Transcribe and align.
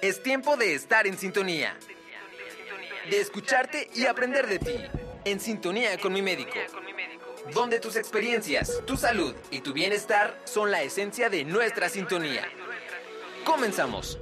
Es 0.00 0.22
tiempo 0.22 0.56
de 0.56 0.74
estar 0.74 1.06
en 1.06 1.18
sintonía. 1.18 1.76
De 3.10 3.20
escucharte 3.20 3.90
y 3.94 4.06
aprender 4.06 4.46
de 4.46 4.58
ti. 4.58 4.76
En 5.24 5.40
sintonía 5.40 5.98
con 5.98 6.12
mi 6.12 6.22
médico. 6.22 6.58
Donde 7.52 7.80
tus 7.80 7.96
experiencias, 7.96 8.80
tu 8.86 8.96
salud 8.96 9.34
y 9.50 9.60
tu 9.60 9.72
bienestar 9.72 10.38
son 10.44 10.70
la 10.70 10.82
esencia 10.82 11.28
de 11.30 11.44
nuestra 11.44 11.88
sintonía. 11.88 12.42
Comenzamos. 13.44 14.18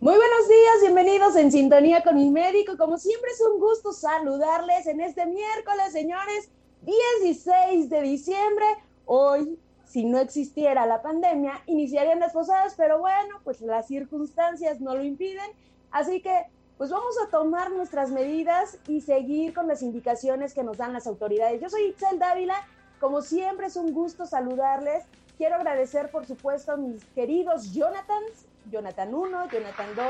Muy 0.00 0.14
buenos 0.14 0.48
días, 0.48 0.80
bienvenidos 0.82 1.36
en 1.36 1.50
sintonía 1.50 2.02
con 2.02 2.16
mi 2.16 2.30
médico. 2.30 2.76
Como 2.76 2.98
siempre 2.98 3.30
es 3.30 3.40
un 3.40 3.58
gusto 3.58 3.92
saludarles 3.92 4.86
en 4.86 5.00
este 5.00 5.24
miércoles, 5.26 5.92
señores, 5.92 6.50
16 6.82 7.88
de 7.88 8.02
diciembre. 8.02 8.66
Hoy 9.06 9.58
si 9.86 10.04
no 10.04 10.18
existiera 10.18 10.84
la 10.84 11.00
pandemia, 11.00 11.62
iniciarían 11.66 12.18
las 12.18 12.32
posadas, 12.32 12.74
pero 12.76 12.98
bueno, 12.98 13.40
pues 13.44 13.60
las 13.60 13.86
circunstancias 13.86 14.80
no 14.80 14.94
lo 14.94 15.04
impiden. 15.04 15.48
Así 15.92 16.20
que, 16.20 16.46
pues 16.76 16.90
vamos 16.90 17.14
a 17.24 17.30
tomar 17.30 17.70
nuestras 17.70 18.10
medidas 18.10 18.78
y 18.88 19.00
seguir 19.00 19.54
con 19.54 19.68
las 19.68 19.82
indicaciones 19.82 20.52
que 20.52 20.64
nos 20.64 20.76
dan 20.76 20.92
las 20.92 21.06
autoridades. 21.06 21.60
Yo 21.60 21.70
soy 21.70 21.84
Itzel 21.84 22.18
Dávila, 22.18 22.56
como 23.00 23.22
siempre 23.22 23.68
es 23.68 23.76
un 23.76 23.92
gusto 23.94 24.26
saludarles. 24.26 25.04
Quiero 25.38 25.54
agradecer, 25.54 26.10
por 26.10 26.26
supuesto, 26.26 26.72
a 26.72 26.76
mis 26.76 27.04
queridos 27.14 27.72
Jonathans, 27.72 28.46
Jonathan 28.70 29.14
1, 29.14 29.48
Jonathan 29.50 29.94
2, 29.94 30.06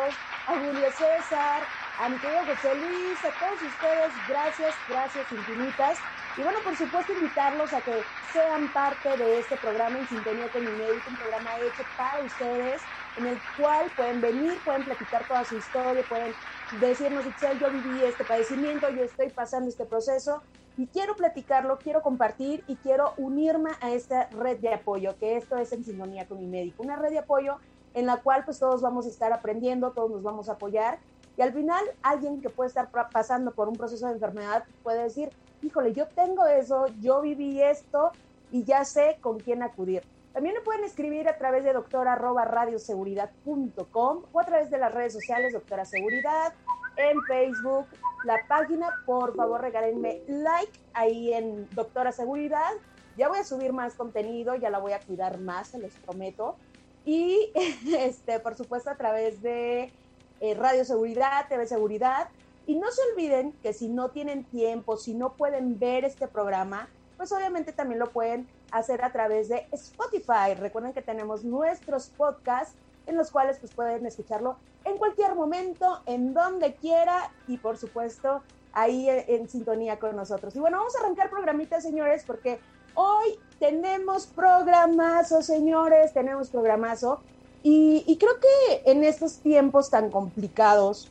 a 0.48 0.58
Julio 0.58 0.88
César, 0.92 1.62
a 2.00 2.08
mi 2.08 2.16
querido 2.18 2.40
José 2.46 2.74
Luis, 2.74 3.18
a 3.24 3.38
todos 3.38 3.62
ustedes, 3.62 4.12
gracias, 4.28 4.74
gracias 4.88 5.32
infinitas. 5.32 5.98
Y 6.36 6.42
bueno, 6.42 6.58
por 6.62 6.76
supuesto, 6.76 7.14
invitarlos 7.14 7.72
a 7.72 7.80
que 7.80 7.94
sean 8.32 8.70
parte 8.70 9.16
de 9.16 9.38
este 9.38 9.56
programa 9.56 9.98
en 9.98 10.06
sintonía 10.06 10.50
con 10.52 10.64
mi 10.64 10.70
médico, 10.70 11.08
un 11.08 11.16
programa 11.16 11.56
hecho 11.60 11.82
para 11.96 12.22
ustedes, 12.22 12.82
en 13.16 13.26
el 13.26 13.38
cual 13.56 13.90
pueden 13.96 14.20
venir, 14.20 14.62
pueden 14.62 14.84
platicar 14.84 15.26
toda 15.26 15.44
su 15.44 15.56
historia, 15.56 16.04
pueden 16.06 16.34
decirnos, 16.68 17.24
Excel, 17.24 17.58
yo 17.58 17.70
viví 17.70 18.04
este 18.04 18.24
padecimiento, 18.24 18.90
yo 18.90 19.02
estoy 19.02 19.30
pasando 19.30 19.70
este 19.70 19.86
proceso 19.86 20.42
y 20.76 20.88
quiero 20.88 21.16
platicarlo, 21.16 21.78
quiero 21.78 22.02
compartir 22.02 22.62
y 22.66 22.76
quiero 22.76 23.14
unirme 23.16 23.70
a 23.80 23.92
esta 23.92 24.28
red 24.30 24.58
de 24.60 24.74
apoyo, 24.74 25.16
que 25.16 25.38
esto 25.38 25.56
es 25.56 25.72
en 25.72 25.84
sintonía 25.84 26.28
con 26.28 26.38
mi 26.38 26.48
médico, 26.48 26.82
una 26.82 26.96
red 26.96 27.12
de 27.12 27.20
apoyo 27.20 27.56
en 27.94 28.04
la 28.04 28.18
cual 28.22 28.44
pues 28.44 28.58
todos 28.58 28.82
vamos 28.82 29.06
a 29.06 29.08
estar 29.08 29.32
aprendiendo, 29.32 29.94
todos 29.94 30.10
nos 30.10 30.22
vamos 30.22 30.50
a 30.50 30.52
apoyar 30.52 31.00
y 31.34 31.40
al 31.40 31.54
final 31.54 31.82
alguien 32.02 32.42
que 32.42 32.50
puede 32.50 32.68
estar 32.68 32.90
pasando 33.10 33.54
por 33.54 33.68
un 33.68 33.76
proceso 33.78 34.06
de 34.06 34.12
enfermedad 34.12 34.64
puede 34.82 35.02
decir, 35.04 35.32
híjole, 35.66 35.92
yo 35.92 36.06
tengo 36.08 36.46
eso, 36.46 36.86
yo 37.00 37.20
viví 37.20 37.62
esto 37.62 38.12
y 38.50 38.64
ya 38.64 38.84
sé 38.84 39.18
con 39.20 39.38
quién 39.40 39.62
acudir. 39.62 40.02
También 40.32 40.54
me 40.54 40.60
pueden 40.60 40.84
escribir 40.84 41.28
a 41.28 41.36
través 41.38 41.64
de 41.64 41.72
doctora.radioseguridad.com 41.72 44.22
o 44.32 44.40
a 44.40 44.44
través 44.44 44.70
de 44.70 44.78
las 44.78 44.92
redes 44.92 45.14
sociales 45.14 45.52
Doctora 45.52 45.84
Seguridad, 45.84 46.52
en 46.96 47.20
Facebook, 47.22 47.86
la 48.24 48.38
página, 48.48 48.90
por 49.04 49.34
favor 49.34 49.60
regálenme 49.60 50.22
like 50.28 50.78
ahí 50.92 51.32
en 51.32 51.68
Doctora 51.70 52.12
Seguridad. 52.12 52.70
Ya 53.16 53.28
voy 53.28 53.38
a 53.38 53.44
subir 53.44 53.72
más 53.72 53.94
contenido, 53.94 54.54
ya 54.56 54.68
la 54.68 54.78
voy 54.78 54.92
a 54.92 55.00
cuidar 55.00 55.38
más, 55.38 55.68
se 55.68 55.78
los 55.78 55.94
prometo. 55.94 56.56
Y 57.04 57.50
este, 57.98 58.40
por 58.40 58.56
supuesto 58.56 58.90
a 58.90 58.96
través 58.96 59.40
de 59.42 59.92
eh, 60.40 60.54
Radio 60.54 60.84
Seguridad, 60.84 61.48
TV 61.48 61.66
Seguridad. 61.66 62.28
Y 62.66 62.74
no 62.76 62.90
se 62.90 63.00
olviden 63.12 63.52
que 63.62 63.72
si 63.72 63.88
no 63.88 64.10
tienen 64.10 64.44
tiempo, 64.44 64.96
si 64.96 65.14
no 65.14 65.34
pueden 65.34 65.78
ver 65.78 66.04
este 66.04 66.26
programa, 66.26 66.88
pues 67.16 67.32
obviamente 67.32 67.72
también 67.72 67.98
lo 67.98 68.10
pueden 68.10 68.48
hacer 68.70 69.04
a 69.04 69.12
través 69.12 69.48
de 69.48 69.66
Spotify. 69.72 70.54
Recuerden 70.58 70.92
que 70.92 71.02
tenemos 71.02 71.44
nuestros 71.44 72.08
podcasts 72.08 72.74
en 73.06 73.16
los 73.16 73.30
cuales 73.30 73.58
pues 73.58 73.72
pueden 73.72 74.04
escucharlo 74.04 74.56
en 74.84 74.98
cualquier 74.98 75.34
momento, 75.34 76.00
en 76.06 76.34
donde 76.34 76.74
quiera 76.74 77.30
y 77.46 77.56
por 77.58 77.76
supuesto 77.76 78.42
ahí 78.72 79.08
en, 79.08 79.48
sintonía 79.48 79.98
con 79.98 80.14
nosotros. 80.16 80.54
Y 80.54 80.58
bueno, 80.58 80.78
vamos 80.78 80.94
a 80.96 81.00
arrancar 81.00 81.30
programitas, 81.30 81.82
señores, 81.82 82.24
porque 82.26 82.60
hoy 82.94 83.38
tenemos 83.58 84.26
programazo, 84.26 85.42
señores, 85.42 86.12
tenemos 86.12 86.50
programazo. 86.50 87.20
Y, 87.62 88.04
y 88.06 88.18
creo 88.18 88.34
que 88.38 88.90
en 88.90 89.02
estos 89.02 89.38
tiempos 89.38 89.90
tan 89.90 90.10
complicados, 90.10 91.10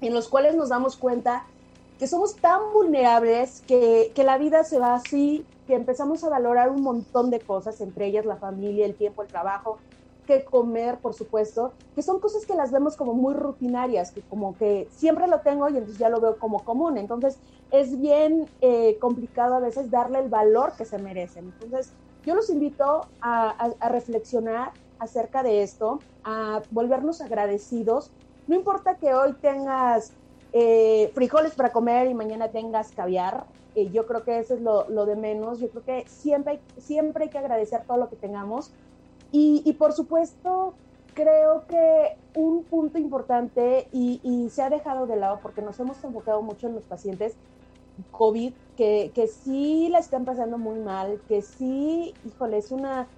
en 0.00 0.14
los 0.14 0.28
cuales 0.28 0.56
nos 0.56 0.68
damos 0.68 0.96
cuenta 0.96 1.46
que 1.98 2.06
somos 2.06 2.40
tan 2.40 2.60
vulnerables 2.72 3.62
que, 3.66 4.12
que, 4.14 4.24
la 4.24 4.38
vida 4.38 4.64
se 4.64 4.78
va 4.78 4.94
así, 4.94 5.48
que 5.66 5.74
empezamos 5.74 6.24
a 6.24 6.28
valorar 6.28 6.70
un 6.70 6.82
montón 6.82 7.30
de 7.30 7.44
cosas, 7.44 7.80
entre 7.80 8.06
ellas 8.06 8.26
la 8.26 8.36
familia, 8.36 8.86
el 8.86 8.96
tiempo, 8.96 9.22
el 9.22 9.28
trabajo, 9.28 9.80
que 10.26 10.44
comer, 10.44 11.00
por 11.00 11.14
supuesto, 11.14 11.74
que 11.94 12.02
son 12.02 12.18
cosas 12.20 12.46
que 12.46 12.54
las 12.54 12.72
vemos 12.72 12.96
como 12.96 13.14
muy 13.14 13.34
rutinarias, 13.34 14.12
que 14.12 14.22
como 14.22 14.56
que 14.56 14.88
siempre 14.90 15.28
lo 15.28 15.40
tengo 15.42 15.68
y 15.68 15.74
entonces 15.76 15.98
ya 15.98 16.08
lo 16.08 16.20
veo 16.20 16.38
como 16.38 16.64
común. 16.64 16.98
Entonces 16.98 17.40
es 17.70 18.00
bien 18.00 18.50
eh, 18.60 18.98
complicado 19.00 19.54
a 19.54 19.60
veces 19.60 19.90
darle 19.90 20.20
el 20.20 20.28
valor 20.28 20.74
que 20.76 20.84
se 20.84 20.98
merecen. 20.98 21.46
Entonces 21.46 21.94
yo 22.24 22.34
los 22.34 22.50
invito 22.50 23.10
a, 23.20 23.50
a, 23.50 23.74
a 23.78 23.88
reflexionar 23.88 24.72
acerca 24.98 25.42
de 25.42 25.62
esto, 25.62 26.04
a 26.24 26.64
volvernos 26.70 27.20
agradecidos. 27.20 28.12
No 28.46 28.54
importa 28.54 28.96
que 28.96 29.14
hoy 29.14 29.32
tengas 29.34 30.12
eh, 30.52 31.10
frijoles 31.14 31.54
para 31.54 31.72
comer 31.72 32.08
y 32.08 32.14
mañana 32.14 32.48
tengas 32.48 32.92
caviar. 32.92 33.44
Eh, 33.74 33.90
yo 33.90 34.06
creo 34.06 34.22
que 34.22 34.38
eso 34.38 34.54
es 34.54 34.60
lo, 34.60 35.06
de 35.06 35.16
menos. 35.16 35.58
Yo 35.58 35.68
creo 35.70 35.84
que 35.84 36.04
siempre, 36.08 36.60
siempre 36.78 37.24
hay 37.24 37.30
que 37.30 37.38
agradecer 37.38 37.82
todo 37.86 37.96
lo 37.96 38.08
que 38.08 38.16
tengamos. 38.16 38.70
Y, 39.36 39.72
por 39.80 39.92
supuesto, 39.92 40.74
creo 41.12 41.66
que 41.66 42.16
un 42.36 42.62
punto 42.62 42.98
importante 42.98 43.88
y, 43.90 44.20
y, 44.22 44.48
se 44.50 44.62
ha 44.62 44.70
dejado 44.70 45.08
de 45.08 45.16
lado 45.16 45.40
porque 45.42 45.60
nos 45.60 45.80
hemos 45.80 46.02
enfocado 46.04 46.40
mucho 46.40 46.68
en 46.68 46.76
los 46.76 46.84
pacientes 46.84 47.34
COVID, 48.12 48.52
que, 48.76 49.10
que 49.14 49.26
sí 49.26 49.88
la 49.88 49.98
están 49.98 50.24
pasando 50.24 50.58
muy 50.58 50.78
mal, 50.78 51.20
que 51.28 51.42
sí, 51.42 52.14
híjole, 52.24 52.58
es 52.58 52.70
una, 52.70 53.08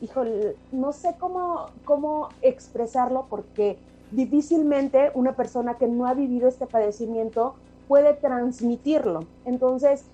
híjole, 0.00 0.56
no 0.72 0.92
sé 0.92 1.14
cómo, 1.18 1.66
cómo 1.84 2.28
expresarlo 2.40 3.26
porque 3.28 3.78
difícilmente 4.12 5.10
una 5.14 5.34
persona 5.34 5.74
que 5.74 5.88
no 5.88 6.06
ha 6.06 6.14
vivido 6.14 6.48
este 6.48 6.66
padecimiento 6.66 7.54
puede 7.88 8.14
transmitirlo. 8.14 9.24
Entonces, 9.44 10.04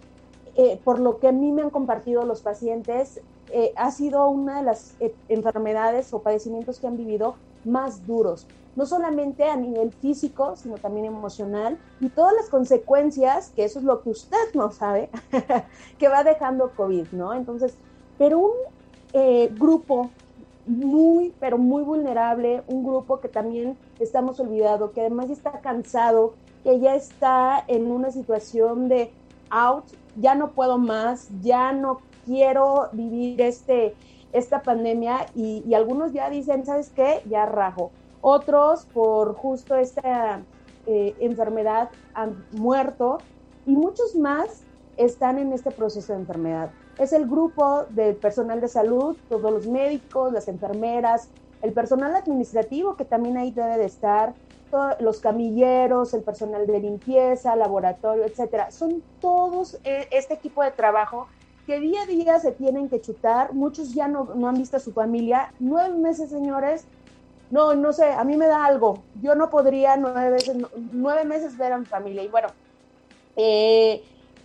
eh, 0.56 0.80
por 0.82 0.98
lo 0.98 1.18
que 1.18 1.28
a 1.28 1.32
mí 1.32 1.52
me 1.52 1.62
han 1.62 1.70
compartido 1.70 2.24
los 2.24 2.42
pacientes, 2.42 3.20
eh, 3.52 3.72
ha 3.76 3.90
sido 3.90 4.28
una 4.28 4.58
de 4.58 4.64
las 4.64 4.94
eh, 5.00 5.14
enfermedades 5.28 6.12
o 6.12 6.20
padecimientos 6.20 6.80
que 6.80 6.86
han 6.86 6.96
vivido 6.96 7.36
más 7.64 8.06
duros, 8.06 8.46
no 8.74 8.86
solamente 8.86 9.44
a 9.44 9.56
nivel 9.56 9.92
físico, 9.92 10.56
sino 10.56 10.76
también 10.76 11.06
emocional 11.06 11.78
y 12.00 12.08
todas 12.08 12.34
las 12.34 12.48
consecuencias, 12.48 13.50
que 13.54 13.64
eso 13.64 13.78
es 13.78 13.84
lo 13.84 14.02
que 14.02 14.10
usted 14.10 14.54
no 14.54 14.70
sabe, 14.70 15.10
que 15.98 16.08
va 16.08 16.24
dejando 16.24 16.72
COVID, 16.76 17.08
¿no? 17.12 17.34
Entonces, 17.34 17.74
pero 18.18 18.38
un 18.40 18.52
grupo 19.56 20.10
muy, 20.68 21.32
pero 21.40 21.58
muy 21.58 21.82
vulnerable, 21.82 22.62
un 22.66 22.84
grupo 22.84 23.20
que 23.20 23.28
también 23.28 23.76
estamos 23.98 24.38
olvidado, 24.38 24.92
que 24.92 25.00
además 25.00 25.30
está 25.30 25.60
cansado, 25.60 26.34
que 26.62 26.78
ya 26.78 26.94
está 26.94 27.64
en 27.66 27.90
una 27.90 28.10
situación 28.10 28.88
de 28.88 29.10
out, 29.50 29.84
ya 30.16 30.34
no 30.34 30.50
puedo 30.50 30.78
más, 30.78 31.28
ya 31.42 31.72
no 31.72 32.00
quiero 32.26 32.88
vivir 32.92 33.40
este, 33.40 33.94
esta 34.32 34.62
pandemia 34.62 35.26
y, 35.34 35.72
algunos 35.74 36.12
ya 36.12 36.28
dicen, 36.28 36.66
¿sabes 36.66 36.90
qué? 36.94 37.22
Ya 37.28 37.46
rajo. 37.46 37.90
Otros 38.20 38.84
por 38.92 39.34
justo 39.34 39.76
esta 39.76 40.42
eh, 40.86 41.14
enfermedad 41.20 41.88
han 42.14 42.44
muerto 42.52 43.18
y 43.64 43.72
muchos 43.72 44.14
más 44.16 44.62
están 44.96 45.38
en 45.38 45.52
este 45.52 45.70
proceso 45.70 46.12
de 46.12 46.18
enfermedad 46.18 46.70
es 46.98 47.12
el 47.12 47.26
grupo 47.26 47.84
del 47.90 48.16
personal 48.16 48.60
de 48.60 48.68
salud, 48.68 49.16
todos 49.28 49.52
los 49.52 49.66
médicos, 49.66 50.32
las 50.32 50.48
enfermeras, 50.48 51.28
el 51.62 51.72
personal 51.72 52.14
administrativo 52.14 52.96
que 52.96 53.04
también 53.04 53.36
ahí 53.36 53.50
debe 53.50 53.78
de 53.78 53.84
estar, 53.84 54.34
los 55.00 55.20
camilleros, 55.20 56.12
el 56.12 56.22
personal 56.22 56.66
de 56.66 56.80
limpieza, 56.80 57.56
laboratorio, 57.56 58.24
etcétera. 58.24 58.70
Son 58.70 59.02
todos 59.20 59.78
eh, 59.84 60.06
este 60.10 60.34
equipo 60.34 60.62
de 60.62 60.70
trabajo 60.70 61.26
que 61.66 61.80
día 61.80 62.02
a 62.02 62.06
día 62.06 62.38
se 62.38 62.52
tienen 62.52 62.88
que 62.88 63.00
chutar. 63.00 63.54
Muchos 63.54 63.94
ya 63.94 64.08
no, 64.08 64.34
no 64.34 64.48
han 64.48 64.56
visto 64.56 64.76
a 64.76 64.80
su 64.80 64.92
familia. 64.92 65.52
Nueve 65.58 65.96
meses, 65.96 66.30
señores. 66.30 66.84
No, 67.50 67.74
no 67.74 67.94
sé, 67.94 68.12
a 68.12 68.24
mí 68.24 68.36
me 68.36 68.46
da 68.46 68.66
algo. 68.66 69.02
Yo 69.22 69.34
no 69.34 69.48
podría 69.48 69.96
nueve, 69.96 70.30
veces, 70.30 70.56
nueve 70.92 71.24
meses 71.24 71.56
ver 71.56 71.72
a 71.72 71.78
mi 71.78 71.86
familia. 71.86 72.22
Y 72.22 72.28
bueno, 72.28 72.48
eh, 73.36 74.02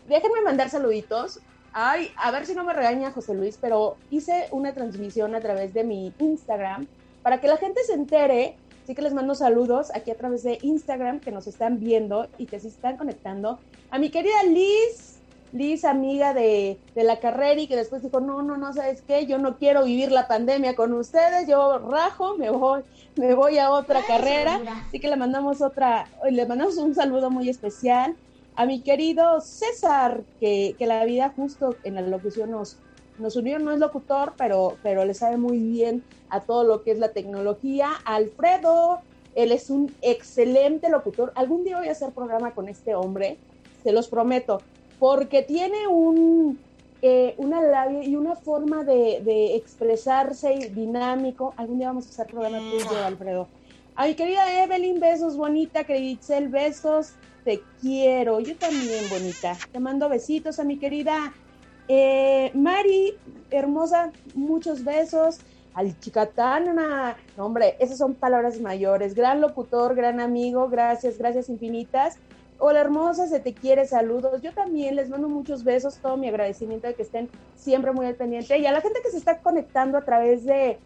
déjenme 0.08 0.42
mandar 0.42 0.70
saluditos. 0.70 1.42
Ay, 1.74 2.12
a 2.18 2.30
ver 2.30 2.46
si 2.46 2.54
no 2.54 2.64
me 2.64 2.74
regaña 2.74 3.12
José 3.12 3.34
Luis, 3.34 3.58
pero 3.60 3.98
hice 4.12 4.48
una 4.52 4.74
transmisión 4.74 5.34
a 5.34 5.42
través 5.42 5.74
de 5.74 5.84
mi 5.84 6.14
Instagram 6.20 6.86
para 7.24 7.42
que 7.42 7.48
la 7.48 7.58
gente 7.58 7.84
se 7.84 7.94
entere. 7.94 8.56
Así 8.84 8.94
que 8.94 9.02
les 9.02 9.14
mando 9.14 9.34
saludos 9.34 9.92
aquí 9.96 10.12
a 10.12 10.16
través 10.16 10.44
de 10.44 10.60
Instagram 10.62 11.20
que 11.20 11.32
nos 11.32 11.48
están 11.48 11.80
viendo 11.80 12.28
y 12.38 12.46
que 12.46 12.60
se 12.60 12.68
están 12.68 12.98
conectando. 12.98 13.58
A 13.90 13.98
mi 13.98 14.12
querida 14.12 14.44
Liz, 14.44 15.20
Liz, 15.52 15.84
amiga 15.84 16.34
de, 16.36 16.80
de, 16.94 17.04
la 17.04 17.20
carrera 17.20 17.60
y 17.60 17.68
que 17.68 17.76
después 17.76 18.04
dijo, 18.04 18.20
no, 18.20 18.44
no, 18.44 18.58
no, 18.58 18.74
¿sabes 18.74 19.02
qué? 19.02 19.26
Yo 19.26 19.40
no 19.40 19.58
quiero 19.58 19.86
vivir 19.86 20.12
la 20.12 20.28
pandemia 20.28 20.76
con 20.76 20.94
ustedes, 20.94 21.48
yo 21.48 21.80
rajo, 21.80 22.38
me 22.38 22.52
voy, 22.52 22.82
me 23.16 23.34
voy 23.34 23.58
a 23.58 23.72
otra 23.72 24.02
carrera. 24.06 24.60
Así 24.88 25.00
que 25.00 25.08
le 25.08 25.16
mandamos 25.16 25.62
otra, 25.62 26.08
le 26.30 26.46
mandamos 26.46 26.78
un 26.78 26.94
saludo 26.94 27.32
muy 27.32 27.50
especial 27.50 28.16
a 28.56 28.66
mi 28.66 28.82
querido 28.82 29.42
César, 29.42 30.24
que, 30.40 30.76
que 30.78 30.86
la 30.86 31.04
vida 31.06 31.34
justo 31.36 31.76
en 31.84 31.96
la 31.96 32.02
locución 32.02 32.52
nos, 32.52 32.78
nos 33.20 33.36
unió, 33.36 33.60
no 33.60 33.72
es 33.72 33.80
locutor, 33.80 34.34
pero, 34.38 34.78
pero 34.84 35.06
le 35.06 35.14
sabe 35.14 35.38
muy 35.38 35.58
bien 35.60 36.04
a 36.30 36.42
todo 36.42 36.64
lo 36.64 36.84
que 36.84 36.92
es 36.92 37.00
la 37.00 37.10
tecnología. 37.10 37.90
Alfredo, 38.06 39.00
él 39.36 39.52
es 39.52 39.70
un 39.70 39.94
excelente 40.02 40.90
locutor. 40.90 41.32
Algún 41.36 41.64
día 41.64 41.78
voy 41.78 41.88
a 41.88 41.92
hacer 41.92 42.12
programa 42.12 42.52
con 42.52 42.70
este 42.70 42.96
hombre, 42.96 43.38
se 43.84 43.92
los 43.92 44.08
prometo, 44.08 44.62
porque 45.00 45.44
tiene 45.44 45.88
un, 45.88 46.60
eh, 47.02 47.36
una 47.38 47.62
labia 47.62 48.04
y 48.04 48.16
una 48.16 48.36
forma 48.36 48.84
de, 48.84 49.56
expresarse 49.56 50.72
dinámico. 50.74 51.54
Algún 51.58 51.80
día 51.80 51.88
vamos 51.88 52.08
a 52.08 52.10
hacer 52.10 52.28
programa 52.28 52.60
tuyo, 52.60 53.06
Alfredo. 53.06 53.48
A 53.96 54.08
mi 54.08 54.16
querida 54.16 54.64
Evelyn, 54.64 55.00
besos, 55.00 55.38
bonita. 55.38 55.84
Querida 55.84 56.20
besos. 56.50 57.14
Te 57.44 57.62
quiero. 57.82 58.40
Yo 58.40 58.56
también, 58.56 59.10
bonita. 59.10 59.58
Te 59.72 59.80
mando 59.80 60.10
besitos 60.10 60.60
a 60.60 60.64
mi 60.64 60.78
querida 60.78 61.34
eh, 61.88 62.52
Mari, 62.54 63.18
hermosa, 63.52 64.12
muchos 64.36 64.84
besos. 64.84 65.40
Al 65.74 66.00
Chicatana, 66.00 67.18
no, 67.36 67.46
hombre, 67.46 67.78
esas 67.80 67.98
son 67.98 68.14
palabras 68.14 68.62
mayores. 68.62 69.16
Gran 69.16 69.42
locutor, 69.42 69.96
gran 69.96 70.20
amigo, 70.20 70.70
gracias, 70.70 71.18
gracias 71.18 71.50
infinitas. 71.50 72.18
Hola 72.60 72.82
hermosa, 72.82 73.28
se 73.28 73.40
te 73.40 73.54
quiere, 73.54 73.88
saludos. 73.88 74.44
Yo 74.44 74.54
también 74.54 74.96
les 74.96 75.10
mando 75.10 75.28
muchos 75.30 75.64
besos, 75.64 75.98
todo 75.98 76.16
mi 76.16 76.30
agradecimiento 76.30 76.88
de 76.88 76.94
que 76.94 77.02
estén 77.02 77.28
siempre 77.56 77.92
muy 77.92 78.06
al 78.06 78.14
pendiente. 78.14 78.60
Y 78.60 78.68
a 78.68 78.72
la 78.72 78.82
gente 78.82 79.00
que 79.04 79.10
se 79.10 79.18
está 79.18 79.40
conectando 79.40 79.98
a 79.98 80.06
través 80.06 80.46
de 80.46 80.78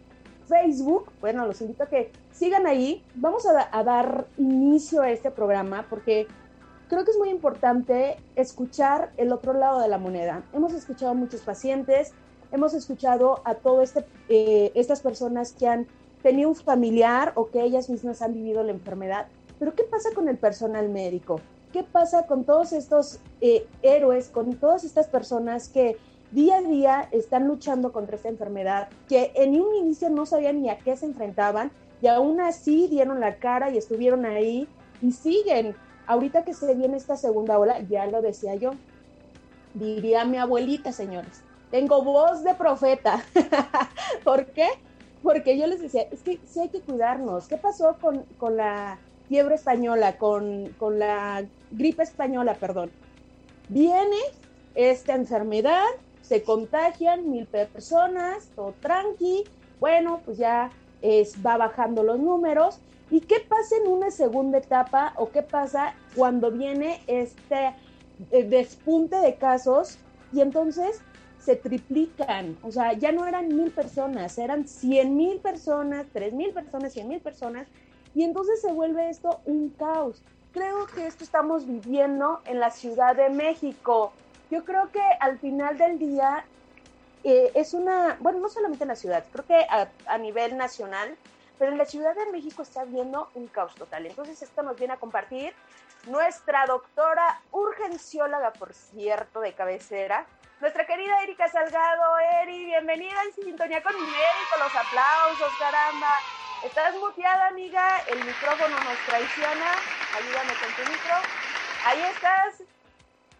Facebook, 0.48 1.12
bueno, 1.20 1.46
los 1.46 1.60
invito 1.60 1.82
a 1.82 1.88
que 1.88 2.10
sigan 2.32 2.66
ahí. 2.66 3.04
Vamos 3.14 3.44
a, 3.44 3.68
a 3.70 3.84
dar 3.84 4.26
inicio 4.38 5.02
a 5.02 5.10
este 5.10 5.30
programa 5.30 5.84
porque 5.90 6.26
creo 6.88 7.04
que 7.04 7.10
es 7.10 7.18
muy 7.18 7.30
importante 7.30 8.16
escuchar 8.34 9.12
el 9.16 9.32
otro 9.32 9.52
lado 9.52 9.80
de 9.80 9.88
la 9.88 9.98
moneda. 9.98 10.42
Hemos 10.52 10.72
escuchado 10.72 11.12
a 11.12 11.14
muchos 11.14 11.42
pacientes, 11.42 12.12
hemos 12.50 12.74
escuchado 12.74 13.40
a 13.44 13.54
todas 13.54 13.90
este, 13.96 14.06
eh, 14.28 14.72
estas 14.74 15.00
personas 15.00 15.52
que 15.52 15.68
han 15.68 15.86
tenido 16.22 16.48
un 16.48 16.56
familiar 16.56 17.32
o 17.36 17.48
que 17.48 17.62
ellas 17.62 17.88
mismas 17.90 18.22
han 18.22 18.34
vivido 18.34 18.62
la 18.64 18.72
enfermedad. 18.72 19.26
Pero 19.58 19.74
¿qué 19.74 19.84
pasa 19.84 20.10
con 20.14 20.28
el 20.28 20.38
personal 20.38 20.88
médico? 20.88 21.40
¿Qué 21.72 21.84
pasa 21.84 22.26
con 22.26 22.44
todos 22.44 22.72
estos 22.72 23.20
eh, 23.40 23.66
héroes, 23.82 24.28
con 24.28 24.54
todas 24.54 24.84
estas 24.84 25.06
personas 25.06 25.68
que 25.68 25.98
día 26.30 26.56
a 26.56 26.62
día 26.62 27.08
están 27.12 27.46
luchando 27.46 27.92
contra 27.92 28.16
esta 28.16 28.28
enfermedad, 28.28 28.88
que 29.08 29.32
en 29.34 29.60
un 29.60 29.74
inicio 29.74 30.08
no 30.08 30.26
sabían 30.26 30.62
ni 30.62 30.70
a 30.70 30.78
qué 30.78 30.96
se 30.96 31.06
enfrentaban 31.06 31.70
y 32.00 32.06
aún 32.06 32.40
así 32.40 32.86
dieron 32.88 33.20
la 33.20 33.36
cara 33.36 33.70
y 33.70 33.78
estuvieron 33.78 34.24
ahí 34.24 34.68
y 35.02 35.12
siguen 35.12 35.74
Ahorita 36.08 36.42
que 36.42 36.54
se 36.54 36.74
viene 36.74 36.96
esta 36.96 37.18
segunda 37.18 37.58
ola, 37.58 37.80
ya 37.80 38.06
lo 38.06 38.22
decía 38.22 38.54
yo, 38.54 38.70
diría 39.74 40.24
mi 40.24 40.38
abuelita, 40.38 40.90
señores, 40.90 41.42
tengo 41.70 42.02
voz 42.02 42.42
de 42.42 42.54
profeta. 42.54 43.22
¿Por 44.24 44.46
qué? 44.46 44.68
Porque 45.22 45.58
yo 45.58 45.66
les 45.66 45.82
decía, 45.82 46.06
es 46.10 46.22
que 46.22 46.40
sí 46.48 46.60
hay 46.60 46.70
que 46.70 46.80
cuidarnos. 46.80 47.46
¿Qué 47.46 47.58
pasó 47.58 47.98
con, 48.00 48.56
la 48.56 48.98
fiebre 49.28 49.56
española, 49.56 50.16
con, 50.16 50.74
con 50.78 50.98
la 50.98 51.44
gripe 51.72 52.04
española, 52.04 52.54
perdón? 52.54 52.90
Viene 53.68 54.16
esta 54.74 55.14
enfermedad, 55.14 55.84
se 56.22 56.42
contagian 56.42 57.30
mil 57.30 57.46
personas, 57.46 58.48
todo 58.56 58.72
tranqui, 58.80 59.44
bueno, 59.78 60.22
pues 60.24 60.38
ya 60.38 60.70
va 61.44 61.58
bajando 61.58 62.02
los 62.02 62.18
números 62.18 62.80
¿Y 63.10 63.22
qué 63.22 63.40
pasa 63.40 63.76
en 63.82 63.90
una 63.90 64.10
segunda 64.10 64.58
etapa 64.58 65.14
o 65.16 65.30
qué 65.30 65.42
pasa 65.42 65.94
cuando 66.14 66.50
viene 66.50 67.00
este 67.06 67.74
eh, 68.30 68.44
despunte 68.44 69.16
de 69.16 69.36
casos 69.36 69.98
y 70.32 70.40
entonces 70.42 71.00
se 71.40 71.56
triplican? 71.56 72.58
O 72.62 72.70
sea, 72.70 72.92
ya 72.92 73.12
no 73.12 73.26
eran 73.26 73.48
mil 73.48 73.70
personas, 73.70 74.36
eran 74.36 74.68
cien 74.68 75.16
mil 75.16 75.38
personas, 75.38 76.06
tres 76.12 76.34
mil 76.34 76.52
personas, 76.52 76.92
cien 76.92 77.08
mil 77.08 77.20
personas, 77.20 77.66
y 78.14 78.24
entonces 78.24 78.60
se 78.60 78.72
vuelve 78.72 79.08
esto 79.08 79.40
un 79.46 79.70
caos. 79.70 80.22
Creo 80.52 80.86
que 80.86 81.06
esto 81.06 81.24
estamos 81.24 81.66
viviendo 81.66 82.40
en 82.44 82.58
la 82.60 82.70
Ciudad 82.70 83.16
de 83.16 83.30
México. 83.30 84.12
Yo 84.50 84.64
creo 84.64 84.90
que 84.90 85.02
al 85.20 85.38
final 85.38 85.78
del 85.78 85.98
día 85.98 86.44
eh, 87.24 87.52
es 87.54 87.74
una, 87.74 88.18
bueno, 88.20 88.40
no 88.40 88.48
solamente 88.48 88.84
en 88.84 88.88
la 88.88 88.96
ciudad, 88.96 89.24
creo 89.30 89.46
que 89.46 89.66
a, 89.68 89.88
a 90.06 90.18
nivel 90.18 90.56
nacional 90.56 91.16
pero 91.58 91.72
en 91.72 91.78
la 91.78 91.84
Ciudad 91.84 92.14
de 92.14 92.26
México 92.32 92.62
está 92.62 92.84
viendo 92.84 93.30
un 93.34 93.48
caos 93.48 93.74
total. 93.74 94.06
Entonces 94.06 94.40
esto 94.42 94.62
nos 94.62 94.76
viene 94.76 94.94
a 94.94 94.98
compartir 94.98 95.54
nuestra 96.06 96.64
doctora 96.66 97.40
urgencióloga, 97.50 98.52
por 98.52 98.72
cierto, 98.72 99.40
de 99.40 99.52
cabecera, 99.52 100.26
nuestra 100.60 100.86
querida 100.86 101.22
Erika 101.22 101.48
Salgado. 101.48 102.18
Eri, 102.42 102.64
bienvenida 102.64 103.22
en 103.24 103.44
sintonía 103.44 103.82
con 103.82 103.94
mi 103.94 104.02
médico, 104.06 104.56
los 104.58 104.74
aplausos, 104.74 105.52
caramba. 105.58 106.14
Estás 106.64 106.96
muteada, 106.96 107.48
amiga, 107.48 108.00
el 108.08 108.24
micrófono 108.24 108.76
nos 108.80 108.98
traiciona. 109.06 109.72
Ayúdame 110.16 110.52
con 110.54 110.84
tu 110.84 110.90
micro. 110.90 111.14
Ahí 111.84 112.00
estás. 112.12 112.62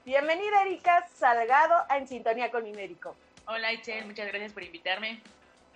Bienvenida, 0.05 0.62
Erika 0.62 1.06
Salgado, 1.09 1.85
a 1.88 1.99
En 1.99 2.06
Sintonía 2.06 2.50
con 2.50 2.62
mi 2.62 2.73
médico. 2.73 3.17
Hola, 3.47 3.73
Itzel, 3.73 4.06
muchas 4.06 4.29
gracias 4.29 4.53
por 4.53 4.62
invitarme. 4.62 5.21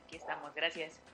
Aquí 0.07 0.17
estamos, 0.17 0.55
gracias. 0.55 1.12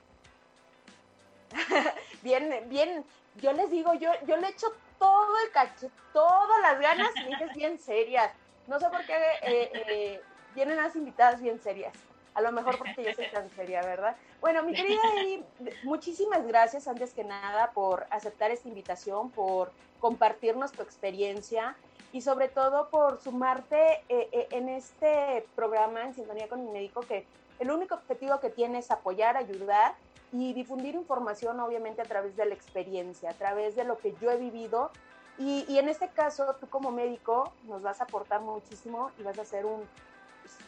bien, 2.21 2.63
bien, 2.67 3.05
yo 3.35 3.53
les 3.53 3.69
digo, 3.71 3.93
yo, 3.93 4.11
yo 4.25 4.37
le 4.37 4.49
echo 4.49 4.67
todo 4.99 5.39
el 5.45 5.51
cacho, 5.51 5.89
todas 6.13 6.61
las 6.61 6.79
ganas 6.79 7.11
y 7.15 7.57
bien 7.57 7.79
serias. 7.79 8.31
No 8.67 8.79
sé 8.79 8.89
por 8.89 9.05
qué 9.05 9.15
eh, 9.41 9.71
eh, 9.73 10.21
vienen 10.53 10.77
las 10.77 10.95
invitadas 10.95 11.41
bien 11.41 11.59
serias. 11.59 11.93
A 12.35 12.41
lo 12.41 12.51
mejor 12.51 12.77
porque 12.77 13.03
yo 13.03 13.13
soy 13.13 13.27
tan 13.31 13.49
seria, 13.55 13.81
¿verdad? 13.81 14.15
Bueno, 14.39 14.63
mi 14.63 14.73
querida 14.73 15.01
Eri, 15.17 15.43
muchísimas 15.83 16.45
gracias 16.45 16.87
antes 16.87 17.13
que 17.13 17.23
nada 17.23 17.71
por 17.71 18.05
aceptar 18.11 18.51
esta 18.51 18.67
invitación, 18.67 19.31
por 19.31 19.71
compartirnos 19.99 20.71
tu 20.71 20.83
experiencia 20.83 21.75
y 22.13 22.21
sobre 22.21 22.47
todo 22.47 22.89
por 22.89 23.21
sumarte 23.21 24.03
eh, 24.07 24.47
en 24.51 24.69
este 24.69 25.45
programa 25.55 26.03
en 26.03 26.13
sintonía 26.13 26.47
con 26.47 26.63
mi 26.63 26.71
médico 26.71 27.01
que 27.01 27.25
el 27.59 27.71
único 27.71 27.95
objetivo 27.95 28.39
que 28.39 28.49
tiene 28.49 28.79
es 28.79 28.89
apoyar, 28.89 29.35
ayudar 29.35 29.95
y 30.31 30.53
difundir 30.53 30.95
información 30.95 31.59
obviamente 31.59 32.01
a 32.01 32.05
través 32.05 32.35
de 32.35 32.45
la 32.45 32.53
experiencia, 32.53 33.31
a 33.31 33.33
través 33.33 33.75
de 33.75 33.83
lo 33.83 33.97
que 33.97 34.13
yo 34.21 34.31
he 34.31 34.37
vivido. 34.37 34.91
Y, 35.37 35.77
en 35.77 35.87
este 35.87 36.09
caso, 36.09 36.57
tú 36.59 36.67
como 36.67 36.91
médico 36.91 37.53
nos 37.63 37.81
vas 37.81 38.01
a 38.01 38.03
aportar 38.03 38.41
muchísimo 38.41 39.11
y 39.17 39.23
vas 39.23 39.39
a 39.39 39.45
ser 39.45 39.65
un, 39.65 39.87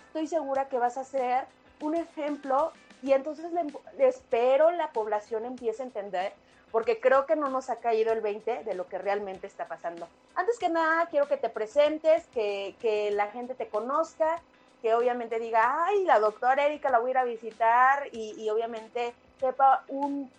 estoy 0.07 0.27
segura 0.27 0.69
que 0.69 0.77
vas 0.77 0.97
a 0.97 1.03
ser 1.03 1.45
un 1.81 1.95
ejemplo 1.95 2.71
y 3.03 3.11
entonces 3.11 3.51
le, 3.51 4.07
espero 4.07 4.71
la 4.71 4.91
población 4.91 5.43
empiece 5.43 5.83
a 5.83 5.85
entender 5.85 6.31
porque 6.71 7.01
creo 7.01 7.25
que 7.25 7.35
no 7.35 7.49
nos 7.49 7.69
ha 7.69 7.77
caído 7.77 8.13
el 8.13 8.21
20 8.21 8.63
de 8.63 8.73
lo 8.73 8.87
que 8.87 8.97
realmente 8.97 9.45
está 9.45 9.67
pasando. 9.67 10.07
Antes 10.35 10.57
que 10.57 10.69
nada, 10.69 11.07
quiero 11.07 11.27
que 11.27 11.35
te 11.35 11.49
presentes, 11.49 12.25
que, 12.27 12.75
que 12.79 13.11
la 13.11 13.27
gente 13.27 13.55
te 13.55 13.67
conozca, 13.67 14.41
que 14.81 14.93
obviamente 14.93 15.37
diga, 15.37 15.85
ay, 15.85 16.05
la 16.05 16.19
doctora 16.19 16.65
Erika 16.65 16.89
la 16.89 16.99
voy 16.99 17.09
a 17.09 17.11
ir 17.11 17.17
a 17.17 17.23
visitar 17.25 18.07
y, 18.13 18.41
y 18.41 18.49
obviamente 18.49 19.13
sepa 19.41 19.83
un, 19.89 20.31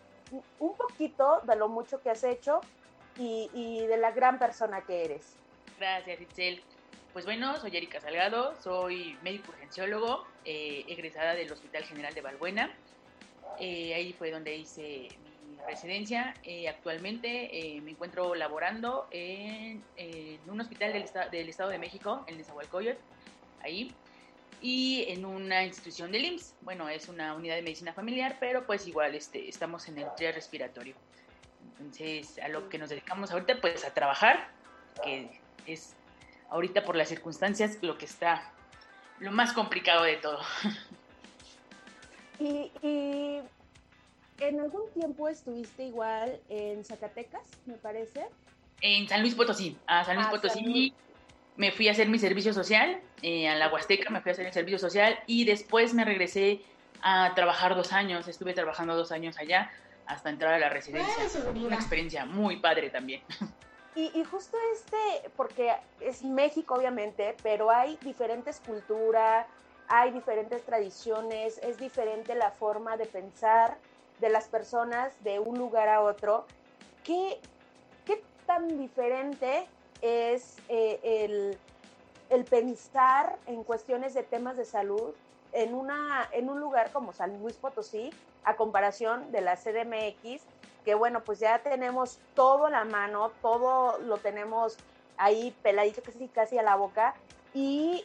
un 0.61 0.76
poquito 0.76 1.40
de 1.42 1.56
lo 1.56 1.68
mucho 1.68 2.00
que 2.00 2.09
has 2.09 2.25
hecho 2.25 2.61
y, 3.18 3.50
y 3.52 3.87
de 3.87 3.99
la 3.99 4.12
gran 4.12 4.38
persona 4.38 4.80
que 4.80 5.04
eres. 5.04 5.37
Gracias, 5.78 6.21
Itzel. 6.21 6.62
Pues 7.12 7.26
bueno, 7.26 7.54
soy 7.59 7.76
Erika 7.76 8.00
Salgado, 8.00 8.54
soy 8.62 9.18
médico 9.23 9.50
urgenciólogo, 9.50 10.25
eh, 10.47 10.85
egresada 10.88 11.35
del 11.35 11.52
Hospital 11.52 11.85
General 11.85 12.14
de 12.14 12.23
Balbuena. 12.23 12.73
Eh, 13.61 13.92
ahí 13.94 14.14
fue 14.14 14.30
donde 14.30 14.56
hice 14.56 15.09
mi 15.47 15.59
residencia. 15.66 16.32
Eh, 16.42 16.68
actualmente 16.71 17.50
me 17.82 17.90
encuentro 17.90 18.35
laborando 18.35 19.09
en, 19.11 19.85
en 19.97 20.40
un 20.49 20.61
hospital 20.62 20.94
del, 20.94 21.04
del, 21.30 21.49
Estado 21.50 21.68
de 21.68 21.78
México, 21.78 22.25
en 22.28 22.38
Nezahualcóyotl, 22.38 22.99
ahí 23.62 23.94
y 24.62 25.04
en 25.09 25.25
una 25.25 25.64
institución 25.64 26.12
del 26.12 26.25
IMSS. 26.25 26.54
Bueno, 26.62 26.88
es 26.88 27.09
una 27.09 27.35
unidad 27.35 27.57
de 27.57 27.62
medicina 27.62 27.92
familiar, 27.92 28.37
pero 28.38 28.64
pues 28.64 28.87
igual 28.87 29.14
este, 29.14 29.49
estamos 29.49 29.88
en 29.88 29.99
el 29.99 30.07
tren 30.16 30.35
respiratorio. 30.35 30.95
Entonces, 31.78 32.38
a 32.38 32.49
lo 32.49 32.69
que 32.69 32.78
nos 32.78 32.88
dedicamos 32.88 33.33
ahorita, 33.33 33.61
pues 33.61 33.85
a 33.85 33.92
trabajar, 33.92 34.49
que 35.02 35.40
es 35.66 35.95
ahorita 36.49 36.85
por 36.85 36.97
las 36.97 37.09
circunstancias 37.09 37.78
lo 37.83 37.99
que 37.99 38.04
está 38.04 38.52
lo 39.19 39.33
más 39.33 39.52
complicado 39.52 40.04
de 40.04 40.16
todo. 40.16 40.40
Y, 42.38 42.73
en 44.40 44.59
algún 44.59 44.90
tiempo 44.92 45.28
estuviste 45.28 45.85
igual 45.85 46.40
en 46.49 46.85
Zacatecas, 46.85 47.42
me 47.66 47.75
parece. 47.75 48.26
En 48.81 49.09
San 49.09 49.21
Luis 49.21 49.37
Potosí, 49.37 49.76
a 49.87 50.04
San 50.04 50.16
Luis 50.16 50.26
ah, 50.28 50.31
Potosí. 50.33 50.92
Me 51.56 51.71
fui 51.71 51.88
a 51.88 51.92
hacer 51.92 52.09
mi 52.09 52.18
servicio 52.18 52.52
social 52.52 53.00
eh, 53.23 53.49
a 53.49 53.54
la 53.56 53.73
Huasteca, 53.73 54.11
me 54.11 54.21
fui 54.21 54.30
a 54.30 54.32
hacer 54.32 54.47
el 54.47 54.52
servicio 54.52 54.78
social 54.78 55.18
y 55.26 55.44
después 55.44 55.94
me 55.94 56.04
regresé 56.04 56.62
a 57.02 57.32
trabajar 57.35 57.75
dos 57.75 57.92
años, 57.92 58.28
estuve 58.28 58.54
trabajando 58.54 58.97
dos 58.97 59.12
años 59.12 59.38
allá 59.38 59.71
hasta 60.06 60.30
entrar 60.30 60.54
a 60.54 60.59
la 60.59 60.68
residencia. 60.68 61.14
Una 61.54 61.76
experiencia 61.76 62.25
muy 62.25 62.56
padre 62.56 62.90
también. 62.90 63.23
Y, 63.94 64.11
y, 64.18 64.25
justo 64.25 64.56
este, 64.73 65.28
porque 65.37 65.71
es 66.00 66.25
México 66.25 66.76
obviamente, 66.76 67.37
pero 67.42 67.71
hay 67.71 67.99
diferentes 68.00 68.59
culturas, 68.61 69.47
hay 69.87 70.11
diferentes 70.12 70.64
tradiciones, 70.64 71.59
es 71.59 71.76
diferente 71.76 72.35
la 72.35 72.52
forma 72.52 72.97
de 72.97 73.04
pensar 73.04 73.76
de 74.18 74.30
las 74.30 74.49
personas 74.49 75.12
de 75.23 75.40
un 75.40 75.59
lugar 75.59 75.90
a 75.90 76.00
otro. 76.00 76.47
¿Qué, 77.04 77.38
qué 78.06 78.23
tan 78.47 78.78
diferente 78.78 79.66
es 80.02 80.56
eh, 80.68 81.00
el, 81.02 81.59
el, 82.28 82.44
pensar 82.44 83.38
en 83.47 83.64
cuestiones 83.64 84.14
de 84.14 84.25
temas 84.25 84.56
de 84.56 84.64
salud 84.64 85.14
en, 85.52 85.75
una, 85.75 86.28
en 86.32 86.50
un 86.50 86.61
lugar 86.61 86.90
como 86.92 87.12
San 87.12 87.40
Luis 87.40 87.56
Potosí 87.56 88.11
a 88.44 88.56
comparación 88.56 89.30
de 89.30 89.40
la 89.40 89.56
CDMX, 89.56 90.42
que 90.85 90.94
bueno, 90.94 91.23
pues 91.23 91.38
ya 91.38 91.61
tenemos 91.61 92.18
todo 92.35 92.68
la 92.68 92.85
mano, 92.85 93.30
todo 93.40 93.99
lo 93.99 94.18
tenemos 94.18 94.76
ahí 95.16 95.56
peladito 95.62 96.02
casi, 96.02 96.26
casi 96.28 96.59
a 96.59 96.62
la 96.62 96.75
boca 96.75 97.14
y 97.54 98.04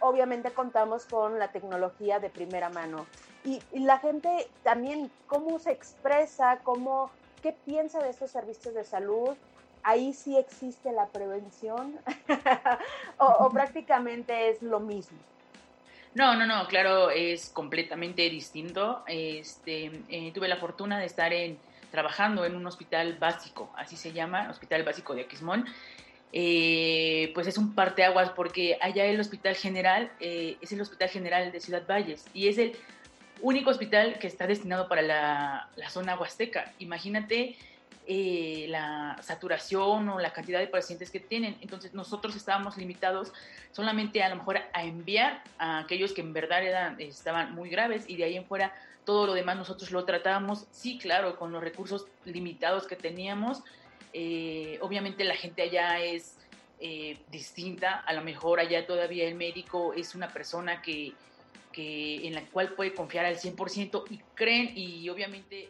obviamente 0.00 0.50
contamos 0.50 1.04
con 1.04 1.38
la 1.38 1.52
tecnología 1.52 2.18
de 2.18 2.30
primera 2.30 2.68
mano. 2.70 3.06
Y, 3.44 3.62
y, 3.72 3.80
la 3.80 3.98
gente 3.98 4.50
también, 4.64 5.10
cómo 5.26 5.58
se 5.58 5.70
expresa, 5.70 6.58
cómo, 6.62 7.10
qué 7.42 7.52
piensa 7.52 8.02
de 8.02 8.10
estos 8.10 8.30
servicios 8.30 8.74
de 8.74 8.84
salud, 8.84 9.36
ahí 9.82 10.12
sí 10.12 10.36
existe 10.36 10.92
la 10.92 11.06
prevención 11.06 11.98
o, 13.18 13.50
prácticamente 13.50 14.50
es 14.50 14.62
lo 14.62 14.80
mismo. 14.80 15.18
No, 16.14 16.34
no, 16.34 16.44
no, 16.44 16.66
claro, 16.66 17.10
es 17.10 17.50
completamente 17.50 18.28
distinto. 18.28 19.04
Este, 19.06 19.92
eh, 20.08 20.32
tuve 20.34 20.48
la 20.48 20.56
fortuna 20.56 20.98
de 20.98 21.06
estar 21.06 21.32
en, 21.32 21.58
trabajando 21.90 22.44
en 22.44 22.56
un 22.56 22.66
hospital 22.66 23.16
básico, 23.18 23.70
así 23.76 23.96
se 23.96 24.12
llama, 24.12 24.48
Hospital 24.50 24.82
Básico 24.82 25.14
de 25.14 25.22
Aquismón. 25.22 25.66
Eh, 26.32 27.32
pues 27.34 27.48
es 27.48 27.58
un 27.58 27.74
parteaguas 27.74 28.30
porque 28.30 28.78
allá 28.80 29.04
el 29.04 29.18
Hospital 29.18 29.56
General 29.56 30.12
eh, 30.20 30.56
es 30.60 30.70
el 30.70 30.80
Hospital 30.80 31.08
General 31.08 31.50
de 31.50 31.60
Ciudad 31.60 31.82
Valles 31.88 32.24
y 32.32 32.46
es 32.46 32.56
el 32.58 32.76
único 33.40 33.70
hospital 33.70 34.18
que 34.20 34.28
está 34.28 34.46
destinado 34.46 34.88
para 34.88 35.02
la, 35.02 35.68
la 35.74 35.90
zona 35.90 36.16
huasteca. 36.16 36.72
Imagínate 36.78 37.56
eh, 38.12 38.66
la 38.68 39.16
saturación 39.22 40.08
o 40.08 40.18
la 40.18 40.32
cantidad 40.32 40.58
de 40.58 40.66
pacientes 40.66 41.12
que 41.12 41.20
tienen. 41.20 41.56
Entonces 41.60 41.94
nosotros 41.94 42.34
estábamos 42.34 42.76
limitados 42.76 43.32
solamente 43.70 44.20
a 44.24 44.28
lo 44.30 44.34
mejor 44.34 44.58
a 44.72 44.82
enviar 44.82 45.44
a 45.58 45.78
aquellos 45.78 46.12
que 46.12 46.20
en 46.20 46.32
verdad 46.32 46.64
eran, 46.64 47.00
estaban 47.00 47.54
muy 47.54 47.70
graves 47.70 48.06
y 48.08 48.16
de 48.16 48.24
ahí 48.24 48.36
en 48.36 48.46
fuera 48.46 48.74
todo 49.04 49.28
lo 49.28 49.34
demás 49.34 49.56
nosotros 49.56 49.92
lo 49.92 50.04
tratábamos, 50.04 50.66
sí, 50.72 50.98
claro, 50.98 51.36
con 51.36 51.52
los 51.52 51.62
recursos 51.62 52.08
limitados 52.24 52.88
que 52.88 52.96
teníamos. 52.96 53.62
Eh, 54.12 54.78
obviamente 54.80 55.22
la 55.22 55.36
gente 55.36 55.62
allá 55.62 56.00
es 56.00 56.36
eh, 56.80 57.16
distinta, 57.30 58.00
a 58.00 58.12
lo 58.12 58.22
mejor 58.22 58.58
allá 58.58 58.88
todavía 58.88 59.28
el 59.28 59.36
médico 59.36 59.94
es 59.94 60.16
una 60.16 60.26
persona 60.32 60.82
que, 60.82 61.12
que 61.70 62.26
en 62.26 62.34
la 62.34 62.44
cual 62.46 62.70
puede 62.70 62.92
confiar 62.92 63.24
al 63.24 63.36
100% 63.36 64.02
y 64.10 64.18
creen 64.34 64.72
y 64.76 65.08
obviamente 65.08 65.68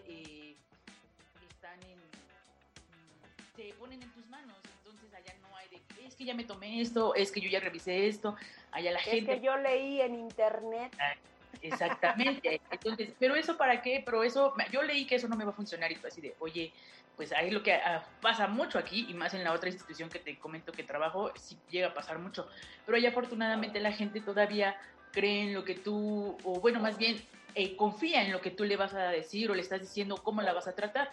que 6.20 6.26
ya 6.26 6.34
me 6.34 6.44
tomé 6.44 6.82
esto, 6.82 7.14
es 7.14 7.32
que 7.32 7.40
yo 7.40 7.48
ya 7.48 7.60
revisé 7.60 8.06
esto, 8.06 8.36
allá 8.72 8.92
la 8.92 8.98
gente... 8.98 9.32
Es 9.32 9.40
que 9.40 9.46
yo 9.46 9.56
leí 9.56 10.02
en 10.02 10.14
internet. 10.14 10.94
Ah, 11.00 11.14
exactamente. 11.62 12.60
Entonces, 12.70 13.08
pero 13.18 13.34
eso 13.34 13.56
para 13.56 13.80
qué, 13.80 14.02
pero 14.04 14.22
eso, 14.22 14.52
yo 14.70 14.82
leí 14.82 15.06
que 15.06 15.14
eso 15.14 15.28
no 15.28 15.36
me 15.36 15.44
va 15.44 15.52
a 15.52 15.54
funcionar 15.54 15.90
y 15.90 15.96
tú 15.96 16.06
así 16.06 16.20
de, 16.20 16.34
oye, 16.40 16.72
pues 17.16 17.32
ahí 17.32 17.50
lo 17.50 17.62
que 17.62 17.72
ah, 17.72 18.04
pasa 18.20 18.46
mucho 18.48 18.78
aquí 18.78 19.06
y 19.08 19.14
más 19.14 19.32
en 19.32 19.44
la 19.44 19.52
otra 19.52 19.70
institución 19.70 20.10
que 20.10 20.18
te 20.18 20.38
comento 20.38 20.72
que 20.72 20.82
trabajo, 20.82 21.32
sí 21.36 21.56
llega 21.70 21.88
a 21.88 21.94
pasar 21.94 22.18
mucho. 22.18 22.46
Pero 22.84 22.98
ahí 22.98 23.06
afortunadamente 23.06 23.80
la 23.80 23.92
gente 23.92 24.20
todavía 24.20 24.76
cree 25.12 25.44
en 25.44 25.54
lo 25.54 25.64
que 25.64 25.74
tú, 25.74 26.36
o 26.44 26.60
bueno, 26.60 26.80
más 26.80 26.98
bien 26.98 27.16
eh, 27.54 27.76
confía 27.76 28.22
en 28.22 28.30
lo 28.30 28.42
que 28.42 28.50
tú 28.50 28.64
le 28.64 28.76
vas 28.76 28.92
a 28.92 29.08
decir 29.08 29.50
o 29.50 29.54
le 29.54 29.62
estás 29.62 29.80
diciendo 29.80 30.16
cómo 30.22 30.42
la 30.42 30.52
vas 30.52 30.68
a 30.68 30.74
tratar. 30.74 31.10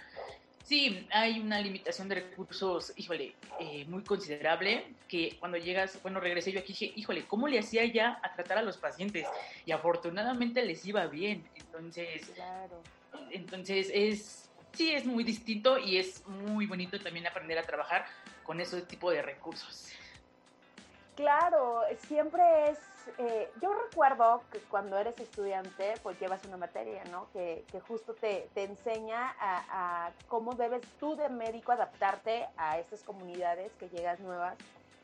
Sí, 0.68 1.08
hay 1.14 1.40
una 1.40 1.62
limitación 1.62 2.10
de 2.10 2.16
recursos, 2.16 2.92
híjole, 2.98 3.34
eh, 3.58 3.86
muy 3.86 4.04
considerable, 4.04 4.84
que 5.08 5.38
cuando 5.40 5.58
llegas, 5.58 5.98
bueno, 6.04 6.20
regresé 6.20 6.52
yo 6.52 6.60
aquí 6.60 6.74
dije, 6.74 6.92
híjole, 6.94 7.26
¿cómo 7.26 7.48
le 7.48 7.58
hacía 7.58 7.86
ya 7.86 8.20
a 8.22 8.34
tratar 8.34 8.58
a 8.58 8.62
los 8.64 8.76
pacientes? 8.76 9.26
Y 9.66 9.72
afortunadamente 9.72 10.66
les 10.66 10.86
iba 10.86 11.08
bien, 11.08 11.50
entonces, 11.56 12.32
claro. 12.36 12.84
entonces 13.32 13.90
es, 13.94 14.50
sí, 14.74 14.92
es 14.92 15.06
muy 15.06 15.24
distinto 15.24 15.78
y 15.78 16.00
es 16.00 16.28
muy 16.28 16.66
bonito 16.66 17.00
también 17.00 17.28
aprender 17.28 17.58
a 17.58 17.64
trabajar 17.64 18.06
con 18.44 18.60
ese 18.60 18.82
tipo 18.82 19.10
de 19.10 19.22
recursos. 19.22 19.88
Claro, 21.18 21.82
siempre 22.08 22.70
es 22.70 22.80
eh, 23.18 23.50
yo 23.62 23.74
recuerdo 23.74 24.44
que 24.52 24.60
cuando 24.60 24.98
eres 24.98 25.20
estudiante, 25.20 25.94
pues 26.04 26.20
llevas 26.20 26.44
una 26.46 26.58
materia, 26.58 27.04
¿no? 27.06 27.28
Que, 27.32 27.64
justo 27.88 28.14
te, 28.14 28.50
enseña 28.56 29.36
a, 29.40 30.12
cómo 30.28 30.54
debes 30.54 30.82
tú 31.00 31.16
de 31.16 31.30
médico 31.30 31.72
adaptarte 31.72 32.48
a 32.58 32.80
estas 32.80 33.04
comunidades 33.04 33.72
que 33.80 33.90
llegas 33.90 34.20
nuevas 34.20 34.58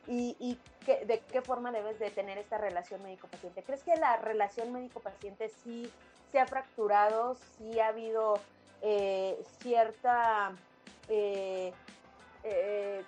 y, 0.07 0.57
de 0.85 1.19
qué 1.31 1.41
forma 1.41 1.71
debes 1.71 1.97
de 1.99 2.11
tener 2.11 2.37
esta 2.37 2.57
relación 2.57 3.01
médico-paciente. 3.03 3.63
¿Crees 3.63 3.83
que 3.83 3.95
la 3.95 4.17
relación 4.17 4.73
médico-paciente 4.73 5.49
sí 5.63 5.89
se 6.31 6.39
ha 6.39 6.45
fracturado, 6.45 7.35
sí 7.35 7.79
ha 7.79 7.87
habido 7.87 8.39
eh, 8.81 9.41
cierta... 9.59 10.51
Eh, 11.09 11.73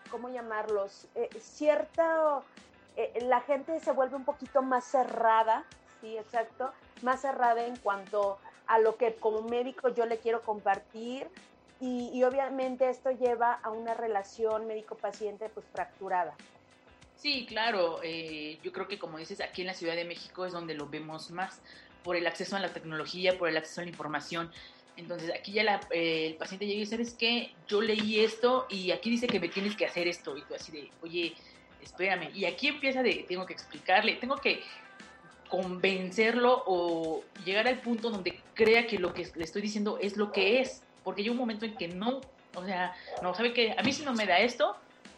¿cómo 0.10 0.30
llamarlos? 0.30 1.10
cierta 1.38 2.42
eh, 2.96 3.20
la 3.22 3.42
gente 3.42 3.80
se 3.80 3.92
vuelve 3.92 4.16
un 4.16 4.26
poquito 4.26 4.62
más 4.62 4.86
cerrada, 4.86 5.66
sí, 6.02 6.18
exacto, 6.18 6.72
más 7.02 7.22
cerrada 7.22 7.66
en 7.66 7.76
cuanto 7.78 8.38
a 8.68 8.80
lo 8.80 8.96
que 8.96 9.16
como 9.16 9.42
médico 9.42 9.90
yo 9.90 10.06
le 10.06 10.18
quiero 10.18 10.42
compartir 10.42 11.28
y, 11.80 12.24
obviamente 12.24 12.90
esto 12.90 13.12
lleva 13.12 13.54
a 13.54 13.70
una 13.70 13.94
relación 13.94 14.66
médico-paciente 14.66 15.50
pues 15.50 15.66
fracturada. 15.74 16.34
Sí, 17.18 17.46
claro, 17.46 18.00
eh, 18.02 18.60
yo 18.64 18.72
creo 18.72 18.88
que 18.88 18.98
como 18.98 19.18
dices, 19.18 19.42
aquí 19.42 19.62
en 19.62 19.68
la 19.68 19.74
Ciudad 19.74 19.96
de 19.96 20.06
México 20.06 20.46
es 20.46 20.54
donde 20.54 20.74
lo 20.74 20.88
vemos 20.88 21.32
más, 21.32 21.62
por 22.04 22.16
el 22.16 22.28
acceso 22.28 22.56
a 22.56 22.60
la 22.60 22.72
tecnología, 22.72 23.38
por 23.38 23.50
el 23.50 23.58
acceso 23.58 23.82
a 23.82 23.84
la 23.84 23.90
información. 23.90 24.52
Entonces 24.96 25.32
aquí 25.38 25.52
ya 25.52 25.82
eh, 25.92 26.28
el 26.28 26.38
paciente 26.38 26.66
llega 26.66 26.78
y 26.78 26.82
dice, 26.82 26.92
¿sabes 26.92 27.16
qué? 27.18 27.54
Yo 27.68 27.82
leí 27.82 28.22
esto 28.22 28.68
y 28.70 28.92
aquí 28.92 29.10
dice 29.10 29.28
que 29.28 29.40
me 29.40 29.50
tienes 29.50 29.76
que 29.76 29.86
hacer 29.86 30.08
esto. 30.08 30.38
Y 30.38 30.44
tú 30.44 30.56
así 30.56 30.72
de, 30.72 30.92
oye, 31.02 31.36
espérame, 31.86 32.30
y 32.34 32.46
aquí 32.46 32.68
empieza 32.68 33.02
de, 33.02 33.26
tengo 33.28 33.46
que 33.46 33.54
explicarle, 33.54 34.16
tengo 34.16 34.36
que 34.38 34.64
convencerlo 35.50 36.64
o 36.66 37.24
llegar 37.46 37.68
al 37.68 37.80
punto 37.80 38.10
donde 38.10 38.40
crea 38.54 38.88
que 38.88 39.00
lo 39.00 39.14
que 39.14 39.30
le 39.36 39.44
estoy 39.44 39.62
diciendo 39.62 39.98
es 40.02 40.18
lo 40.18 40.32
que 40.32 40.60
es, 40.60 40.82
porque 41.04 41.22
hay 41.22 41.30
un 41.30 41.38
momento 41.38 41.66
en 41.66 41.76
que 41.76 41.88
no, 41.88 42.22
o 42.56 42.66
sea, 42.66 42.96
no, 43.22 43.34
sabe 43.36 43.54
que 43.54 43.74
a 43.78 43.84
mí 43.84 43.94
si 43.94 44.04
no 44.04 44.14
me 44.14 44.26
da 44.26 44.40
esto, 44.40 44.76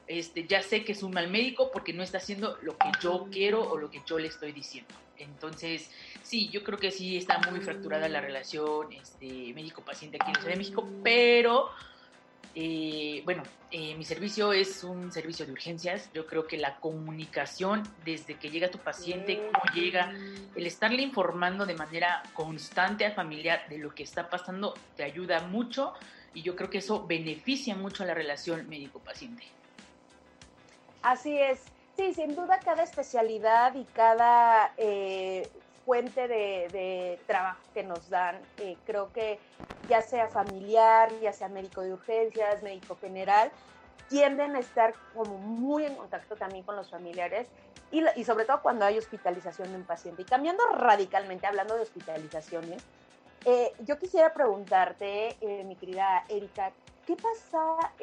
este, 0.08 0.46
ya 0.46 0.62
sé 0.62 0.84
que 0.84 0.92
es 0.92 1.04
un 1.04 1.12
mal 1.12 1.30
médico 1.30 1.72
porque 1.72 1.94
no 1.94 2.04
está 2.04 2.18
haciendo 2.18 2.58
lo 2.62 2.78
que 2.78 2.90
yo 3.02 3.28
quiero 3.32 3.70
o 3.70 3.78
lo 3.78 3.90
que 3.90 4.02
yo 4.06 4.20
le 4.20 4.28
estoy 4.28 4.52
diciendo. 4.52 4.94
Entonces, 5.18 5.90
sí, 6.22 6.50
yo 6.50 6.64
creo 6.64 6.78
que 6.78 6.92
sí 6.92 7.18
está 7.18 7.40
muy 7.50 7.60
fracturada 7.62 8.08
la 8.08 8.22
relación 8.22 8.92
este, 8.94 9.54
médico-paciente 9.54 10.18
aquí 10.22 10.30
en 10.30 10.34
la 10.34 10.40
Ciudad 10.42 10.54
de 10.54 10.60
México, 10.60 10.88
pero 11.04 11.72
eh, 12.60 13.22
bueno, 13.24 13.44
eh, 13.70 13.94
mi 13.94 14.04
servicio 14.04 14.52
es 14.52 14.84
un 14.84 15.12
servicio 15.12 15.46
de 15.46 15.52
urgencias. 15.52 16.10
Yo 16.12 16.26
creo 16.26 16.48
que 16.48 16.58
la 16.58 16.80
comunicación 16.80 17.84
desde 18.04 18.34
que 18.34 18.50
llega 18.50 18.72
tu 18.72 18.80
paciente, 18.80 19.48
cómo 19.54 19.76
llega, 19.76 20.12
el 20.56 20.66
estarle 20.66 21.04
informando 21.04 21.68
de 21.68 21.76
manera 21.76 22.24
constante 22.34 23.06
al 23.06 23.14
familiar 23.14 23.70
de 23.70 23.78
lo 23.78 23.94
que 23.94 24.02
está 24.02 24.28
pasando, 24.28 24.74
te 24.96 25.04
ayuda 25.04 25.42
mucho 25.42 25.94
y 26.34 26.42
yo 26.42 26.56
creo 26.56 26.72
que 26.72 26.80
eso 26.80 27.06
beneficia 27.06 27.76
mucho 27.76 28.02
a 28.02 28.08
la 28.08 28.16
relación 28.16 28.68
médico-paciente. 28.68 29.44
Así 31.04 31.38
es. 31.38 31.62
Sí, 31.96 32.16
sin 32.16 32.36
duda 32.36 32.60
cada 32.66 32.82
especialidad 32.82 33.76
y 33.76 33.84
cada 33.94 34.74
eh, 34.78 35.48
fuente 35.86 36.28
de, 36.28 37.20
trabajo 37.28 37.62
que 37.76 37.84
nos 37.84 38.10
dan. 38.10 38.40
Creo 38.88 39.14
que 39.14 39.38
ya 39.88 40.01
sea 40.01 40.27
familiar, 40.27 41.12
ya 41.22 41.34
sea 41.34 41.50
médico 41.50 41.82
de 41.82 41.94
urgencias, 41.94 42.63
médico 42.63 42.98
general, 43.00 43.51
tienden 44.10 44.56
a 44.56 44.60
estar 44.60 44.94
como 45.13 45.38
muy 45.38 45.86
en 45.86 45.96
contacto 45.96 46.36
también 46.36 46.63
con 46.63 46.75
los 46.75 46.89
familiares 46.89 47.48
y, 47.91 48.03
y 48.15 48.24
sobre 48.24 48.46
todo 48.46 48.62
cuando 48.62 48.86
hay 48.86 48.98
hospitalización 48.98 49.72
de 49.72 49.77
un 49.77 49.84
paciente. 49.84 50.22
Y 50.22 50.25
cambiando 50.25 50.65
radicalmente, 50.74 51.48
hablando 51.48 51.75
de 51.75 51.82
hospitalizaciones, 51.82 52.84
eh, 53.46 53.72
yo 53.79 53.98
quisiera 53.98 54.34
preguntarte, 54.34 55.38
eh, 55.41 55.63
mi 55.63 55.75
querida 55.75 56.24
Erika, 56.27 56.72
¿qué 57.06 57.15
pasa 57.15 57.94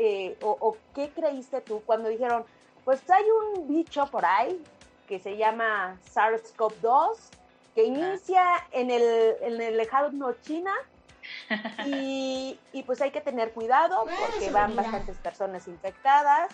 o, 0.43 0.57
o 0.61 0.77
qué 0.95 1.11
creíste 1.11 1.61
tú 1.61 1.83
cuando 1.85 2.09
dijeron, 2.09 2.45
pues 2.85 3.01
hay 3.11 3.25
un 3.25 3.69
bicho 3.69 4.07
por 4.07 4.25
ahí 4.25 4.63
que 5.07 5.19
se 5.19 5.37
llama 5.37 5.99
SARS-CoV-2, 6.15 7.17
que 7.75 7.85
inicia 7.85 8.45
en 8.73 8.91
el, 8.91 9.37
en 9.41 9.61
el 9.61 9.77
lejano 9.77 10.33
China 10.43 10.73
y, 11.87 12.59
y, 12.73 12.83
pues 12.85 13.01
hay 13.01 13.11
que 13.11 13.21
tener 13.21 13.53
cuidado 13.53 14.05
porque 14.05 14.51
van 14.51 14.77
bastantes 14.77 15.17
personas 15.19 15.69
infectadas 15.69 16.53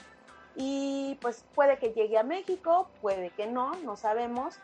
y 0.56 1.18
pues 1.20 1.44
puede 1.54 1.78
que 1.78 1.92
llegue 1.92 2.18
a 2.18 2.22
México, 2.22 2.90
puede 3.00 3.30
que 3.30 3.46
no, 3.46 3.74
no 3.84 3.96
sabemos. 3.96 4.56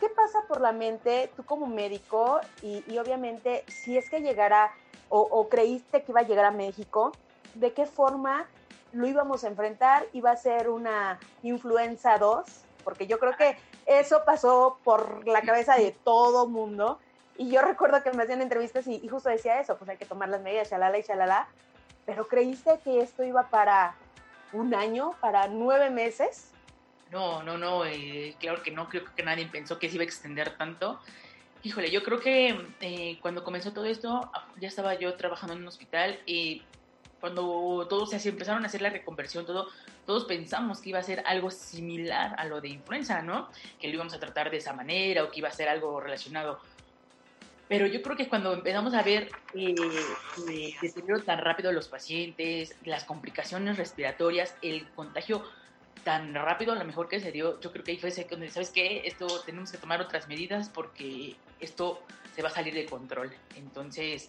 ¿Qué 0.00 0.08
pasa 0.08 0.40
por 0.48 0.60
la 0.60 0.72
mente 0.72 1.30
tú 1.36 1.44
como 1.44 1.66
médico 1.66 2.40
y, 2.62 2.82
y 2.86 2.98
obviamente 2.98 3.64
si 3.68 3.96
es 3.96 4.08
que 4.08 4.20
llegara 4.20 4.72
o, 5.08 5.20
o, 5.20 5.48
creíste 5.48 6.02
que 6.02 6.12
iba 6.12 6.20
a 6.20 6.24
llegar 6.24 6.46
a 6.46 6.50
México, 6.50 7.12
de 7.54 7.72
qué 7.72 7.86
forma 7.86 8.48
lo 8.92 9.06
íbamos 9.06 9.44
a 9.44 9.48
enfrentar? 9.48 10.06
¿Iba 10.12 10.30
a 10.30 10.36
ser 10.36 10.70
una 10.70 11.20
influenza 11.42 12.18
2? 12.18 12.46
Porque 12.82 13.06
yo 13.06 13.18
creo 13.18 13.36
que 13.36 13.56
eso 13.86 14.22
pasó 14.24 14.78
por 14.84 15.26
la 15.26 15.42
cabeza 15.42 15.76
de 15.76 15.92
todo 15.92 16.48
mundo. 16.48 16.98
Y 17.42 17.50
yo 17.50 17.60
recuerdo 17.60 18.00
que 18.04 18.12
me 18.12 18.22
hacían 18.22 18.40
entrevistas 18.40 18.86
y, 18.86 19.00
y, 19.02 19.08
justo 19.08 19.28
decía 19.28 19.60
eso, 19.60 19.76
pues 19.76 19.90
hay 19.90 19.96
que 19.96 20.04
tomar 20.04 20.28
las 20.28 20.40
medidas, 20.42 20.70
shalala 20.70 20.96
y 20.96 21.02
shalala. 21.02 21.48
Pero 22.06 22.28
creíste 22.28 22.78
que 22.84 23.00
esto 23.00 23.24
iba 23.24 23.48
para 23.48 23.96
un 24.52 24.72
año, 24.76 25.14
para 25.20 25.48
nueve 25.48 25.90
meses. 25.90 26.52
No, 27.10 27.42
no, 27.42 27.58
no, 27.58 27.84
eh, 27.84 28.36
claro 28.38 28.62
que 28.62 28.70
no, 28.70 28.88
creo 28.88 29.04
que 29.16 29.24
nadie 29.24 29.46
pensó 29.46 29.80
que 29.80 29.88
se 29.88 29.96
iba 29.96 30.02
a 30.02 30.04
extender 30.04 30.56
tanto. 30.56 31.00
Híjole, 31.64 31.90
yo 31.90 32.04
creo 32.04 32.20
que 32.20 32.56
eh, 32.80 33.18
cuando 33.20 33.42
comenzó 33.42 33.72
todo 33.72 33.86
esto, 33.86 34.30
ya 34.60 34.68
estaba 34.68 34.94
yo 34.94 35.14
trabajando 35.14 35.54
en 35.54 35.62
un 35.62 35.66
hospital 35.66 36.20
y 36.26 36.62
cuando 37.18 37.88
todos 37.88 38.10
se 38.10 38.28
empezaron 38.28 38.62
a 38.62 38.66
hacer 38.66 38.82
la 38.82 38.90
reconversión, 38.90 39.46
todo, 39.46 39.68
todos 40.06 40.26
pensamos 40.26 40.80
que 40.80 40.90
iba 40.90 41.00
a 41.00 41.02
ser 41.02 41.24
algo 41.26 41.50
similar 41.50 42.36
a 42.38 42.44
lo 42.44 42.60
de 42.60 42.68
influenza, 42.68 43.20
¿no? 43.20 43.48
Que 43.80 43.88
lo 43.88 43.94
íbamos 43.94 44.14
a 44.14 44.20
tratar 44.20 44.50
de 44.50 44.58
esa 44.58 44.72
manera 44.72 45.24
o 45.24 45.30
que 45.30 45.40
iba 45.40 45.48
a 45.48 45.52
ser 45.52 45.68
algo 45.68 45.98
relacionado 46.00 46.60
pero 47.72 47.86
yo 47.86 48.02
creo 48.02 48.18
que 48.18 48.28
cuando 48.28 48.52
empezamos 48.52 48.92
a 48.92 49.02
ver 49.02 49.30
eh, 49.54 49.74
el 50.46 50.74
deterioro 50.82 51.22
tan 51.22 51.38
rápido 51.38 51.70
de 51.70 51.74
los 51.74 51.88
pacientes, 51.88 52.76
las 52.84 53.04
complicaciones 53.04 53.78
respiratorias, 53.78 54.54
el 54.60 54.86
contagio 54.90 55.42
tan 56.04 56.34
rápido, 56.34 56.74
a 56.74 56.76
lo 56.76 56.84
mejor 56.84 57.08
que 57.08 57.18
se 57.18 57.32
dio, 57.32 57.58
yo 57.62 57.72
creo 57.72 57.82
que 57.82 57.92
ahí 57.92 57.96
fue 57.96 58.10
ese 58.10 58.26
donde, 58.30 58.50
¿sabes 58.50 58.68
qué? 58.68 59.06
Esto 59.06 59.26
tenemos 59.46 59.72
que 59.72 59.78
tomar 59.78 60.02
otras 60.02 60.28
medidas 60.28 60.68
porque 60.68 61.34
esto 61.60 62.02
se 62.36 62.42
va 62.42 62.50
a 62.50 62.52
salir 62.52 62.74
de 62.74 62.84
control. 62.84 63.32
Entonces, 63.56 64.28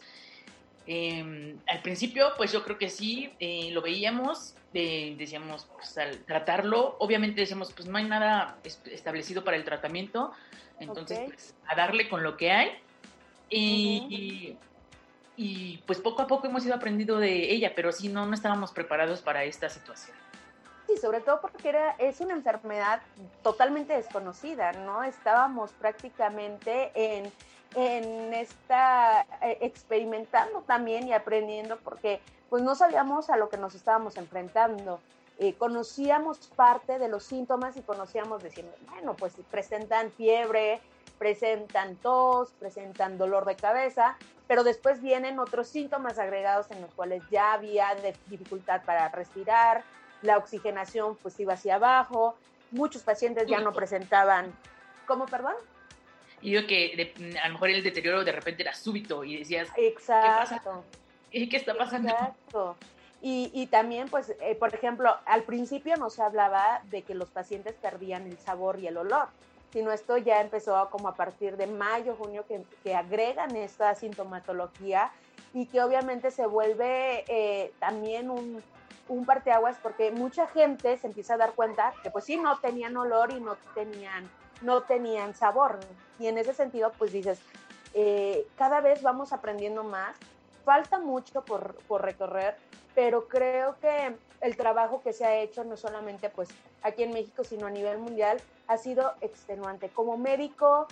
eh, 0.87 1.57
al 1.67 1.81
principio, 1.81 2.31
pues 2.37 2.53
yo 2.53 2.63
creo 2.63 2.77
que 2.77 2.89
sí, 2.89 3.29
eh, 3.41 3.71
lo 3.73 3.81
veíamos, 3.81 4.55
eh, 4.73 5.15
decíamos, 5.17 5.67
pues 5.75 5.97
al 5.97 6.19
tratarlo, 6.19 6.95
obviamente 6.99 7.41
decíamos, 7.41 7.73
pues 7.73 7.89
no 7.89 7.97
hay 7.97 8.05
nada 8.05 8.57
establecido 8.63 9.43
para 9.43 9.57
el 9.57 9.65
tratamiento, 9.65 10.31
entonces, 10.79 11.17
okay. 11.17 11.27
pues 11.27 11.55
a 11.67 11.75
darle 11.75 12.07
con 12.07 12.23
lo 12.23 12.37
que 12.37 12.49
hay 12.49 12.71
y, 13.53 14.57
y, 15.37 15.77
pues 15.85 15.99
poco 15.99 16.21
a 16.21 16.27
poco 16.27 16.47
hemos 16.47 16.65
ido 16.65 16.75
aprendiendo 16.75 17.17
de 17.17 17.51
ella, 17.51 17.73
pero 17.75 17.91
sí, 17.91 18.09
no, 18.09 18.25
no 18.25 18.33
estábamos 18.33 18.71
preparados 18.71 19.21
para 19.21 19.43
esta 19.43 19.69
situación. 19.69 20.15
Sí, 20.87 20.97
sobre 20.97 21.21
todo 21.21 21.39
porque 21.41 21.69
era, 21.69 21.91
es 21.91 22.19
una 22.19 22.33
enfermedad 22.33 23.01
totalmente 23.41 23.93
desconocida, 23.93 24.73
¿no? 24.73 25.03
Estábamos 25.03 25.71
prácticamente 25.71 26.91
en, 26.95 27.31
en 27.75 28.33
esta, 28.33 29.21
eh, 29.41 29.59
experimentando 29.61 30.61
también 30.61 31.07
y 31.07 31.13
aprendiendo 31.13 31.77
porque 31.77 32.19
pues 32.49 32.61
no 32.61 32.75
sabíamos 32.75 33.29
a 33.29 33.37
lo 33.37 33.49
que 33.49 33.57
nos 33.57 33.75
estábamos 33.75 34.17
enfrentando. 34.17 34.99
Eh, 35.39 35.55
conocíamos 35.55 36.37
parte 36.55 36.99
de 36.99 37.07
los 37.07 37.23
síntomas 37.23 37.75
y 37.77 37.81
conocíamos, 37.81 38.43
decimos, 38.43 38.73
bueno, 38.87 39.15
pues 39.15 39.33
presentan 39.49 40.11
fiebre, 40.11 40.79
presentan 41.17 41.95
tos, 41.95 42.51
presentan 42.59 43.17
dolor 43.17 43.45
de 43.45 43.55
cabeza, 43.55 44.17
pero 44.47 44.63
después 44.63 45.01
vienen 45.01 45.39
otros 45.39 45.67
síntomas 45.67 46.19
agregados 46.19 46.69
en 46.71 46.81
los 46.81 46.93
cuales 46.93 47.23
ya 47.31 47.53
había 47.53 47.95
dificultad 48.27 48.83
para 48.83 49.09
respirar, 49.09 49.83
la 50.21 50.37
oxigenación 50.37 51.15
pues 51.17 51.39
iba 51.39 51.53
hacia 51.53 51.75
abajo, 51.75 52.35
muchos 52.71 53.03
pacientes 53.03 53.47
ya 53.47 53.59
no 53.59 53.73
presentaban, 53.73 54.53
¿cómo, 55.05 55.25
perdón? 55.25 55.55
Y 56.41 56.51
yo 56.51 56.67
que 56.67 57.13
de, 57.15 57.39
a 57.39 57.47
lo 57.47 57.53
mejor 57.53 57.69
el 57.69 57.83
deterioro 57.83 58.23
de 58.23 58.31
repente 58.31 58.63
era 58.63 58.73
súbito 58.73 59.23
y 59.23 59.37
decías, 59.37 59.69
Exacto. 59.77 60.27
¿qué 61.31 61.37
pasa? 61.37 61.49
¿Qué 61.49 61.57
está 61.57 61.77
pasando? 61.77 62.09
Exacto. 62.09 62.75
Y, 63.21 63.49
y, 63.53 63.67
también, 63.67 64.09
pues, 64.09 64.35
eh, 64.41 64.55
por 64.55 64.75
ejemplo, 64.75 65.15
al 65.25 65.43
principio 65.43 65.95
no 65.95 66.09
se 66.09 66.21
hablaba 66.21 66.81
de 66.91 67.03
que 67.03 67.15
los 67.15 67.29
pacientes 67.29 67.73
perdían 67.75 68.27
el 68.27 68.37
sabor 68.37 68.79
y 68.81 68.87
el 68.87 68.97
olor 68.97 69.29
sino 69.73 69.91
esto 69.91 70.17
ya 70.17 70.39
empezó 70.39 70.89
como 70.91 71.09
a 71.09 71.15
partir 71.15 71.57
de 71.57 71.67
mayo, 71.67 72.15
junio, 72.15 72.45
que, 72.47 72.63
que 72.83 72.95
agregan 72.95 73.55
esta 73.55 73.95
sintomatología 73.95 75.11
y 75.53 75.65
que 75.65 75.81
obviamente 75.81 76.29
se 76.31 76.45
vuelve 76.45 77.25
eh, 77.27 77.73
también 77.79 78.29
un, 78.29 78.63
un 79.09 79.25
parteaguas 79.25 79.77
porque 79.81 80.11
mucha 80.11 80.47
gente 80.47 80.97
se 80.97 81.07
empieza 81.07 81.33
a 81.33 81.37
dar 81.37 81.53
cuenta 81.53 81.93
que 82.03 82.11
pues 82.11 82.25
sí, 82.25 82.37
no 82.37 82.59
tenían 82.59 82.95
olor 82.95 83.31
y 83.31 83.39
no 83.41 83.57
tenían, 83.73 84.29
no 84.61 84.83
tenían 84.83 85.35
sabor. 85.35 85.79
Y 86.19 86.27
en 86.27 86.37
ese 86.37 86.53
sentido, 86.53 86.91
pues 86.97 87.11
dices, 87.11 87.41
eh, 87.95 88.47
cada 88.57 88.79
vez 88.79 89.01
vamos 89.01 89.33
aprendiendo 89.33 89.83
más, 89.83 90.15
falta 90.63 90.99
mucho 90.99 91.43
por, 91.43 91.75
por 91.87 92.01
recorrer, 92.01 92.55
pero 92.95 93.27
creo 93.27 93.75
que 93.79 94.15
el 94.41 94.57
trabajo 94.57 95.01
que 95.01 95.13
se 95.13 95.25
ha 95.25 95.35
hecho 95.35 95.63
no 95.63 95.77
solamente 95.77 96.29
pues 96.29 96.49
aquí 96.81 97.03
en 97.03 97.13
México, 97.13 97.43
sino 97.43 97.67
a 97.67 97.71
nivel 97.71 97.97
mundial, 97.97 98.41
ha 98.67 98.77
sido 98.77 99.13
extenuante. 99.21 99.89
Como 99.89 100.17
médico, 100.17 100.87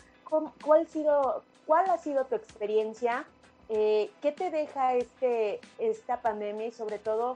¿cuál 0.64 0.88
sido, 0.88 1.44
cuál 1.66 1.90
ha 1.90 1.98
sido 1.98 2.26
tu 2.26 2.36
experiencia? 2.36 3.26
Eh, 3.70 4.12
¿Qué 4.22 4.32
te 4.32 4.50
deja 4.50 4.96
este, 4.96 5.60
esta 5.78 6.22
pandemia 6.22 6.68
y 6.68 6.72
sobre 6.72 7.00
todo, 7.00 7.36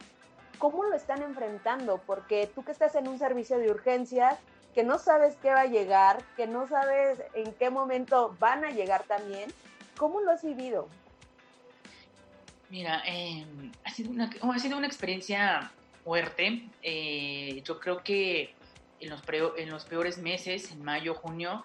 cómo 0.58 0.84
lo 0.84 0.96
están 0.96 1.22
enfrentando? 1.22 2.00
Porque 2.06 2.50
tú 2.54 2.64
que 2.64 2.72
estás 2.72 2.96
en 2.96 3.08
un 3.08 3.20
servicio 3.20 3.58
de 3.58 3.70
urgencias, 3.70 4.38
que 4.74 4.84
no 4.84 5.00
sabes 5.00 5.38
qué 5.42 5.52
va 5.52 5.62
a 5.62 5.66
llegar, 5.66 6.22
que 6.36 6.48
no 6.48 6.68
sabes 6.68 7.22
en 7.34 7.54
qué 7.54 7.70
momento 7.70 8.36
van 8.40 8.66
a 8.66 8.72
llegar 8.72 9.04
también, 9.04 9.50
¿cómo 9.98 10.20
lo 10.20 10.32
has 10.32 10.44
vivido? 10.44 10.88
Mira, 12.76 13.02
eh, 13.08 13.46
ha, 13.86 13.90
sido 13.90 14.12
una, 14.12 14.30
ha 14.54 14.60
sido 14.60 14.78
una 14.78 14.86
experiencia 14.86 15.72
fuerte. 16.04 16.68
Eh, 16.84 17.62
yo 17.64 17.80
creo 17.80 18.04
que 18.04 18.54
en 19.00 19.10
los, 19.12 19.22
pre, 19.22 19.40
en 19.56 19.70
los 19.70 19.86
peores 19.86 20.18
meses, 20.18 20.74
en 20.74 20.84
mayo, 20.84 21.14
junio, 21.14 21.64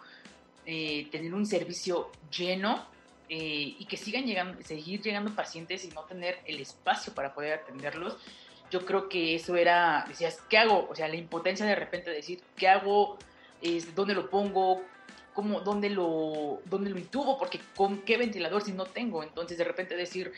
eh, 0.67 1.09
tener 1.11 1.35
un 1.35 1.47
servicio 1.47 2.13
lleno 2.31 2.87
eh, 3.29 3.75
y 3.77 3.87
que 3.87 3.97
sigan 3.97 4.25
llegando, 4.25 4.63
seguir 4.63 5.03
llegando 5.03 5.35
pacientes 5.35 5.85
y 5.85 5.89
no 5.89 6.03
tener 6.05 6.39
el 6.47 6.61
espacio 6.61 7.13
para 7.13 7.35
poder 7.35 7.55
atenderlos, 7.55 8.17
yo 8.71 8.87
creo 8.87 9.09
que 9.09 9.35
eso 9.35 9.57
era, 9.57 10.05
decías, 10.07 10.39
¿qué 10.49 10.59
hago? 10.59 10.87
O 10.89 10.95
sea, 10.95 11.09
la 11.09 11.17
impotencia 11.17 11.67
de 11.67 11.75
repente 11.75 12.11
de 12.11 12.17
decir, 12.19 12.41
¿qué 12.55 12.69
hago? 12.69 13.19
Es, 13.61 13.97
¿Dónde 13.97 14.15
lo 14.15 14.31
pongo? 14.31 14.81
¿Cómo, 15.35 15.61
dónde, 15.61 15.91
lo, 15.91 16.63
¿Dónde 16.67 16.89
lo 16.89 16.99
intubo? 17.01 17.37
Porque 17.37 17.59
¿con 17.75 18.03
qué 18.03 18.17
ventilador 18.17 18.63
si 18.63 18.71
no 18.71 18.85
tengo? 18.85 19.25
Entonces 19.25 19.59
de 19.59 19.65
repente 19.65 19.97
decir, 19.97 20.33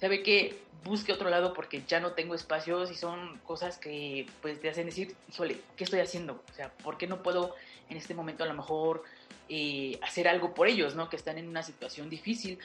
¿sabe 0.00 0.22
qué? 0.22 0.64
busque 0.84 1.12
otro 1.12 1.30
lado 1.30 1.54
porque 1.54 1.82
ya 1.86 1.98
no 1.98 2.12
tengo 2.12 2.34
espacios 2.34 2.90
y 2.90 2.94
son 2.94 3.38
cosas 3.38 3.78
que 3.78 4.26
pues 4.42 4.60
te 4.60 4.68
hacen 4.68 4.86
decir, 4.86 5.16
híjole, 5.30 5.58
¿qué 5.76 5.84
estoy 5.84 6.00
haciendo? 6.00 6.42
O 6.50 6.54
sea, 6.54 6.70
¿por 6.70 6.98
qué 6.98 7.06
no 7.06 7.22
puedo 7.22 7.54
en 7.88 7.96
este 7.96 8.14
momento 8.14 8.44
a 8.44 8.46
lo 8.46 8.54
mejor 8.54 9.02
eh, 9.48 9.98
hacer 10.02 10.28
algo 10.28 10.54
por 10.54 10.68
ellos, 10.68 10.94
¿no? 10.94 11.08
Que 11.08 11.16
están 11.16 11.38
en 11.38 11.48
una 11.48 11.62
situación 11.62 12.10
difícil. 12.10 12.58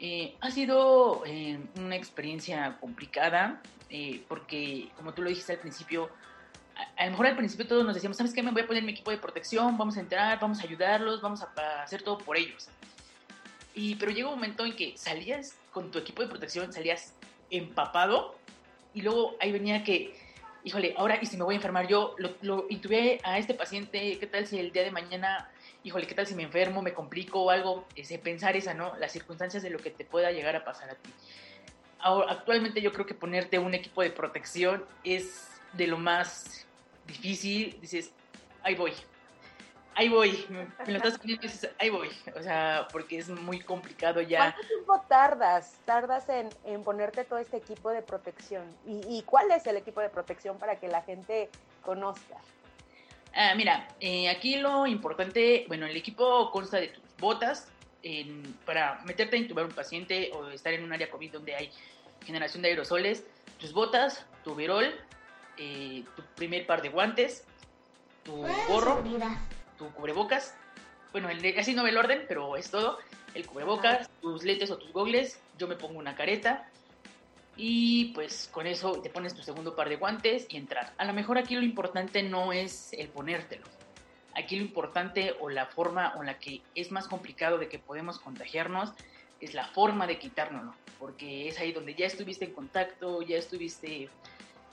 Eh, 0.00 0.34
ha 0.40 0.50
sido 0.50 1.22
eh, 1.26 1.58
una 1.76 1.96
experiencia 1.96 2.76
complicada 2.80 3.60
eh, 3.88 4.22
porque, 4.28 4.90
como 4.96 5.14
tú 5.14 5.22
lo 5.22 5.28
dijiste 5.28 5.52
al 5.52 5.58
principio, 5.58 6.10
a, 6.76 7.02
a, 7.02 7.04
lo 7.06 7.12
mejor 7.12 7.26
al 7.26 7.36
principio 7.36 7.66
todos 7.66 7.84
nos 7.84 7.94
decíamos, 7.94 8.16
¿sabes 8.16 8.34
qué? 8.34 8.42
Me 8.42 8.50
voy 8.50 8.62
a 8.62 8.66
poner 8.66 8.82
mi 8.82 8.92
equipo 8.92 9.10
de 9.10 9.18
protección, 9.18 9.78
vamos 9.78 9.96
a 9.96 10.00
entrar, 10.00 10.38
vamos 10.40 10.60
a 10.60 10.64
ayudarlos, 10.64 11.22
vamos 11.22 11.42
a, 11.42 11.48
a 11.56 11.82
hacer 11.82 12.02
todo 12.02 12.18
por 12.18 12.36
ellos. 12.36 12.68
Y, 13.74 13.96
pero 13.96 14.12
llega 14.12 14.28
un 14.28 14.36
momento 14.36 14.64
en 14.64 14.76
que 14.76 14.96
salías 14.96 15.56
con 15.72 15.90
tu 15.90 15.98
equipo 15.98 16.22
de 16.22 16.28
protección, 16.28 16.72
salías 16.72 17.14
empapado 17.50 18.36
y 18.94 19.02
luego 19.02 19.36
ahí 19.40 19.50
venía 19.50 19.82
que, 19.82 20.14
híjole, 20.62 20.94
ahora 20.96 21.18
y 21.20 21.26
si 21.26 21.36
me 21.36 21.42
voy 21.42 21.54
a 21.54 21.56
enfermar 21.56 21.88
yo, 21.88 22.14
lo, 22.18 22.30
lo 22.42 22.66
intubé 22.68 23.20
a 23.24 23.38
este 23.38 23.54
paciente, 23.54 24.18
¿qué 24.18 24.26
tal 24.26 24.46
si 24.46 24.58
el 24.58 24.72
día 24.72 24.84
de 24.84 24.92
mañana, 24.92 25.50
híjole, 25.82 26.06
qué 26.06 26.14
tal 26.14 26.26
si 26.26 26.36
me 26.36 26.44
enfermo, 26.44 26.82
me 26.82 26.94
complico 26.94 27.42
o 27.42 27.50
algo? 27.50 27.84
Ese, 27.96 28.18
pensar 28.18 28.56
esa, 28.56 28.74
¿no? 28.74 28.96
Las 28.98 29.12
circunstancias 29.12 29.62
de 29.64 29.70
lo 29.70 29.78
que 29.78 29.90
te 29.90 30.04
pueda 30.04 30.30
llegar 30.30 30.54
a 30.54 30.64
pasar 30.64 30.90
a 30.90 30.94
ti. 30.94 31.10
Ahora, 31.98 32.30
actualmente 32.30 32.80
yo 32.80 32.92
creo 32.92 33.06
que 33.06 33.14
ponerte 33.14 33.58
un 33.58 33.74
equipo 33.74 34.02
de 34.02 34.10
protección 34.10 34.84
es 35.02 35.48
de 35.72 35.88
lo 35.88 35.98
más 35.98 36.66
difícil, 37.06 37.76
dices, 37.80 38.12
ahí 38.62 38.76
voy, 38.76 38.92
ahí 39.96 40.08
voy, 40.08 40.46
me 40.48 40.92
lo 40.92 40.96
estás 40.96 41.18
poniendo 41.18 41.46
y 41.46 41.48
dices, 41.48 41.70
ahí 41.78 41.90
voy, 41.90 42.10
o 42.36 42.42
sea, 42.42 42.88
porque 42.92 43.18
es 43.18 43.28
muy 43.28 43.60
complicado 43.60 44.20
ya. 44.20 44.38
¿Cuánto 44.38 44.66
tiempo 44.66 45.04
tardas, 45.08 45.74
tardas 45.84 46.28
en, 46.28 46.48
en 46.64 46.82
ponerte 46.82 47.24
todo 47.24 47.38
este 47.38 47.56
equipo 47.56 47.90
de 47.90 48.02
protección? 48.02 48.64
¿Y, 48.86 49.18
¿Y, 49.18 49.22
cuál 49.22 49.50
es 49.50 49.66
el 49.66 49.76
equipo 49.76 50.00
de 50.00 50.08
protección 50.08 50.58
para 50.58 50.76
que 50.76 50.88
la 50.88 51.02
gente 51.02 51.48
conozca? 51.82 52.36
Ah, 53.34 53.54
mira, 53.56 53.88
eh, 54.00 54.28
aquí 54.28 54.56
lo 54.56 54.86
importante, 54.86 55.64
bueno, 55.66 55.86
el 55.86 55.96
equipo 55.96 56.50
consta 56.50 56.78
de 56.78 56.88
tus 56.88 57.02
botas 57.18 57.68
para 58.66 59.00
meterte 59.06 59.36
a 59.36 59.38
intubar 59.38 59.64
un 59.64 59.72
paciente 59.72 60.30
o 60.34 60.48
estar 60.48 60.74
en 60.74 60.84
un 60.84 60.92
área 60.92 61.10
COVID 61.10 61.32
donde 61.32 61.54
hay 61.54 61.70
generación 62.24 62.62
de 62.62 62.68
aerosoles, 62.68 63.24
tus 63.58 63.72
botas, 63.72 64.26
tu 64.44 64.52
overol, 64.52 64.94
eh, 65.56 66.04
tu 66.14 66.22
primer 66.34 66.66
par 66.66 66.82
de 66.82 66.90
guantes, 66.90 67.44
tu 68.22 68.44
gorro, 68.68 69.02
tu 69.84 69.92
cubrebocas, 69.94 70.54
bueno, 71.12 71.28
así 71.58 71.74
no 71.74 71.84
ve 71.84 71.90
el 71.90 71.96
orden, 71.96 72.24
pero 72.26 72.56
es 72.56 72.70
todo, 72.70 72.98
el 73.34 73.46
cubrebocas, 73.46 74.08
tus 74.20 74.44
lentes 74.44 74.70
o 74.70 74.78
tus 74.78 74.92
gogles, 74.92 75.38
yo 75.58 75.68
me 75.68 75.76
pongo 75.76 75.98
una 75.98 76.14
careta, 76.14 76.68
y 77.56 78.06
pues 78.14 78.48
con 78.52 78.66
eso 78.66 79.00
te 79.00 79.10
pones 79.10 79.34
tu 79.34 79.42
segundo 79.42 79.76
par 79.76 79.88
de 79.88 79.96
guantes 79.96 80.46
y 80.48 80.56
entrar. 80.56 80.92
A 80.98 81.04
lo 81.04 81.12
mejor 81.12 81.38
aquí 81.38 81.54
lo 81.54 81.62
importante 81.62 82.22
no 82.22 82.52
es 82.52 82.92
el 82.94 83.08
ponértelo. 83.08 83.64
Aquí 84.34 84.56
lo 84.56 84.62
importante 84.62 85.36
o 85.38 85.48
la 85.48 85.66
forma 85.66 86.14
o 86.16 86.24
la 86.24 86.38
que 86.38 86.62
es 86.74 86.90
más 86.90 87.06
complicado 87.06 87.58
de 87.58 87.68
que 87.68 87.78
podemos 87.78 88.18
contagiarnos 88.18 88.92
es 89.40 89.54
la 89.54 89.68
forma 89.68 90.08
de 90.08 90.18
quitárnoslo, 90.18 90.74
porque 90.98 91.48
es 91.48 91.60
ahí 91.60 91.72
donde 91.72 91.94
ya 91.94 92.06
estuviste 92.06 92.46
en 92.46 92.52
contacto, 92.52 93.22
ya 93.22 93.36
estuviste 93.36 94.08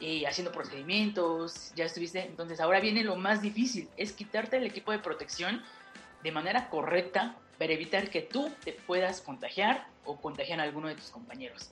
eh, 0.02 0.26
haciendo 0.26 0.52
procedimientos, 0.52 1.72
ya 1.76 1.86
estuviste, 1.86 2.26
entonces 2.26 2.60
ahora 2.60 2.80
viene 2.80 3.04
lo 3.04 3.16
más 3.16 3.42
difícil, 3.42 3.88
es 3.98 4.14
quitarte 4.14 4.58
el 4.58 4.66
equipo 4.66 4.92
de 4.92 4.98
protección 4.98 5.62
de 6.24 6.32
manera 6.32 6.70
correcta 6.70 7.36
para 7.60 7.74
evitar 7.74 8.10
que 8.10 8.22
tú 8.22 8.52
te 8.64 8.74
puedas 8.74 9.22
contagiar 9.22 9.86
o 10.04 10.20
contagiar 10.20 10.60
a 10.60 10.64
alguno 10.64 10.88
de 10.88 10.96
tus 10.96 11.12
compañeros. 11.12 11.70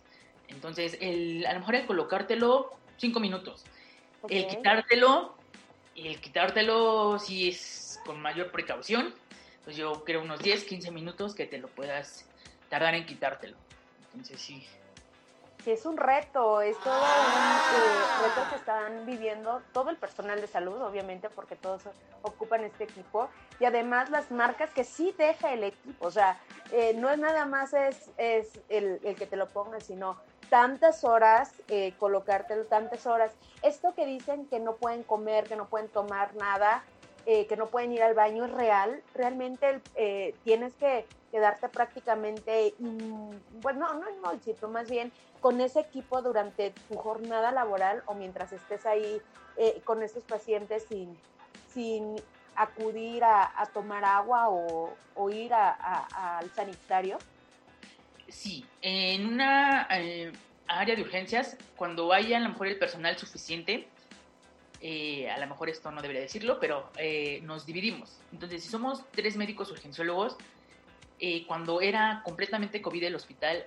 Entonces, 0.48 0.96
el, 1.02 1.44
a 1.48 1.54
lo 1.54 1.60
mejor 1.60 1.76
el 1.76 1.86
colocártelo 1.88 2.72
cinco 2.98 3.20
minutos. 3.20 3.64
El 4.30 4.46
quitártelo, 4.46 5.36
el 5.96 6.20
quitártelo 6.22 7.18
si 7.18 7.50
es 7.50 8.00
con 8.06 8.22
mayor 8.22 8.52
precaución, 8.52 9.14
pues 9.64 9.76
yo 9.76 10.04
creo 10.04 10.22
unos 10.22 10.40
10, 10.40 10.66
15 10.66 10.92
minutos 10.92 11.34
que 11.34 11.46
te 11.46 11.58
lo 11.58 11.68
puedas 11.68 12.26
tardar 12.70 12.94
en 12.94 13.06
quitártelo. 13.06 13.58
Entonces 14.14 14.40
sí. 14.40 14.66
Sí, 15.64 15.72
es 15.72 15.86
un 15.86 15.98
reto, 15.98 16.62
es 16.62 16.78
todo 16.80 16.94
un 16.94 17.02
eh, 17.02 18.24
reto 18.24 18.50
que 18.50 18.56
están 18.56 19.06
viviendo 19.06 19.62
todo 19.74 19.90
el 19.90 19.98
personal 19.98 20.40
de 20.40 20.48
salud, 20.48 20.82
obviamente, 20.82 21.30
porque 21.30 21.58
todos 21.58 21.82
ocupan 22.22 22.64
este 22.64 22.86
equipo. 22.86 23.28
Y 23.60 23.66
además 23.66 24.10
las 24.10 24.32
marcas 24.32 24.70
que 24.72 24.86
sí 24.86 25.14
deja 25.18 25.52
el 25.52 25.66
equipo, 25.66 26.08
o 26.08 26.12
sea, 26.12 26.40
eh, 26.72 26.94
no 26.96 27.10
es 27.10 27.20
nada 27.20 27.46
más 27.46 27.74
es, 27.74 28.10
el, 28.70 29.00
que 29.18 29.26
te 29.26 29.36
lo 29.36 29.50
pongan, 29.50 29.82
sino 29.82 30.16
tantas 30.50 31.04
horas, 31.04 31.52
eh, 31.68 31.94
colocártelo 32.00 32.64
tantas 32.66 33.06
horas. 33.06 33.34
Esto 33.62 33.94
que 33.94 34.06
dicen 34.06 34.46
que 34.48 34.60
no 34.60 34.76
pueden 34.76 35.04
comer, 35.04 35.44
que 35.44 35.58
no 35.58 35.68
pueden 35.68 35.90
tomar 35.90 36.36
nada, 36.36 36.84
eh, 37.26 37.48
que 37.48 37.58
no 37.58 37.70
pueden 37.70 37.92
ir 37.92 38.02
al 38.02 38.14
baño 38.14 38.46
es 38.46 38.52
real. 38.52 39.04
Realmente 39.14 39.82
eh, 39.96 40.36
tienes 40.44 40.74
que 40.76 41.08
quedarte 41.32 41.70
prácticamente, 41.70 42.74
bueno, 42.80 43.94
no 43.94 44.10
en 44.10 44.22
bolsito, 44.22 44.68
más 44.68 44.90
bien 44.90 45.12
con 45.40 45.62
ese 45.62 45.82
equipo 45.82 46.22
durante 46.24 46.72
tu 46.88 46.96
jornada 46.96 47.52
laboral 47.52 48.02
o 48.08 48.16
mientras 48.16 48.52
estés 48.52 48.86
ahí 48.88 49.22
eh, 49.58 49.80
con 49.84 50.02
estos 50.02 50.24
pacientes 50.24 50.86
sin, 50.88 51.16
sin 51.68 52.16
acudir 52.56 53.24
a, 53.24 53.70
tomar 53.74 54.04
agua 54.04 54.48
o, 54.50 55.30
ir 55.30 55.54
al 55.54 56.50
sanitario. 56.56 57.20
Sí, 58.28 58.66
en 58.82 59.28
una 59.28 59.88
área 60.68 60.96
de 60.96 61.02
urgencias, 61.02 61.58
cuando 61.76 62.12
haya 62.12 62.38
a 62.38 62.40
lo 62.40 62.50
mejor 62.50 62.68
el 62.68 62.80
personal 62.80 63.18
suficiente, 63.18 63.88
eh, 64.82 65.30
a 65.30 65.38
lo 65.38 65.48
mejor 65.48 65.70
esto 65.70 65.92
no 65.92 66.02
debería 66.02 66.22
decirlo, 66.22 66.60
pero 66.60 66.90
eh, 66.98 67.42
nos 67.44 67.66
dividimos. 67.66 68.20
Entonces, 68.32 68.64
si 68.64 68.70
somos 68.70 69.04
tres 69.12 69.36
médicos 69.36 69.72
urgenciólogos, 69.72 70.38
cuando 71.48 71.82
era 71.82 72.22
completamente 72.24 72.82
COVID 72.82 73.04
el 73.04 73.16
hospital, 73.16 73.66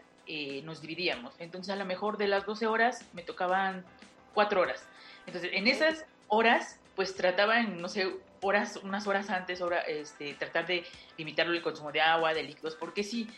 nos 0.65 0.81
dividíamos. 0.81 1.35
Entonces, 1.39 1.71
a 1.71 1.77
lo 1.77 1.85
mejor 1.85 2.17
de 2.17 2.27
las 2.27 2.47
12 2.47 2.67
horas 2.67 3.05
me 3.13 3.23
tocaban 3.23 3.85
4 4.33 4.59
horas. 4.59 4.89
Entonces, 5.27 5.51
en 5.53 5.67
esas 5.67 6.07
horas, 6.29 6.81
pues 6.97 7.15
trataban, 7.15 7.81
no 7.83 7.91
sé, 7.91 8.11
horas, 8.43 8.79
unas 8.83 9.07
horas 9.07 9.31
antes, 9.31 9.61
hora, 9.61 9.81
este, 9.81 10.35
tratar 10.35 10.67
de 10.67 10.85
limitarlo 11.17 11.53
el 11.53 11.63
consumo 11.63 11.93
de 11.93 12.01
agua, 12.01 12.35
de 12.35 12.43
líquidos, 12.43 12.75
porque 12.75 13.05
sí, 13.05 13.29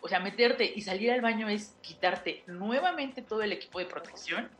o 0.00 0.08
sea, 0.08 0.20
meterte 0.20 0.72
y 0.74 0.82
salir 0.82 1.10
al 1.12 1.20
baño 1.20 1.48
es 1.48 1.74
quitarte 1.80 2.42
nuevamente 2.46 3.22
todo 3.22 3.42
el 3.42 3.52
equipo 3.52 3.78
de 3.78 3.86
protección 3.86 4.50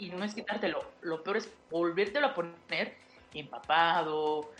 y 0.00 0.08
no 0.08 0.24
es 0.24 0.34
quitártelo. 0.34 0.90
Lo 1.02 1.22
peor 1.22 1.36
es 1.36 1.48
volvértelo 1.70 2.28
a 2.28 2.34
poner 2.34 2.96
empapado, 3.34 4.50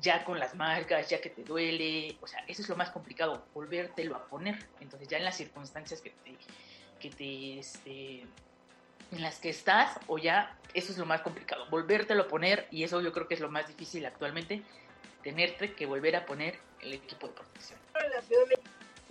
ya 0.00 0.24
con 0.24 0.38
las 0.38 0.54
marcas, 0.54 1.08
ya 1.08 1.20
que 1.20 1.30
te 1.30 1.42
duele. 1.42 2.16
O 2.20 2.26
sea, 2.26 2.44
eso 2.46 2.62
es 2.62 2.68
lo 2.68 2.76
más 2.76 2.90
complicado, 2.90 3.46
volvértelo 3.54 4.14
a 4.14 4.26
poner. 4.26 4.58
Entonces, 4.78 5.08
ya 5.08 5.16
en 5.16 5.24
las 5.24 5.36
circunstancias 5.36 6.02
que 6.02 6.10
te, 6.10 6.36
que 7.00 7.10
te, 7.10 7.58
este, 7.58 8.26
en 9.10 9.22
las 9.22 9.40
que 9.40 9.48
estás, 9.48 9.98
o 10.06 10.18
ya, 10.18 10.56
eso 10.74 10.92
es 10.92 10.98
lo 10.98 11.06
más 11.06 11.22
complicado, 11.22 11.66
volvértelo 11.70 12.24
a 12.24 12.28
poner. 12.28 12.68
Y 12.70 12.84
eso 12.84 13.00
yo 13.00 13.12
creo 13.12 13.26
que 13.26 13.34
es 13.34 13.40
lo 13.40 13.50
más 13.50 13.66
difícil 13.66 14.04
actualmente, 14.04 14.62
tenerte 15.22 15.72
que 15.72 15.86
volver 15.86 16.14
a 16.14 16.26
poner 16.26 16.58
el 16.82 16.92
equipo 16.92 17.26
de 17.26 17.32
protección. 17.32 17.78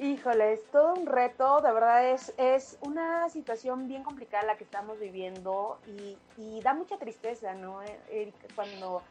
Híjole, 0.01 0.53
es 0.53 0.63
todo 0.71 0.93
un 0.93 1.05
reto, 1.05 1.59
de 1.59 1.73
verdad 1.73 2.11
es, 2.11 2.33
es 2.37 2.77
una 2.79 3.27
situación 3.27 3.89
bien 3.89 4.01
complicada 4.01 4.45
la 4.45 4.55
que 4.55 4.63
estamos 4.63 4.97
viviendo 4.97 5.77
y, 6.37 6.61
da 6.61 6.73
mucha 6.73 6.97
tristeza, 6.97 7.53
¿no, 7.53 7.81
Erika? 8.09 8.47
Cuando 8.55 9.03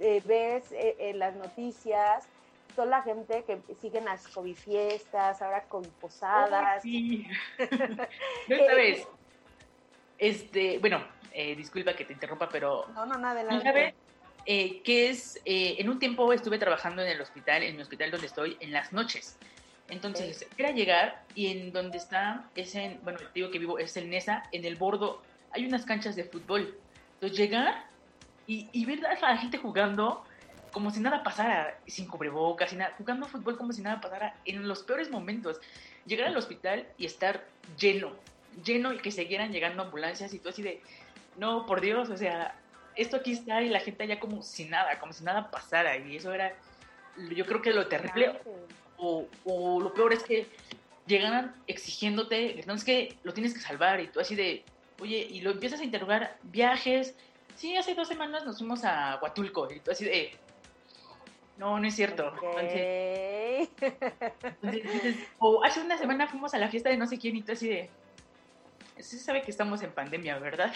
eh, 0.00 0.20
ves 0.24 0.72
eh, 0.72 1.12
las 1.14 1.36
noticias, 1.36 2.26
toda 2.74 2.88
la 2.88 3.02
gente 3.02 3.44
que 3.44 3.60
siguen 3.80 4.04
las 4.04 4.26
COVID 4.26 4.56
fiestas, 4.56 5.40
ahora 5.40 5.62
COVID 5.68 5.90
posadas. 6.00 6.82
sí. 6.82 7.24
esta 8.48 8.74
vez, 8.74 9.06
este, 10.18 10.80
bueno, 10.80 11.06
eh, 11.30 11.54
disculpa 11.54 11.94
que 11.94 12.04
te 12.04 12.14
interrumpa, 12.14 12.48
pero... 12.48 12.88
No, 12.94 13.06
no, 13.06 13.16
nada, 13.16 13.42
adelante. 13.42 13.94
que 14.44 15.08
es, 15.08 15.40
en 15.44 15.88
un 15.88 16.00
tiempo 16.00 16.32
estuve 16.32 16.58
trabajando 16.58 17.00
en 17.00 17.10
el 17.10 17.20
hospital, 17.20 17.62
en 17.62 17.76
mi 17.76 17.82
hospital 17.82 18.10
donde 18.10 18.26
estoy, 18.26 18.56
en 18.58 18.72
las 18.72 18.92
noches. 18.92 19.38
Entonces, 19.88 20.46
era 20.56 20.70
llegar 20.70 21.22
y 21.34 21.48
en 21.48 21.72
donde 21.72 21.98
está, 21.98 22.44
es 22.54 22.74
en, 22.74 22.98
bueno, 23.02 23.18
el 23.18 23.28
digo 23.34 23.50
que 23.50 23.58
vivo 23.58 23.78
es 23.78 23.96
el 23.96 24.08
NESA, 24.08 24.44
en 24.52 24.64
el 24.64 24.76
bordo 24.76 25.22
hay 25.50 25.66
unas 25.66 25.84
canchas 25.84 26.16
de 26.16 26.24
fútbol. 26.24 26.74
Entonces, 27.14 27.38
llegar 27.38 27.86
y, 28.46 28.68
y 28.72 28.84
ver 28.86 29.04
a 29.06 29.18
la 29.20 29.36
gente 29.36 29.58
jugando 29.58 30.24
como 30.72 30.90
si 30.90 31.00
nada 31.00 31.22
pasara, 31.22 31.78
sin 31.86 32.06
cubrebocas, 32.06 32.70
sin 32.70 32.78
nada, 32.78 32.94
jugando 32.96 33.26
fútbol 33.26 33.58
como 33.58 33.72
si 33.72 33.82
nada 33.82 34.00
pasara 34.00 34.34
en 34.46 34.66
los 34.66 34.82
peores 34.82 35.10
momentos. 35.10 35.60
Llegar 36.06 36.28
al 36.28 36.36
hospital 36.36 36.86
y 36.96 37.06
estar 37.06 37.44
lleno, 37.78 38.12
lleno 38.64 38.92
y 38.92 38.98
que 38.98 39.12
siguieran 39.12 39.52
llegando 39.52 39.82
ambulancias 39.82 40.32
y 40.32 40.38
todo 40.38 40.48
así 40.48 40.62
de, 40.62 40.80
no, 41.36 41.66
por 41.66 41.80
Dios, 41.80 42.08
o 42.08 42.16
sea, 42.16 42.56
esto 42.96 43.16
aquí 43.16 43.32
está 43.32 43.62
y 43.62 43.68
la 43.68 43.80
gente 43.80 44.02
allá 44.02 44.18
como 44.18 44.42
si 44.42 44.64
nada, 44.64 44.98
como 44.98 45.12
si 45.12 45.24
nada 45.24 45.50
pasara. 45.50 45.96
Y 45.98 46.16
eso 46.16 46.32
era, 46.32 46.54
yo 47.34 47.46
creo 47.46 47.62
que 47.62 47.72
lo 47.72 47.86
terrible 47.88 48.40
o, 49.02 49.80
lo 49.80 49.92
peor 49.92 50.12
es 50.12 50.22
que 50.22 50.46
llegan 51.06 51.54
exigiéndote, 51.66 52.62
no 52.66 52.74
es 52.74 52.84
que 52.84 53.16
lo 53.22 53.32
tienes 53.32 53.54
que 53.54 53.60
salvar 53.60 54.00
y 54.00 54.08
tú 54.08 54.20
así 54.20 54.34
de, 54.34 54.64
oye, 55.00 55.18
y 55.18 55.40
lo 55.40 55.50
empiezas 55.50 55.80
a 55.80 55.84
interrogar, 55.84 56.36
viajes, 56.42 57.14
sí, 57.56 57.76
hace 57.76 57.94
dos 57.94 58.08
semanas 58.08 58.44
nos 58.44 58.58
fuimos 58.58 58.84
a 58.84 59.18
Huatulco 59.20 59.68
y 59.72 59.80
tú 59.80 59.90
así 59.90 60.04
de, 60.04 60.32
no, 61.58 61.80
no 61.80 61.86
es 61.86 61.94
cierto. 61.94 62.32
o 65.38 65.64
hace 65.64 65.80
una 65.80 65.98
semana 65.98 66.28
fuimos 66.28 66.54
a 66.54 66.58
la 66.58 66.68
fiesta 66.68 66.88
de 66.88 66.96
no 66.96 67.06
sé 67.06 67.18
quién 67.18 67.36
y 67.36 67.42
tú 67.42 67.52
así 67.52 67.68
de, 67.68 67.90
sí 68.96 69.18
se 69.18 69.24
sabe 69.24 69.42
que 69.42 69.50
estamos 69.50 69.82
en 69.82 69.90
pandemia, 69.90 70.38
¿verdad? 70.38 70.72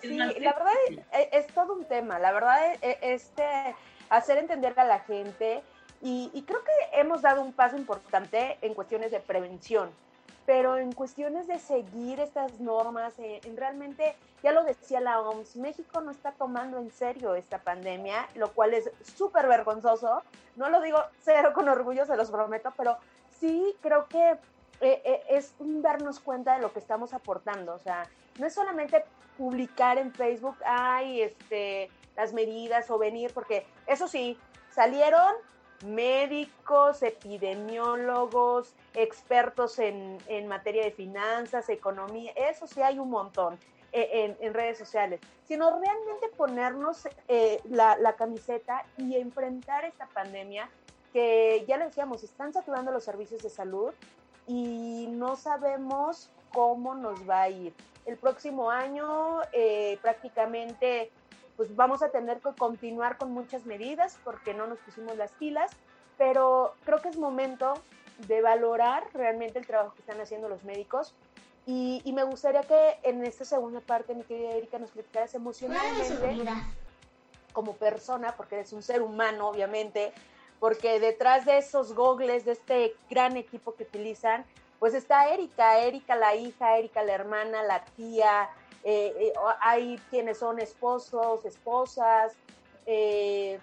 sí, 0.00 0.16
la 0.16 0.52
verdad 0.52 0.72
es, 0.88 0.98
es, 1.32 1.46
todo 1.54 1.74
un 1.74 1.84
tema, 1.86 2.18
la 2.18 2.32
verdad 2.32 2.74
es, 2.80 2.96
este, 3.00 3.74
hacer 4.10 4.38
entender 4.38 4.78
a 4.78 4.84
la 4.84 5.00
gente 5.00 5.62
y, 6.04 6.42
creo 6.48 6.64
que 6.64 7.00
hemos 7.00 7.22
dado 7.22 7.42
un 7.42 7.52
paso 7.52 7.76
importante 7.76 8.58
en 8.60 8.74
cuestiones 8.74 9.12
de 9.12 9.20
prevención, 9.20 9.88
pero 10.44 10.76
en 10.76 10.90
cuestiones 10.90 11.46
de 11.46 11.60
seguir 11.60 12.18
estas 12.18 12.58
normas, 12.58 13.16
eh, 13.20 13.40
en, 13.44 13.56
realmente, 13.56 14.16
ya 14.42 14.50
lo 14.50 14.64
decía 14.64 15.00
la 15.00 15.20
OMS, 15.20 15.54
México 15.56 16.00
no 16.00 16.10
está 16.10 16.32
tomando 16.32 16.78
en 16.78 16.90
serio 16.90 17.36
esta 17.36 17.58
pandemia, 17.58 18.28
lo 18.34 18.52
cual 18.52 18.74
es 18.74 18.90
súper 19.16 19.46
vergonzoso. 19.46 20.22
No 20.56 20.68
lo 20.68 20.80
digo 20.80 20.98
cero 21.20 21.52
con 21.54 21.68
orgullo, 21.68 22.04
se 22.04 22.16
los 22.16 22.32
prometo, 22.32 22.72
pero 22.76 22.96
sí 23.38 23.72
creo 23.80 24.08
que 24.08 24.32
eh, 24.80 25.02
eh, 25.04 25.22
es 25.30 25.54
darnos 25.60 26.18
cuenta 26.18 26.56
de 26.56 26.62
lo 26.62 26.72
que 26.72 26.80
estamos 26.80 27.14
aportando. 27.14 27.74
O 27.74 27.78
sea, 27.78 28.08
no 28.40 28.46
es 28.48 28.54
solamente 28.54 29.04
publicar 29.38 29.98
en 29.98 30.12
Facebook, 30.12 30.56
ay, 30.64 31.22
este, 31.22 31.88
las 32.16 32.32
medidas 32.32 32.90
o 32.90 32.98
venir, 32.98 33.32
porque 33.32 33.64
eso 33.86 34.08
sí, 34.08 34.36
salieron 34.70 35.32
médicos, 35.82 37.02
epidemiólogos, 37.02 38.74
expertos 38.94 39.78
en, 39.78 40.18
materia 40.48 40.84
de 40.84 40.90
finanzas, 40.90 41.68
economía, 41.68 42.32
eso 42.36 42.66
sí 42.66 42.82
hay 42.82 42.98
un 42.98 43.10
montón. 43.10 43.58
e, 43.94 44.34
en, 44.40 44.54
redes 44.54 44.78
sociales, 44.78 45.20
sino 45.44 45.68
realmente 45.68 46.28
ponernos 46.34 47.06
eh, 47.28 47.60
la, 47.68 47.98
la, 47.98 48.14
camiseta 48.14 48.86
y 48.96 49.16
enfrentar 49.16 49.84
esta 49.84 50.06
pandemia 50.06 50.70
que 51.12 51.64
ya 51.68 51.76
le 51.76 51.86
decíamos, 51.86 52.22
están 52.22 52.54
saturando 52.54 52.90
los 52.90 53.04
servicios 53.04 53.42
de 53.42 53.50
salud 53.50 53.92
y 54.46 55.08
no 55.10 55.36
sabemos 55.36 56.30
cómo 56.52 56.94
nos 56.94 57.28
va 57.28 57.42
a 57.42 57.50
ir. 57.50 57.74
El 58.06 58.16
próximo 58.16 58.70
año 58.70 59.40
eh, 59.52 59.98
prácticamente 60.02 61.10
pues 61.56 61.74
vamos 61.76 62.02
a 62.02 62.10
tener 62.10 62.40
que 62.40 62.52
continuar 62.54 63.18
con 63.18 63.32
muchas 63.32 63.66
medidas 63.66 64.18
porque 64.24 64.54
no 64.54 64.66
nos 64.66 64.78
pusimos 64.78 65.16
las 65.16 65.32
pilas, 65.32 65.70
pero 66.18 66.74
creo 66.84 67.00
que 67.00 67.08
es 67.08 67.18
momento 67.18 67.74
de 68.26 68.42
valorar 68.42 69.04
realmente 69.12 69.58
el 69.58 69.66
trabajo 69.66 69.94
que 69.94 70.00
están 70.00 70.20
haciendo 70.20 70.48
los 70.48 70.64
médicos. 70.64 71.14
Y, 71.64 72.02
me 72.12 72.24
gustaría 72.24 72.62
que 72.62 72.98
en 73.04 73.24
esta 73.24 73.44
segunda 73.44 73.80
parte, 73.80 74.14
mi 74.14 74.24
querida 74.24 74.50
Erika, 74.50 74.78
nos 74.78 74.90
platicaras 74.90 75.32
emocionalmente 75.34 76.44
como 77.52 77.74
persona, 77.74 78.34
porque 78.36 78.56
eres 78.56 78.72
un 78.72 78.82
ser 78.82 79.02
humano, 79.02 79.48
obviamente, 79.48 80.12
porque 80.58 80.98
detrás 80.98 81.44
de 81.44 81.58
esos 81.58 81.94
gogles, 81.94 82.44
de 82.44 82.52
este 82.52 82.94
gran 83.08 83.36
equipo 83.36 83.74
que 83.74 83.84
utilizan, 83.84 84.44
pues 84.80 84.94
está 84.94 85.28
Erika, 85.28 85.78
Erika 85.78 86.16
la 86.16 86.34
hija, 86.34 86.76
Erika 86.78 87.04
la 87.04 87.12
hermana, 87.12 87.62
la 87.62 87.84
tía, 87.84 88.48
eh, 88.84 89.14
eh, 89.16 89.32
hay 89.60 89.96
quienes 90.10 90.38
son 90.38 90.58
esposos, 90.58 91.44
esposas, 91.44 92.36
eh, 92.86 93.60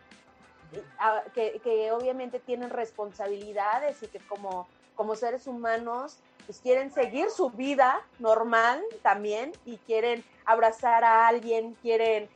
que, 1.33 1.91
obviamente 1.91 2.39
tienen 2.39 2.69
responsabilidades 2.69 4.01
y 4.03 4.07
que 4.07 4.19
como, 4.19 4.69
como 4.95 5.15
seres 5.15 5.47
humanos 5.47 6.19
pues 6.45 6.61
quieren 6.61 6.91
seguir 6.91 7.29
su 7.29 7.51
vida 7.51 7.99
normal 8.17 8.83
también 9.03 9.53
y 9.65 9.77
quieren 9.79 10.23
abrazar 10.45 11.03
a 11.03 11.27
alguien, 11.27 11.75
quieren 11.75 12.29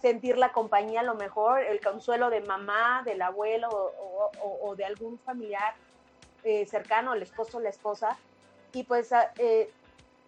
sentir 0.00 0.36
la 0.36 0.52
compañía 0.52 1.00
a 1.00 1.04
lo 1.04 1.14
mejor, 1.14 1.62
el 1.62 1.80
consuelo 1.80 2.28
de 2.28 2.42
mamá, 2.42 3.02
del 3.04 3.20
abuelo 3.22 3.68
o, 3.70 4.74
de 4.76 4.84
algún 4.84 5.18
familiar 5.20 5.74
cercano, 6.66 7.14
el 7.14 7.22
esposo 7.22 7.58
o 7.58 7.60
la 7.60 7.70
esposa. 7.70 8.18
Y 8.72 8.84
pues 8.84 9.10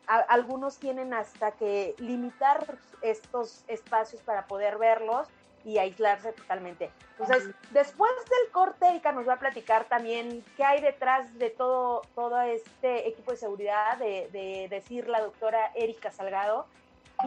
algunos 0.07 0.79
tienen 0.79 1.15
hasta 1.15 1.53
que 1.53 1.95
limitar 1.99 2.79
estos 3.03 3.65
espacios 3.69 4.23
para 4.23 4.47
poder 4.47 4.79
verlos 4.79 5.29
y 5.65 5.79
aislarse 5.79 6.33
totalmente. 6.33 6.91
Entonces, 7.19 7.55
después 7.71 8.13
del 8.17 8.53
corte, 8.53 8.87
Erika 8.87 9.13
nos 9.13 9.27
va 9.27 9.35
a 9.35 9.39
platicar 9.39 9.85
también 9.85 10.45
qué 10.57 10.65
hay 10.65 10.81
detrás 10.83 11.39
de 11.39 11.51
todo, 11.51 12.03
todo 12.15 12.41
este 12.43 13.09
equipo 13.09 13.31
de 13.31 13.37
seguridad, 13.39 13.97
de, 13.97 14.67
decir 14.69 15.09
la 15.09 15.21
doctora 15.21 15.73
Erika 15.75 16.11
Salgado, 16.11 16.67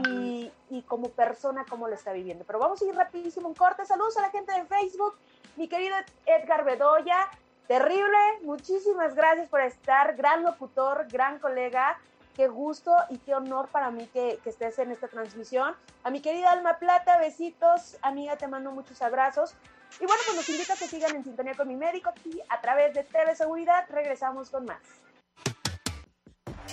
y, 0.04 0.52
y, 0.70 0.82
como 0.84 1.10
persona 1.10 1.66
cómo 1.68 1.88
lo 1.88 1.96
está 1.96 2.12
viviendo. 2.12 2.44
Pero 2.46 2.60
vamos 2.60 2.82
a 2.82 2.86
ir 2.86 2.94
rapidísimo 2.94 3.48
un 3.48 3.56
corte. 3.56 3.86
Saludos 3.86 4.18
a 4.18 4.22
la 4.22 4.30
gente 4.30 4.52
de 4.52 4.66
Facebook, 4.66 5.16
mi 5.56 5.68
querido 5.68 5.96
Edgar 6.26 6.66
Bedoya, 6.66 7.28
terrible, 7.68 8.18
muchísimas 8.44 9.16
gracias 9.16 9.48
por 9.50 9.62
estar, 9.62 10.16
gran 10.16 10.44
locutor, 10.44 11.08
gran 11.10 11.40
colega 11.40 11.98
qué 12.38 12.48
gusto 12.48 12.96
y 13.10 13.18
qué 13.18 13.34
honor 13.34 13.68
para 13.70 13.90
mí 13.90 14.08
que, 14.14 14.40
estés 14.46 14.78
en 14.80 14.92
esta 14.92 15.08
transmisión. 15.08 15.74
A 16.04 16.12
mi 16.12 16.22
querida 16.22 16.52
Alma 16.52 16.78
Plata, 16.78 17.18
besitos, 17.18 17.98
amiga, 18.04 18.38
te 18.38 18.48
mando 18.48 18.72
muchos 18.72 19.02
abrazos. 19.02 19.56
Y 20.00 20.06
bueno, 20.06 20.22
pues 20.26 20.38
los 20.38 20.50
invito 20.50 20.74
a 20.74 20.76
que 20.76 20.88
sigan 20.88 21.16
en 21.16 21.24
sintonía 21.24 21.56
con 21.56 21.68
mi 21.68 21.76
médico 21.76 22.12
y 22.26 22.40
a 22.48 22.62
través 22.62 22.94
de 22.94 23.04
TV 23.04 23.36
Seguridad 23.36 23.86
regresamos 23.90 24.52
con 24.52 24.66
más. 24.66 24.78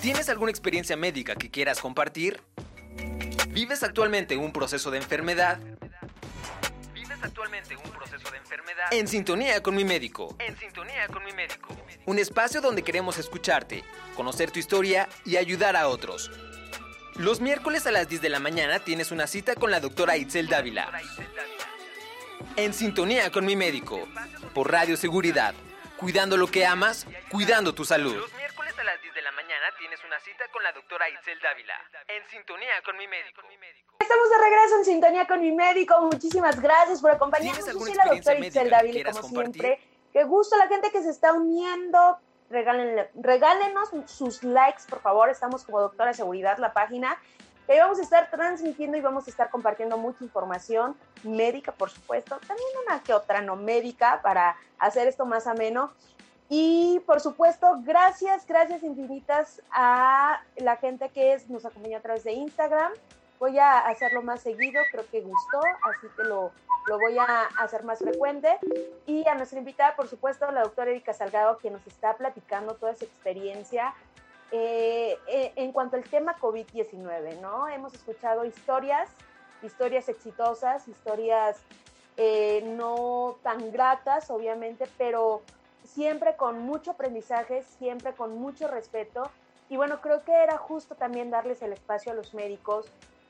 ¿Tienes 0.03 0.29
alguna 0.29 0.51
experiencia 0.51 0.97
médica 0.97 1.35
que 1.35 1.51
quieras 1.51 1.81
compartir? 1.81 2.43
¿Vives 3.49 3.83
actualmente 3.83 4.37
un 4.37 4.53
proceso 4.53 4.91
de 4.91 4.99
enfermedad? 4.99 5.59
¿Vives 6.93 7.19
actualmente 7.23 7.75
un 7.77 7.91
proceso 7.91 8.31
de 8.31 8.37
enfermedad? 8.37 8.93
En 8.93 9.09
sintonía 9.09 9.63
con 9.63 9.75
mi 9.75 9.85
médico. 9.85 10.37
En 10.41 10.59
sintonía 10.59 11.09
con 11.09 11.25
mi 11.25 11.33
médico. 11.33 11.74
Un 12.07 12.19
espacio 12.19 12.61
donde 12.61 12.83
queremos 12.83 13.17
escucharte, 13.17 13.83
conocer 14.15 14.51
tu 14.51 14.59
historia 14.59 15.09
y 15.25 15.39
ayudar 15.39 15.75
a 15.75 15.89
otros. 15.89 16.31
Los 17.17 17.41
miércoles 17.41 17.87
a 17.87 17.91
las 17.91 18.09
10 18.09 18.21
de 18.21 18.29
la 18.29 18.41
mañana 18.41 18.81
tienes 18.81 19.11
una 19.11 19.27
cita 19.27 19.55
con 19.55 19.71
la 19.71 19.81
doctora 19.81 20.19
Itzel 20.19 20.49
Dávila. 20.49 20.93
En 22.57 22.75
sintonía 22.75 23.33
con 23.33 23.47
mi 23.47 23.57
médico, 23.57 24.07
por 24.53 24.71
Radio 24.71 24.99
Seguridad, 24.99 25.55
cuidando 25.97 26.37
lo 26.37 26.47
que 26.49 26.67
amas, 26.67 27.07
cuidando 27.31 27.73
tu 27.73 27.87
salud. 27.87 28.17
Los 28.17 28.35
miércoles 28.35 28.79
a 28.79 28.85
las 28.85 29.01
10 29.01 29.15
de 29.15 29.23
la 29.23 29.33
mañana 29.33 29.65
tienes 29.79 30.01
una 30.05 30.21
cita 30.21 30.45
con 30.53 30.63
la 30.63 30.73
doctora 30.73 31.09
Itzel 31.09 31.41
Dávila. 31.41 31.75
En 32.09 32.29
sintonía 32.29 32.83
con 32.85 32.99
mi 32.99 33.07
médico. 33.09 33.41
Estamos 33.99 34.29
de 34.29 34.39
regreso 34.39 34.77
en 34.77 34.85
sintonía 34.85 35.27
con 35.27 35.41
mi 35.41 35.53
médico. 35.53 35.99
Muchísimas 36.03 36.61
gracias 36.61 37.01
por 37.01 37.13
acompañarnos. 37.13 37.65
Yo 37.65 37.79
soy 37.79 37.95
la 37.95 38.05
doctora 38.05 38.47
Itzel 38.47 38.69
Dávila, 38.69 39.13
como 39.13 39.29
siempre. 39.29 39.94
Qué 40.15 40.23
gusto 40.23 40.57
la 40.57 40.69
gente 40.69 40.93
que 40.93 41.03
se 41.03 41.11
está 41.11 41.33
uniendo. 41.33 42.19
Regálenle, 42.49 43.11
regálenos 43.17 43.91
sus 44.07 44.45
likes, 44.45 44.85
por 44.89 45.01
favor. 45.01 45.29
Estamos 45.29 45.65
como 45.65 45.81
Doctora 45.81 46.15
Seguridad, 46.15 46.57
la 46.59 46.73
página. 46.73 47.19
Y 47.69 47.77
vamos 47.77 47.99
a 47.99 48.03
estar 48.03 48.31
transmitiendo 48.31 48.97
y 48.97 49.01
vamos 49.01 49.27
a 49.27 49.31
estar 49.31 49.51
compartiendo 49.51 49.99
mucha 49.99 50.23
información 50.23 50.97
médica, 51.25 51.73
por 51.73 51.91
supuesto. 51.91 52.39
También 52.47 52.69
una 52.87 53.03
que 53.03 53.13
otra 53.13 53.41
no 53.41 53.57
médica 53.57 54.21
para 54.23 54.57
hacer 54.79 55.09
esto 55.09 55.27
más 55.27 55.49
ameno. 55.49 55.91
Y 56.49 57.01
por 57.07 57.21
supuesto, 57.21 57.81
gracias, 57.83 58.47
gracias 58.47 58.85
infinitas 58.85 59.63
a 59.73 60.41
la 60.59 60.77
gente 60.77 61.09
que 61.09 61.43
nos 61.49 61.65
acompaña 61.65 61.99
a 61.99 62.03
través 62.03 62.23
de 62.23 62.35
Instagram. 62.35 62.93
Voy 63.39 63.59
a 63.59 63.81
hacerlo 63.81 64.23
más 64.23 64.43
seguido, 64.43 64.83
creo 64.91 65.05
que 65.11 65.21
gustó, 65.21 65.61
así 65.83 66.07
que 66.17 66.25
lo, 66.25 66.53
lo 66.87 66.99
voy 66.99 67.19
a 67.19 67.47
hacer 67.59 67.85
más 67.85 67.99
frecuente. 67.99 68.59
Y 69.07 69.27
a 69.29 69.35
nuestra 69.35 69.59
invitada, 69.59 69.97
por 69.97 70.09
supuesto, 70.09 70.51
la 70.51 70.63
doctora 70.63 70.91
Erika 70.91 71.13
Salgado, 71.13 71.59
que 71.59 71.71
nos 71.71 71.87
está 71.87 72.17
platicando 72.17 72.75
toda 72.75 72.93
esa 72.93 73.05
experiencia 73.05 73.95
eh, 74.57 75.19
eh, 75.27 75.53
en 75.57 75.73
cuanto 75.73 75.97
al 75.97 76.05
tema 76.05 76.37
COVID-19, 76.39 77.41
¿no? 77.41 77.69
Hemos 77.69 77.95
escuchado 77.95 78.45
historias, 78.45 79.11
historias 79.63 80.09
exitosas, 80.09 80.87
historias 80.87 81.61
eh, 82.17 82.63
no 82.65 83.37
tan 83.43 83.73
gratas, 83.73 84.31
obviamente, 84.31 84.87
pero 84.97 85.43
siempre 85.83 86.37
con 86.37 86.61
mucho 86.61 86.93
aprendizaje, 86.93 87.63
siempre 87.63 88.13
con 88.13 88.39
mucho 88.39 88.69
respeto. 88.69 89.29
Y 89.69 89.77
bueno, 89.77 90.01
creo 90.01 90.23
que 90.23 90.33
era 90.33 90.57
justo 90.57 90.95
también 90.95 91.31
darles 91.31 91.63
el 91.63 91.73
espacio 91.73 92.13
a 92.13 92.15
los 92.15 92.35
médicos 92.35 92.87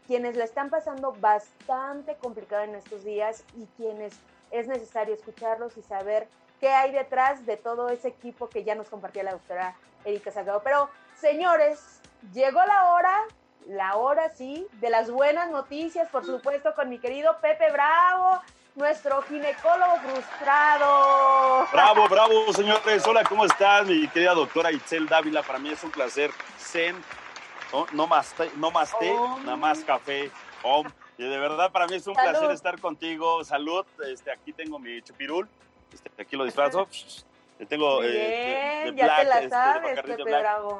quienes 0.06 0.36
la 0.36 0.44
están 0.44 0.70
pasando 0.70 1.12
bastante 1.20 2.16
complicada 2.16 2.64
en 2.64 2.74
estos 2.74 3.04
días 3.04 3.44
y 3.56 3.66
quienes 3.76 4.14
es 4.50 4.66
necesario 4.68 5.14
escucharlos 5.14 5.76
y 5.76 5.82
saber 5.82 6.28
qué 6.60 6.68
hay 6.68 6.92
detrás 6.92 7.44
de 7.46 7.56
todo 7.56 7.88
ese 7.88 8.08
equipo 8.08 8.48
que 8.48 8.64
ya 8.64 8.74
nos 8.74 8.88
compartía 8.88 9.22
la 9.22 9.32
doctora 9.32 9.76
Erika 10.04 10.30
Salgado. 10.30 10.62
Pero, 10.62 10.88
señores, 11.18 12.00
llegó 12.32 12.64
la 12.64 12.90
hora, 12.92 13.22
la 13.66 13.96
hora 13.96 14.30
sí, 14.34 14.66
de 14.80 14.90
las 14.90 15.10
buenas 15.10 15.50
noticias, 15.50 16.08
por 16.10 16.24
supuesto, 16.24 16.74
con 16.74 16.88
mi 16.88 16.98
querido 16.98 17.38
Pepe 17.40 17.70
Bravo, 17.72 18.40
nuestro 18.74 19.22
ginecólogo 19.22 19.96
frustrado. 19.96 21.66
Bravo, 21.72 22.08
bravo, 22.08 22.52
señores. 22.52 23.06
Hola, 23.06 23.24
¿cómo 23.24 23.46
estás, 23.46 23.86
mi 23.86 24.06
querida 24.08 24.34
doctora 24.34 24.70
Itzel 24.72 25.08
Dávila? 25.08 25.42
Para 25.42 25.58
mí 25.58 25.70
es 25.70 25.82
un 25.82 25.90
placer. 25.90 26.30
Zen 26.58 26.96
no, 27.92 28.06
más, 28.06 28.32
té, 28.34 28.50
no 28.56 28.70
más 28.70 28.98
té, 28.98 29.12
nada 29.44 29.56
más 29.56 29.80
café. 29.84 30.30
Y 31.18 31.22
de 31.22 31.38
verdad 31.38 31.70
para 31.70 31.86
mí 31.86 31.96
es 31.96 32.06
un 32.06 32.14
placer 32.14 32.50
estar 32.50 32.80
contigo. 32.80 33.44
Salud. 33.44 33.84
Este, 34.06 34.30
aquí 34.30 34.52
tengo 34.52 34.78
mi 34.78 35.02
chupirul. 35.02 35.48
Este, 35.92 36.10
aquí 36.20 36.36
lo 36.36 36.44
disfrazo. 36.44 36.88
Tengo 37.66 38.02
eh, 38.02 38.92
ya 38.94 39.16
te 39.16 39.24
la 39.24 39.38
este, 39.38 39.50
sabes, 39.50 40.00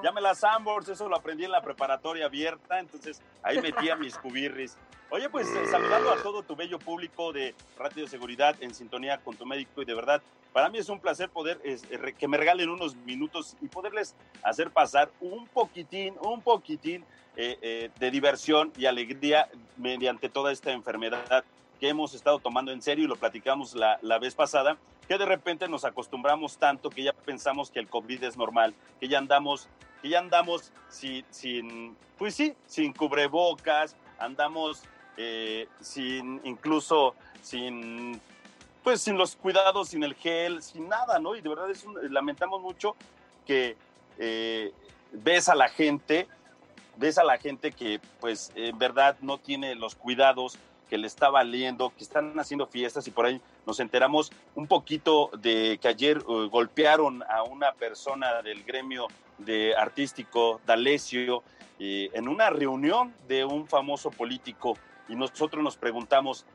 Ya 0.02 0.12
me 0.12 0.20
las 0.20 0.38
Sambors, 0.38 0.88
eso 0.88 1.08
lo 1.08 1.16
aprendí 1.16 1.44
en 1.44 1.50
la 1.50 1.62
preparatoria 1.62 2.26
abierta, 2.26 2.78
entonces 2.78 3.20
ahí 3.42 3.60
metía 3.60 3.96
mis 3.96 4.16
cubirris. 4.16 4.76
Oye, 5.10 5.28
pues 5.28 5.48
eh, 5.48 5.66
saludando 5.70 6.10
a 6.10 6.22
todo 6.22 6.42
tu 6.42 6.56
bello 6.56 6.78
público 6.78 7.32
de 7.32 7.54
Radio 7.78 8.06
Seguridad 8.08 8.56
en 8.60 8.74
sintonía 8.74 9.18
con 9.18 9.36
tu 9.36 9.46
médico 9.46 9.82
y 9.82 9.84
de 9.84 9.94
verdad, 9.94 10.22
para 10.52 10.68
mí 10.68 10.78
es 10.78 10.88
un 10.88 11.00
placer 11.00 11.28
poder 11.28 11.60
eh, 11.64 11.78
que 12.18 12.28
me 12.28 12.36
regalen 12.36 12.68
unos 12.68 12.96
minutos 12.96 13.56
y 13.60 13.68
poderles 13.68 14.14
hacer 14.42 14.70
pasar 14.70 15.10
un 15.20 15.46
poquitín, 15.46 16.14
un 16.20 16.40
poquitín 16.42 17.04
de 17.36 18.10
diversión 18.12 18.72
y 18.76 18.86
alegría 18.86 19.48
mediante 19.76 20.28
toda 20.28 20.52
esta 20.52 20.70
enfermedad 20.70 21.44
que 21.80 21.88
hemos 21.88 22.14
estado 22.14 22.38
tomando 22.38 22.70
en 22.70 22.80
serio 22.80 23.06
y 23.06 23.08
lo 23.08 23.16
platicamos 23.16 23.74
la, 23.74 23.98
la 24.02 24.20
vez 24.20 24.36
pasada 24.36 24.78
que 25.06 25.18
de 25.18 25.26
repente 25.26 25.68
nos 25.68 25.84
acostumbramos 25.84 26.56
tanto 26.56 26.90
que 26.90 27.02
ya 27.02 27.12
pensamos 27.12 27.70
que 27.70 27.80
el 27.80 27.88
COVID 27.88 28.24
es 28.24 28.36
normal, 28.36 28.74
que 29.00 29.08
ya 29.08 29.18
andamos, 29.18 29.68
que 30.02 30.08
ya 30.08 30.18
andamos 30.18 30.72
sin, 30.88 31.24
sin 31.30 31.96
pues 32.18 32.34
sí, 32.34 32.54
sin 32.66 32.92
cubrebocas, 32.92 33.96
andamos 34.18 34.82
eh, 35.16 35.68
sin, 35.80 36.40
incluso 36.44 37.14
sin, 37.42 38.20
pues 38.82 39.00
sin 39.00 39.16
los 39.18 39.36
cuidados, 39.36 39.88
sin 39.88 40.02
el 40.04 40.14
gel, 40.14 40.62
sin 40.62 40.88
nada, 40.88 41.18
¿no? 41.18 41.36
Y 41.36 41.40
de 41.40 41.48
verdad 41.48 41.70
es 41.70 41.84
lamentamos 42.10 42.60
mucho 42.60 42.96
que 43.46 43.76
eh, 44.18 44.72
ves 45.12 45.48
a 45.48 45.54
la 45.54 45.68
gente 45.68 46.28
ves 46.96 47.18
a 47.18 47.24
la 47.24 47.38
gente 47.38 47.72
que 47.72 48.00
pues 48.20 48.52
en 48.54 48.78
verdad 48.78 49.16
no 49.20 49.38
tiene 49.38 49.74
los 49.74 49.94
cuidados 49.94 50.58
que 50.88 50.98
le 50.98 51.06
está 51.06 51.30
valiendo, 51.30 51.92
que 51.96 52.04
están 52.04 52.38
haciendo 52.38 52.66
fiestas 52.66 53.06
y 53.06 53.10
por 53.10 53.26
ahí 53.26 53.40
nos 53.66 53.80
enteramos 53.80 54.32
un 54.54 54.66
poquito 54.66 55.30
de 55.38 55.78
que 55.80 55.88
ayer 55.88 56.18
uh, 56.18 56.48
golpearon 56.48 57.22
a 57.28 57.42
una 57.42 57.72
persona 57.72 58.42
del 58.42 58.62
gremio 58.64 59.08
de 59.38 59.74
artístico 59.74 60.60
D'Alessio 60.66 61.42
eh, 61.78 62.10
en 62.12 62.28
una 62.28 62.50
reunión 62.50 63.14
de 63.26 63.44
un 63.44 63.66
famoso 63.66 64.10
político 64.10 64.76
y 65.08 65.16
nosotros 65.16 65.62
nos 65.62 65.76
preguntamos 65.76 66.46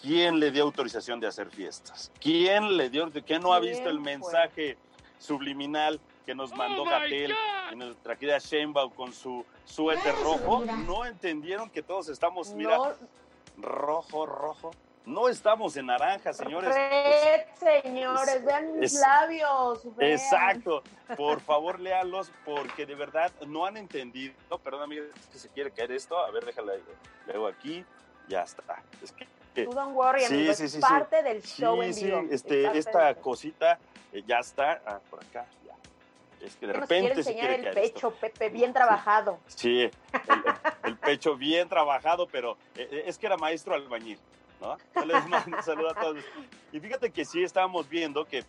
quién 0.00 0.40
le 0.40 0.50
dio 0.50 0.64
autorización 0.64 1.20
de 1.20 1.28
hacer 1.28 1.48
fiestas, 1.48 2.12
quién 2.20 2.76
le 2.76 2.90
dio, 2.90 3.10
quién 3.24 3.40
no 3.40 3.54
ha 3.54 3.60
visto 3.60 3.88
el 3.88 4.00
mensaje 4.00 4.76
subliminal 5.18 6.00
que 6.24 6.34
nos 6.34 6.52
mandó 6.52 6.82
oh 6.82 6.86
Gatel 6.86 7.34
y 7.72 7.76
nuestra 7.76 8.16
querida 8.16 8.38
Sheinbaum 8.38 8.92
con 8.92 9.12
su 9.12 9.44
suéter 9.64 10.14
rojo, 10.22 10.64
no 10.86 11.04
entendieron 11.04 11.70
que 11.70 11.82
todos 11.82 12.08
estamos, 12.08 12.52
mira, 12.54 12.78
rojo, 13.58 14.26
rojo. 14.26 14.70
No 15.04 15.28
estamos 15.28 15.76
en 15.76 15.86
naranja, 15.86 16.32
señores. 16.32 16.72
Red, 16.72 17.82
señores, 17.82 18.44
vean 18.44 18.78
mis 18.78 18.94
labios. 18.94 19.80
Exacto. 19.98 20.84
Por 21.16 21.40
favor, 21.40 21.80
léalos 21.80 22.30
porque 22.44 22.86
de 22.86 22.94
verdad 22.94 23.32
no 23.48 23.66
han 23.66 23.76
entendido. 23.76 24.32
Perdón, 24.62 24.82
amiga, 24.84 25.02
es 25.02 25.26
que 25.26 25.38
se 25.38 25.48
quiere 25.48 25.72
caer 25.72 25.90
esto. 25.90 26.16
A 26.16 26.30
ver, 26.30 26.44
déjala. 26.44 26.74
Luego 27.26 27.48
aquí. 27.48 27.84
Ya 28.28 28.42
está. 28.42 28.80
Es 29.02 29.10
que 29.10 29.26
Tú 29.54 29.72
don't 29.72 29.94
worry, 29.94 30.22
sí, 30.22 30.34
amigo, 30.34 30.54
sí, 30.54 30.64
es 30.64 30.76
parte 30.76 31.22
del 31.22 31.42
show 31.42 31.82
en 31.82 31.94
vivo. 31.94 32.22
Este, 32.30 32.78
esta 32.78 33.14
cosita 33.16 33.78
eh, 34.12 34.22
ya 34.26 34.38
está. 34.38 34.80
Ah, 34.86 35.00
por 35.10 35.22
acá. 35.22 35.46
Es 36.42 36.56
que 36.56 36.66
de 36.66 36.72
repente 36.72 37.14
nos 37.14 37.26
quiere 37.26 37.54
enseñar 37.54 37.68
el 37.68 37.74
pecho, 37.74 38.10
Pepe, 38.10 38.48
bien 38.48 38.72
trabajado. 38.72 39.38
Sí, 39.46 39.88
el, 40.84 40.96
pecho 40.96 41.36
bien 41.36 41.68
trabajado, 41.68 42.26
pero 42.26 42.56
eh, 42.74 42.88
eh, 42.90 43.04
es 43.06 43.16
que 43.16 43.26
era 43.26 43.36
maestro 43.36 43.74
albañil. 43.74 44.18
¿No? 44.60 44.76
Les 45.04 45.28
mando 45.28 45.56
un 45.56 45.62
saludo 45.62 45.90
a 45.90 45.94
todos. 45.94 46.24
Y 46.72 46.78
fíjate 46.78 47.10
que 47.10 47.24
sí 47.24 47.42
estábamos 47.42 47.88
viendo 47.88 48.24
que 48.24 48.44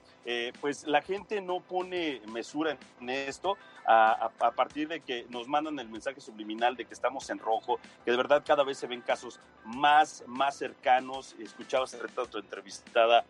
pues 0.61 0.85
la 0.85 1.01
gente 1.01 1.41
no 1.41 1.59
pone 1.59 2.21
mesura 2.27 2.77
en 3.01 3.09
esto 3.09 3.57
a, 3.85 4.29
a, 4.39 4.51
partir 4.51 4.87
de 4.87 4.99
que 4.99 5.25
nos 5.29 5.47
mandan 5.47 5.79
el 5.79 5.89
mensaje 5.89 6.21
subliminal 6.21 6.75
de 6.75 6.85
que 6.85 6.93
estamos 6.93 7.27
en 7.31 7.39
rojo, 7.39 7.79
que 8.05 8.11
de 8.11 8.17
verdad 8.17 8.43
cada 8.45 8.63
vez 8.63 8.77
se 8.77 8.85
ven 8.85 9.01
casos 9.01 9.39
más, 9.65 10.23
más 10.27 10.55
cercanos. 10.55 11.35
Escuchaba 11.39 11.85
hace 11.85 11.97
rato 11.97 12.37
entrevistada 12.37 13.25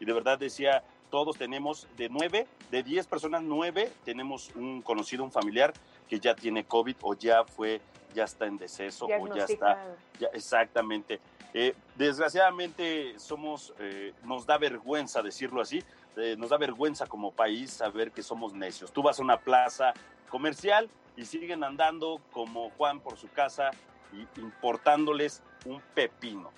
y 0.00 0.04
de 0.04 0.12
verdad 0.12 0.38
decía, 0.38 0.82
todos 1.10 1.36
tenemos 1.36 1.86
de 1.96 2.08
nueve, 2.08 2.46
de 2.70 2.82
diez 2.82 3.06
personas, 3.06 3.42
nueve 3.42 3.92
tenemos 4.04 4.50
un 4.54 4.80
conocido, 4.80 5.24
un 5.24 5.32
familiar 5.32 5.72
que 6.08 6.18
ya 6.18 6.34
tiene 6.34 6.64
COVID 6.64 6.96
o 7.02 7.14
ya 7.14 7.44
fue, 7.44 7.80
ya 8.14 8.24
está 8.24 8.46
en 8.46 8.56
deceso 8.56 9.06
o 9.06 9.34
ya 9.34 9.44
está, 9.44 9.84
ya, 10.18 10.28
exactamente. 10.32 11.20
Eh, 11.52 11.74
desgraciadamente 11.96 13.18
somos, 13.18 13.74
eh, 13.80 14.14
nos 14.24 14.46
da 14.46 14.56
vergüenza 14.56 15.20
decirlo 15.20 15.60
así, 15.60 15.82
eh, 16.16 16.36
nos 16.38 16.50
da 16.50 16.56
vergüenza 16.56 17.06
como 17.06 17.32
país 17.32 17.70
saber 17.70 18.12
que 18.12 18.22
somos 18.22 18.54
necios. 18.54 18.92
Tú 18.92 19.02
vas 19.02 19.18
a 19.18 19.22
una 19.22 19.38
plaza 19.38 19.92
comercial 20.28 20.88
y 21.16 21.24
siguen 21.24 21.64
andando 21.64 22.20
como 22.32 22.70
Juan 22.70 23.00
por 23.00 23.16
su 23.16 23.28
casa 23.28 23.70
y 24.12 24.40
importándoles 24.40 25.42
un 25.64 25.80
pepino. 25.94 26.50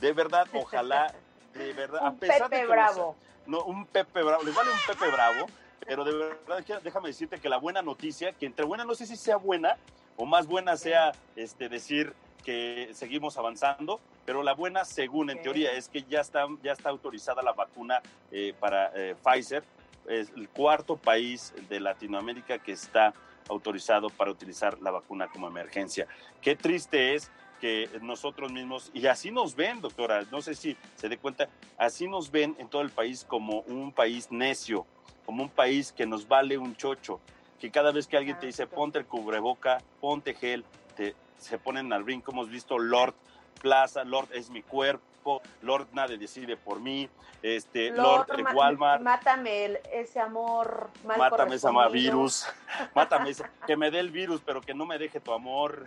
De 0.00 0.12
verdad, 0.12 0.46
ojalá, 0.52 1.12
de 1.54 1.72
verdad, 1.72 2.00
a 2.06 2.12
pesar 2.12 2.48
de 2.48 2.60
que 2.60 2.66
Bravo 2.66 3.16
no, 3.46 3.62
un 3.64 3.86
Pepe 3.86 4.22
Bravo, 4.22 4.42
les 4.42 4.54
vale 4.54 4.70
un 4.70 4.78
Pepe 4.86 5.10
Bravo, 5.10 5.46
pero 5.86 6.04
de 6.04 6.12
verdad 6.14 6.80
déjame 6.82 7.08
decirte 7.08 7.38
que 7.38 7.48
la 7.48 7.58
buena 7.58 7.82
noticia, 7.82 8.32
que 8.32 8.46
entre 8.46 8.64
buena 8.64 8.84
no 8.84 8.94
sé 8.94 9.06
si 9.06 9.16
sea 9.16 9.36
buena 9.36 9.76
o 10.16 10.26
más 10.26 10.46
buena 10.46 10.76
sea 10.76 11.12
este, 11.36 11.68
decir 11.68 12.14
que 12.44 12.90
seguimos 12.92 13.36
avanzando, 13.38 14.00
pero 14.24 14.42
la 14.42 14.54
buena, 14.54 14.84
según 14.84 15.30
en 15.30 15.42
teoría, 15.42 15.72
es 15.72 15.88
que 15.88 16.04
ya 16.04 16.20
está, 16.20 16.46
ya 16.62 16.72
está 16.72 16.90
autorizada 16.90 17.42
la 17.42 17.52
vacuna 17.52 18.00
eh, 18.30 18.54
para 18.58 18.92
eh, 18.94 19.16
Pfizer. 19.22 19.64
Es 20.08 20.30
el 20.36 20.48
cuarto 20.48 20.96
país 20.96 21.52
de 21.68 21.80
Latinoamérica 21.80 22.58
que 22.58 22.72
está 22.72 23.12
autorizado 23.48 24.10
para 24.10 24.30
utilizar 24.30 24.80
la 24.80 24.92
vacuna 24.92 25.26
como 25.28 25.48
emergencia. 25.48 26.06
Qué 26.40 26.54
triste 26.54 27.14
es 27.14 27.30
que 27.60 27.88
nosotros 28.02 28.52
mismos, 28.52 28.90
y 28.94 29.06
así 29.06 29.30
nos 29.30 29.54
ven, 29.54 29.80
doctora, 29.80 30.24
no 30.30 30.42
sé 30.42 30.54
si 30.54 30.76
se 30.94 31.08
dé 31.08 31.18
cuenta, 31.18 31.48
así 31.78 32.08
nos 32.08 32.30
ven 32.30 32.56
en 32.58 32.68
todo 32.68 32.82
el 32.82 32.90
país 32.90 33.24
como 33.24 33.60
un 33.62 33.92
país 33.92 34.30
necio, 34.30 34.86
como 35.24 35.42
un 35.42 35.48
país 35.48 35.92
que 35.92 36.06
nos 36.06 36.28
vale 36.28 36.58
un 36.58 36.76
chocho, 36.76 37.20
que 37.60 37.70
cada 37.70 37.92
vez 37.92 38.06
que 38.06 38.16
alguien 38.16 38.38
te 38.38 38.46
dice 38.46 38.66
ponte 38.66 38.98
el 38.98 39.06
cubreboca, 39.06 39.78
ponte 40.00 40.34
gel, 40.34 40.64
te, 40.94 41.14
se 41.38 41.58
ponen 41.58 41.92
al 41.92 42.04
ring, 42.04 42.22
como 42.22 42.42
hemos 42.42 42.52
visto 42.52 42.78
Lord 42.78 43.14
Plaza, 43.60 44.04
Lord 44.04 44.28
es 44.32 44.50
mi 44.50 44.62
cuerpo, 44.62 45.42
Lord 45.62 45.88
nadie 45.92 46.18
decide 46.18 46.56
por 46.56 46.80
mí, 46.80 47.08
este, 47.42 47.90
Lord, 47.90 48.26
de 48.36 48.42
Walmart. 48.42 49.02
Mátame 49.02 49.78
ese 49.92 50.20
amor 50.20 50.90
Mátame 51.04 51.56
ese 51.56 51.68
virus, 51.92 52.46
mátame 52.94 53.30
ese, 53.30 53.44
que 53.66 53.76
me 53.76 53.90
dé 53.90 54.00
el 54.00 54.10
virus, 54.10 54.40
pero 54.44 54.60
que 54.60 54.74
no 54.74 54.86
me 54.86 54.98
deje 54.98 55.20
tu 55.20 55.32
amor. 55.32 55.86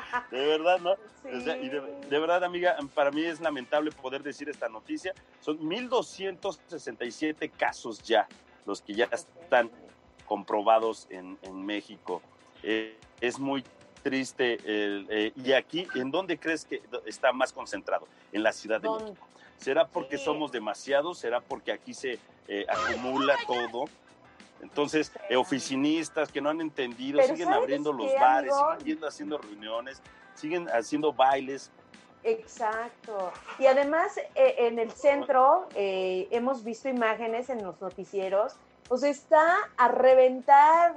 De 0.30 0.46
verdad, 0.46 0.78
¿no? 0.80 0.94
y 1.24 1.68
de, 1.68 2.18
verdad, 2.20 2.44
amiga, 2.44 2.76
para 2.94 3.10
mí 3.10 3.24
es 3.24 3.40
lamentable 3.40 3.90
poder 3.90 4.22
decir 4.22 4.48
esta 4.48 4.68
noticia. 4.68 5.12
Son 5.40 5.58
1.267 5.58 7.50
casos 7.50 8.02
ya 8.02 8.28
los 8.64 8.80
que 8.80 8.94
ya 8.94 9.08
están 9.10 9.70
comprobados 10.26 11.06
en, 11.10 11.38
México. 11.64 12.22
Eh, 12.62 12.96
es 13.20 13.38
muy 13.38 13.64
triste. 14.02 14.58
Eh, 14.64 15.32
¿Y 15.34 15.52
aquí, 15.52 15.88
en 15.94 16.10
dónde 16.10 16.38
crees 16.38 16.64
que 16.64 16.82
está 17.06 17.32
más 17.32 17.52
concentrado? 17.52 18.06
En 18.32 18.42
la 18.42 18.52
Ciudad 18.52 18.80
de 18.80 18.88
México. 18.88 19.26
¿Será 19.58 19.86
porque 19.86 20.18
somos 20.18 20.52
demasiados? 20.52 21.18
¿Será 21.18 21.40
porque 21.40 21.72
aquí 21.72 21.94
se 21.94 22.18
eh, 22.48 22.66
acumula 22.68 23.36
todo? 23.46 23.86
Entonces, 24.60 25.12
oficinistas 25.36 26.32
que 26.32 26.40
no 26.40 26.50
han 26.50 26.60
entendido, 26.60 27.22
siguen 27.22 27.52
abriendo 27.52 27.92
los 27.92 28.12
bares, 28.14 28.54
siguen 28.78 29.04
haciendo 29.04 29.38
reuniones, 29.38 30.02
siguen 30.34 30.68
haciendo 30.68 31.12
bailes. 31.12 31.70
Exacto. 32.22 33.32
Y 33.58 33.66
además, 33.66 34.18
eh, 34.34 34.54
en 34.58 34.78
el 34.78 34.90
centro 34.90 35.68
eh, 35.74 36.26
hemos 36.30 36.64
visto 36.64 36.88
imágenes 36.88 37.50
en 37.50 37.62
los 37.62 37.80
noticieros, 37.80 38.56
pues 38.88 39.02
está 39.02 39.56
a 39.76 39.88
reventar. 39.88 40.96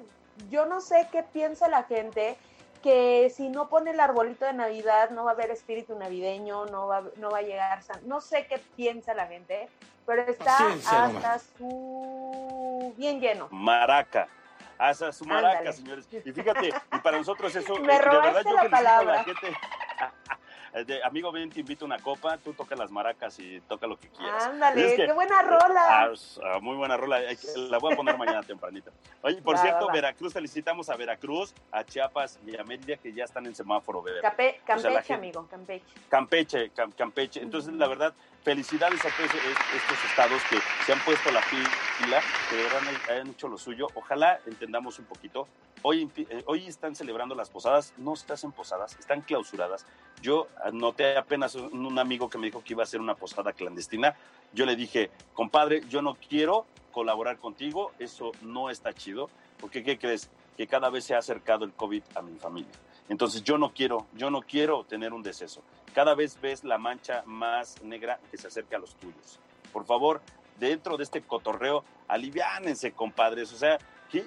Yo 0.50 0.66
no 0.66 0.82
sé 0.82 1.08
qué 1.12 1.22
piensa 1.22 1.68
la 1.68 1.84
gente, 1.84 2.38
que 2.82 3.32
si 3.36 3.50
no 3.50 3.70
pone 3.70 3.92
el 3.92 4.00
arbolito 4.00 4.46
de 4.46 4.54
Navidad 4.54 5.10
no 5.12 5.26
va 5.26 5.32
a 5.32 5.34
haber 5.34 5.52
espíritu 5.52 5.96
navideño, 5.96 6.66
no 6.68 6.88
va, 6.88 7.04
no 7.18 7.30
va 7.30 7.40
a 7.40 7.42
llegar, 7.42 7.82
no 8.06 8.22
sé 8.22 8.48
qué 8.48 8.60
piensa 8.76 9.14
la 9.14 9.28
gente, 9.28 9.68
pero 10.10 10.24
está 10.24 10.58
hasta 10.74 11.38
su 11.38 12.96
bien 12.98 13.22
lleno. 13.22 13.48
Maraca. 13.52 14.28
Hasta 14.76 15.12
su 15.12 15.24
maraca, 15.24 15.72
señores. 15.72 16.08
Y 16.12 16.32
fíjate, 16.32 16.70
y 16.70 16.98
para 16.98 17.20
nosotros 17.20 17.56
eso, 17.56 17.76
Me 17.80 17.94
de 17.94 18.00
verdad 18.00 18.42
yo 18.44 18.54
la 18.54 18.70
palabra. 18.70 19.14
a 19.14 19.18
la 19.18 19.24
gente. 19.24 19.54
amigo, 21.04 21.32
ven, 21.32 21.50
te 21.50 21.60
invito 21.60 21.86
a 21.86 21.88
una 21.88 22.00
copa, 22.00 22.38
tú 22.38 22.54
toca 22.54 22.76
las 22.76 22.90
maracas 22.90 23.38
y 23.40 23.62
toca 23.62 23.86
lo 23.86 24.00
que 24.00 24.08
quieras. 24.10 24.46
Ándale, 24.46 24.96
qué 24.96 25.12
buena 25.12 25.42
rola. 25.44 26.06
Ah, 26.06 26.14
ah, 26.44 26.60
muy 26.60 26.76
buena 26.76 26.98
rola, 26.98 27.20
la 27.56 27.78
voy 27.78 27.94
a 27.94 27.96
poner 27.96 28.18
mañana 28.18 28.42
tempranito. 28.48 28.92
Oye, 29.22 29.42
por 29.42 29.58
cierto, 29.58 29.88
Veracruz, 29.92 30.34
felicitamos 30.34 30.90
a 30.90 30.96
Veracruz, 30.96 31.54
a 31.72 31.84
Chiapas 31.84 32.40
y 32.46 32.58
a 32.58 32.64
Mérida 32.64 32.98
que 32.98 33.14
ya 33.14 33.26
están 33.26 33.46
en 33.46 33.56
semáforo 33.56 34.02
verde. 34.02 34.22
Campeche, 34.66 35.14
amigo, 35.14 35.48
Campeche. 35.50 35.86
Campeche, 36.10 36.72
Campeche. 36.98 37.42
Entonces, 37.42 37.74
la 37.74 37.88
verdad, 37.88 38.14
felicidades 38.44 39.00
a 39.06 39.10
todos 39.10 39.30
estos 39.34 40.06
estados 40.10 40.42
que 40.50 40.58
se 40.86 40.94
han 40.94 41.00
puesto 41.00 41.32
la 41.32 41.42
pila, 41.42 42.22
que 42.50 42.56
verdad 42.56 42.82
han 43.22 43.30
hecho 43.30 43.48
lo 43.48 43.58
suyo. 43.58 43.88
Ojalá 43.96 44.40
entendamos 44.46 45.00
un 45.00 45.06
poquito. 45.06 45.48
Hoy, 45.82 46.10
eh, 46.18 46.44
hoy 46.46 46.68
están 46.68 46.96
celebrando 46.96 47.36
las 47.36 47.50
posadas, 47.50 47.94
no 47.98 48.16
se 48.16 48.32
hacen 48.32 48.52
posadas, 48.52 48.98
están 49.00 49.22
clausuradas. 49.22 49.86
Yo 50.22 50.48
noté 50.74 51.18
apenas 51.18 51.56
un 51.56 51.98
amigo 51.98 52.30
que 52.30 52.38
me 52.38 52.48
dijo 52.48 52.64
que 52.64 52.74
iba 52.74 52.84
a 52.84 52.86
hacer 52.86 53.00
una 53.00 53.16
posada 53.16 53.54
clandestina. 53.54 54.16
Yo 54.54 54.66
le 54.66 54.76
dije, 54.76 55.10
compadre, 55.34 55.84
yo 55.90 56.02
no 56.02 56.16
quiero 56.16 56.66
colaborar 56.92 57.38
contigo, 57.38 57.92
eso 58.00 58.32
no 58.42 58.70
está 58.70 58.94
chido, 58.94 59.30
porque 59.60 59.84
¿qué 59.84 59.98
crees? 59.98 60.30
Que 60.58 60.68
cada 60.68 60.90
vez 60.90 61.06
se 61.06 61.16
ha 61.16 61.20
acercado 61.20 61.64
el 61.64 61.72
COVID 61.72 62.04
a 62.16 62.22
mi 62.22 62.38
familia. 62.38 62.72
Entonces 63.08 63.44
yo 63.44 63.58
no 63.58 63.74
quiero, 63.74 64.06
yo 64.14 64.30
no 64.30 64.42
quiero 64.42 64.84
tener 64.84 65.14
un 65.14 65.24
deceso. 65.24 65.64
Cada 65.94 66.16
vez 66.16 66.40
ves 66.42 66.64
la 66.64 66.78
mancha 66.78 67.24
más 67.26 67.82
negra 67.84 68.20
que 68.32 68.38
se 68.38 68.48
acerca 68.48 68.78
a 68.78 68.80
los 68.80 68.96
tuyos. 68.96 69.40
Por 69.72 69.86
favor, 69.86 70.22
dentro 70.60 70.98
de 70.98 71.04
este 71.04 71.22
cotorreo, 71.22 71.84
aliviánense, 72.08 72.92
compadres. 72.92 73.52
O 73.54 73.58
sea, 73.58 73.78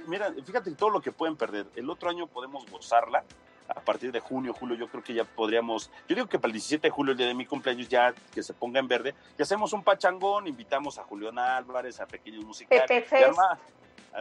mira, 0.07 0.33
fíjate 0.45 0.73
todo 0.73 0.91
lo 0.91 1.01
que 1.01 1.13
pueden 1.13 1.37
perder. 1.37 1.67
El 1.77 1.89
otro 1.91 2.11
año 2.11 2.27
podemos 2.27 2.69
gozarla. 2.71 3.25
A 3.69 3.81
partir 3.81 4.13
de 4.13 4.21
junio, 4.21 4.53
julio, 4.53 4.77
yo 4.77 4.89
creo 4.89 5.03
que 5.03 5.15
ya 5.15 5.25
podríamos. 5.25 5.91
Yo 6.07 6.15
digo 6.15 6.27
que 6.27 6.39
para 6.39 6.49
el 6.49 6.53
17 6.55 6.89
de 6.89 6.91
julio, 6.91 7.13
el 7.13 7.19
día 7.19 7.29
de 7.29 7.35
mi 7.35 7.47
cumpleaños, 7.47 7.89
ya 7.89 8.13
que 8.35 8.43
se 8.43 8.53
ponga 8.53 8.81
en 8.81 8.89
verde, 8.89 9.15
y 9.39 9.43
hacemos 9.43 9.73
un 9.73 9.83
pachangón, 9.83 10.47
invitamos 10.47 10.99
a 10.99 11.05
Julián 11.05 11.39
Álvarez, 11.39 12.01
a 12.01 12.07
Pequeños 12.07 12.45
Musicales. 12.45 12.85
Pepe 12.87 13.03
Fest. 13.03 13.39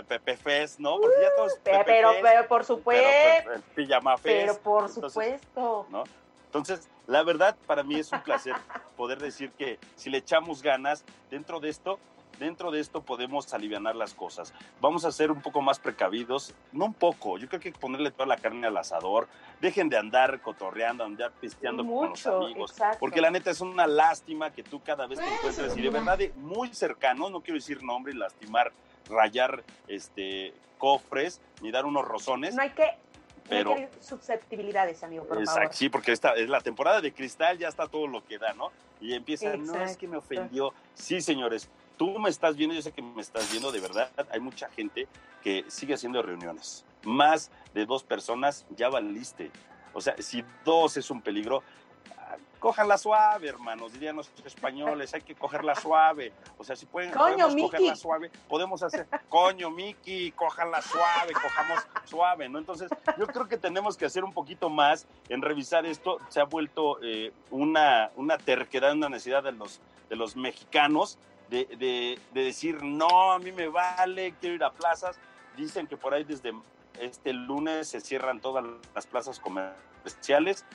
Pepe 0.07 0.37
Fest, 0.37 0.79
¿no? 0.79 0.97
Porque 1.01 1.17
ya 1.21 1.35
todos 1.35 1.59
pero, 1.63 1.83
pero, 1.85 2.11
pero, 2.21 2.47
por 2.47 2.63
supuesto. 2.63 3.05
Pero, 3.43 3.53
el 3.55 3.61
pijama 3.61 4.17
Fest. 4.17 4.39
Pero 4.39 4.57
por 4.59 4.89
supuesto. 4.89 5.87
¿no? 5.89 6.03
Entonces, 6.51 6.89
la 7.07 7.23
verdad, 7.23 7.55
para 7.65 7.81
mí 7.81 7.95
es 7.95 8.11
un 8.11 8.21
placer 8.23 8.53
poder 8.97 9.19
decir 9.19 9.51
que 9.51 9.79
si 9.95 10.09
le 10.09 10.17
echamos 10.17 10.61
ganas 10.61 11.05
dentro 11.29 11.61
de 11.61 11.69
esto, 11.69 11.97
dentro 12.39 12.71
de 12.71 12.81
esto 12.81 13.01
podemos 13.03 13.53
aliviar 13.53 13.81
las 13.95 14.13
cosas. 14.13 14.53
Vamos 14.81 15.05
a 15.05 15.13
ser 15.13 15.31
un 15.31 15.41
poco 15.41 15.61
más 15.61 15.79
precavidos, 15.79 16.53
no 16.73 16.85
un 16.85 16.93
poco, 16.93 17.37
yo 17.37 17.47
creo 17.47 17.61
que 17.61 17.69
hay 17.69 17.71
que 17.71 17.79
ponerle 17.79 18.11
toda 18.11 18.25
la 18.25 18.35
carne 18.35 18.67
al 18.67 18.75
asador, 18.75 19.29
dejen 19.61 19.87
de 19.87 19.97
andar 19.97 20.41
cotorreando, 20.41 21.05
andar 21.05 21.31
pisteando 21.39 21.85
con 21.85 22.09
los 22.09 22.27
amigos, 22.27 22.75
porque 22.99 23.21
la 23.21 23.31
neta 23.31 23.49
es 23.49 23.61
una 23.61 23.87
lástima 23.87 24.51
que 24.51 24.61
tú 24.61 24.81
cada 24.83 25.07
vez 25.07 25.19
te 25.19 25.33
encuentres 25.33 25.77
y 25.77 25.81
de 25.81 25.89
verdad 25.89 26.17
de 26.17 26.33
muy 26.35 26.73
cercano, 26.73 27.29
no 27.29 27.39
quiero 27.39 27.59
decir 27.59 27.81
nombre 27.81 28.11
y 28.11 28.17
lastimar, 28.17 28.73
rayar 29.07 29.63
este 29.87 30.53
cofres 30.77 31.39
ni 31.61 31.71
dar 31.71 31.85
unos 31.85 32.05
rozones. 32.05 32.55
No 32.55 32.61
hay 32.63 32.71
que 32.71 32.97
pero 33.47 33.75
susceptibilidades, 33.99 35.03
amigo, 35.03 35.25
por 35.25 35.39
exacto, 35.39 35.75
Sí, 35.75 35.89
porque 35.89 36.11
esta 36.11 36.33
es 36.33 36.49
la 36.49 36.61
temporada 36.61 37.01
de 37.01 37.11
cristal, 37.13 37.57
ya 37.57 37.67
está 37.67 37.87
todo 37.87 38.07
lo 38.07 38.23
que 38.25 38.37
da, 38.37 38.53
¿no? 38.53 38.71
Y 38.99 39.13
empieza, 39.13 39.55
no 39.57 39.83
es 39.83 39.97
que 39.97 40.07
me 40.07 40.17
ofendió. 40.17 40.73
Sí, 40.93 41.21
señores, 41.21 41.69
tú 41.97 42.17
me 42.19 42.29
estás 42.29 42.55
viendo, 42.55 42.75
yo 42.75 42.81
sé 42.81 42.91
que 42.91 43.01
me 43.01 43.21
estás 43.21 43.49
viendo, 43.51 43.71
de 43.71 43.79
verdad, 43.79 44.09
hay 44.31 44.39
mucha 44.39 44.69
gente 44.69 45.07
que 45.43 45.65
sigue 45.67 45.93
haciendo 45.93 46.21
reuniones. 46.21 46.85
Más 47.03 47.51
de 47.73 47.85
dos 47.85 48.03
personas, 48.03 48.65
ya 48.75 48.89
valiste. 48.89 49.51
O 49.93 50.01
sea, 50.01 50.15
si 50.19 50.43
dos 50.63 50.97
es 50.97 51.09
un 51.09 51.21
peligro, 51.21 51.63
cójanla 52.59 52.97
suave, 52.97 53.49
hermanos, 53.49 53.91
dirían 53.91 54.15
los 54.15 54.31
españoles, 54.45 55.13
hay 55.15 55.21
que 55.21 55.33
cogerla 55.33 55.73
suave. 55.75 56.31
O 56.59 56.63
sea, 56.63 56.75
si 56.75 56.85
pueden 56.85 57.11
coño, 57.11 57.49
cogerla 57.49 57.95
suave, 57.95 58.31
podemos 58.47 58.83
hacer, 58.83 59.07
coño, 59.29 59.71
Miki, 59.71 60.31
cójanla 60.31 60.81
suave, 60.81 61.33
cojamos 61.33 61.79
suave, 62.05 62.47
¿no? 62.49 62.59
Entonces, 62.59 62.89
yo 63.17 63.25
creo 63.25 63.47
que 63.47 63.57
tenemos 63.57 63.97
que 63.97 64.05
hacer 64.05 64.23
un 64.23 64.31
poquito 64.31 64.69
más 64.69 65.07
en 65.27 65.41
revisar 65.41 65.87
esto. 65.87 66.19
Se 66.29 66.39
ha 66.39 66.45
vuelto 66.45 66.99
eh, 67.01 67.33
una, 67.49 68.11
una 68.15 68.37
terquedad, 68.37 68.93
una 68.93 69.09
necesidad 69.09 69.41
de 69.41 69.53
los, 69.53 69.81
de 70.09 70.15
los 70.15 70.35
mexicanos 70.35 71.17
de, 71.51 72.19
decir, 72.33 72.83
no, 72.83 73.33
a 73.33 73.39
mí 73.39 73.51
me 73.51 73.67
vale, 73.67 74.33
quiero 74.39 74.55
ir 74.55 74.63
a 74.63 74.71
plazas. 74.71 75.19
Dicen 75.57 75.87
que 75.87 75.97
por 75.97 76.13
ahí 76.13 76.23
desde 76.23 76.53
este 76.99 77.33
lunes 77.33 77.89
se 77.89 77.99
cierran 77.99 78.39
todas 78.39 78.63
las 78.95 79.05
plazas 79.07 79.39
comerciales, 79.39 79.90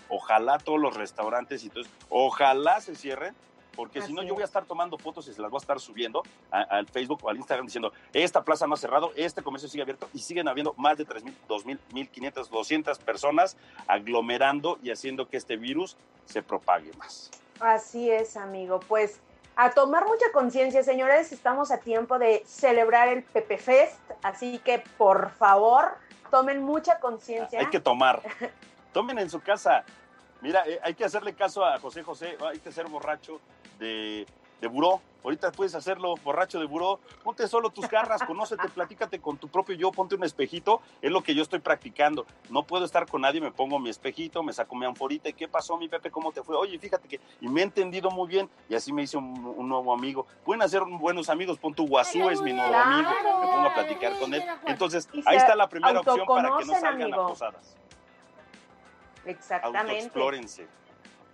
ojalá 0.09 0.59
todos 0.59 0.81
los 0.81 0.97
restaurantes 0.97 1.65
y 1.65 1.71
todo 1.71 1.85
ojalá 2.09 2.81
se 2.81 2.95
cierren, 2.95 3.35
porque 3.75 4.01
si 4.01 4.13
no 4.13 4.23
yo 4.23 4.33
voy 4.33 4.43
a 4.43 4.47
estar 4.47 4.65
tomando 4.65 4.97
fotos 4.97 5.29
y 5.29 5.35
se 5.35 5.43
las 5.43 5.51
voy 5.51 5.59
a 5.59 5.61
estar 5.61 5.79
subiendo 5.79 6.23
al 6.51 6.87
Facebook 6.89 7.21
o 7.23 7.29
al 7.29 7.37
Instagram 7.37 7.67
diciendo, 7.67 7.93
esta 8.13 8.43
plaza 8.43 8.67
no 8.67 8.75
ha 8.75 8.79
cerrado, 8.79 9.13
este 9.17 9.43
comercio 9.43 9.69
sigue 9.69 9.83
abierto 9.83 10.09
y 10.15 10.21
siguen 10.21 10.49
habiendo 10.49 10.73
más 10.79 10.97
de 10.97 11.07
3.000, 11.07 11.35
2.000, 11.47 11.79
1.500, 11.93 12.49
200 12.49 12.99
personas 13.01 13.57
aglomerando 13.87 14.79
y 14.83 14.91
haciendo 14.91 15.29
que 15.29 15.37
este 15.37 15.57
virus 15.57 15.97
se 16.25 16.43
propague 16.43 16.91
más. 16.95 17.31
Así 17.61 18.11
es, 18.11 18.37
amigo. 18.37 18.81
Pues 18.81 19.21
a 19.57 19.71
tomar 19.71 20.07
mucha 20.07 20.27
conciencia, 20.33 20.83
señores, 20.83 21.33
estamos 21.33 21.71
a 21.71 21.79
tiempo 21.79 22.19
de 22.19 22.43
celebrar 22.47 23.09
el 23.09 23.23
Pepe 23.23 23.57
Fest, 23.59 23.99
así 24.23 24.59
que 24.59 24.83
por 24.99 25.31
favor, 25.31 25.97
tomen 26.31 26.63
mucha 26.63 26.99
conciencia. 27.01 27.61
Hay 27.61 27.67
que 27.67 27.81
tomar. 27.81 28.23
Tomen 28.97 29.19
en 29.19 29.29
su 29.29 29.41
casa. 29.41 29.85
Mira, 30.41 30.67
eh, 30.67 30.81
hay 30.83 30.95
que 30.95 31.05
hacerle 31.05 31.35
caso 31.35 31.63
a 31.63 31.79
José 31.79 32.03
José, 32.03 32.39
hay 32.41 32.59
que 32.61 32.73
ser 32.73 32.87
borracho 32.87 33.43
de 33.79 34.27
de 34.61 34.69
buró. 34.69 35.01
Ahorita 35.25 35.51
puedes 35.51 35.75
hacerlo 35.75 36.15
borracho 36.23 36.61
de 36.61 36.67
buró. 36.67 37.01
Ponte 37.25 37.49
solo 37.49 37.71
tus 37.71 37.89
garras, 37.89 38.23
conócete, 38.23 38.69
platícate 38.69 39.19
con 39.19 39.39
tu 39.39 39.49
propio 39.49 39.75
yo, 39.75 39.91
ponte 39.91 40.15
un 40.15 40.23
espejito. 40.23 40.81
Es 41.03 41.11
lo 41.11 41.23
que 41.23 41.35
yo 41.35 41.43
estoy 41.43 41.59
practicando. 41.59 42.27
No 42.49 42.63
puedo 42.63 42.85
estar 42.85 43.07
con 43.07 43.23
nadie, 43.23 43.41
me 43.41 43.51
pongo 43.51 43.81
mi 43.81 43.91
espejito, 43.91 44.45
me 44.45 44.53
saco 44.53 44.77
mi 44.77 44.87
anforita. 44.87 45.29
¿Y 45.29 45.33
qué 45.33 45.49
pasó, 45.49 45.77
mi 45.77 45.89
Pepe? 45.89 46.13
¿Cómo 46.13 46.31
te 46.31 46.45
fue? 46.45 46.57
Oye, 46.57 46.79
fíjate 46.79 47.09
que. 47.09 47.21
Y 47.41 47.49
me 47.49 47.61
he 47.61 47.65
entendido 47.65 48.09
muy 48.11 48.29
bien 48.29 48.49
y 48.69 48.77
así 48.77 48.93
me 48.93 49.03
hice 49.03 49.17
un, 49.17 49.69
nuevo 49.69 49.93
amigo. 49.93 50.27
Pueden 50.45 50.63
hacer 50.63 50.83
buenos 50.85 51.29
amigos. 51.29 51.59
Pon 51.59 51.75
tu 51.75 51.89
guasú, 51.89 52.31
es 52.31 52.41
mi 52.41 52.53
nuevo 52.53 52.73
amigo. 52.73 53.11
Me 53.11 53.47
pongo 53.49 53.69
a 53.69 53.75
platicar 53.75 54.17
con 54.21 54.33
él. 54.33 54.45
Entonces, 54.67 55.09
ahí 55.25 55.39
está 55.39 55.57
la 55.57 55.69
primera 55.69 55.99
opción 55.99 56.25
para 56.25 56.57
que 56.57 56.65
no 56.67 56.75
salgan 56.75 57.13
a 57.13 57.17
posadas. 57.17 57.77
Exactamente. 59.27 59.93
Autoexplórense 59.93 60.67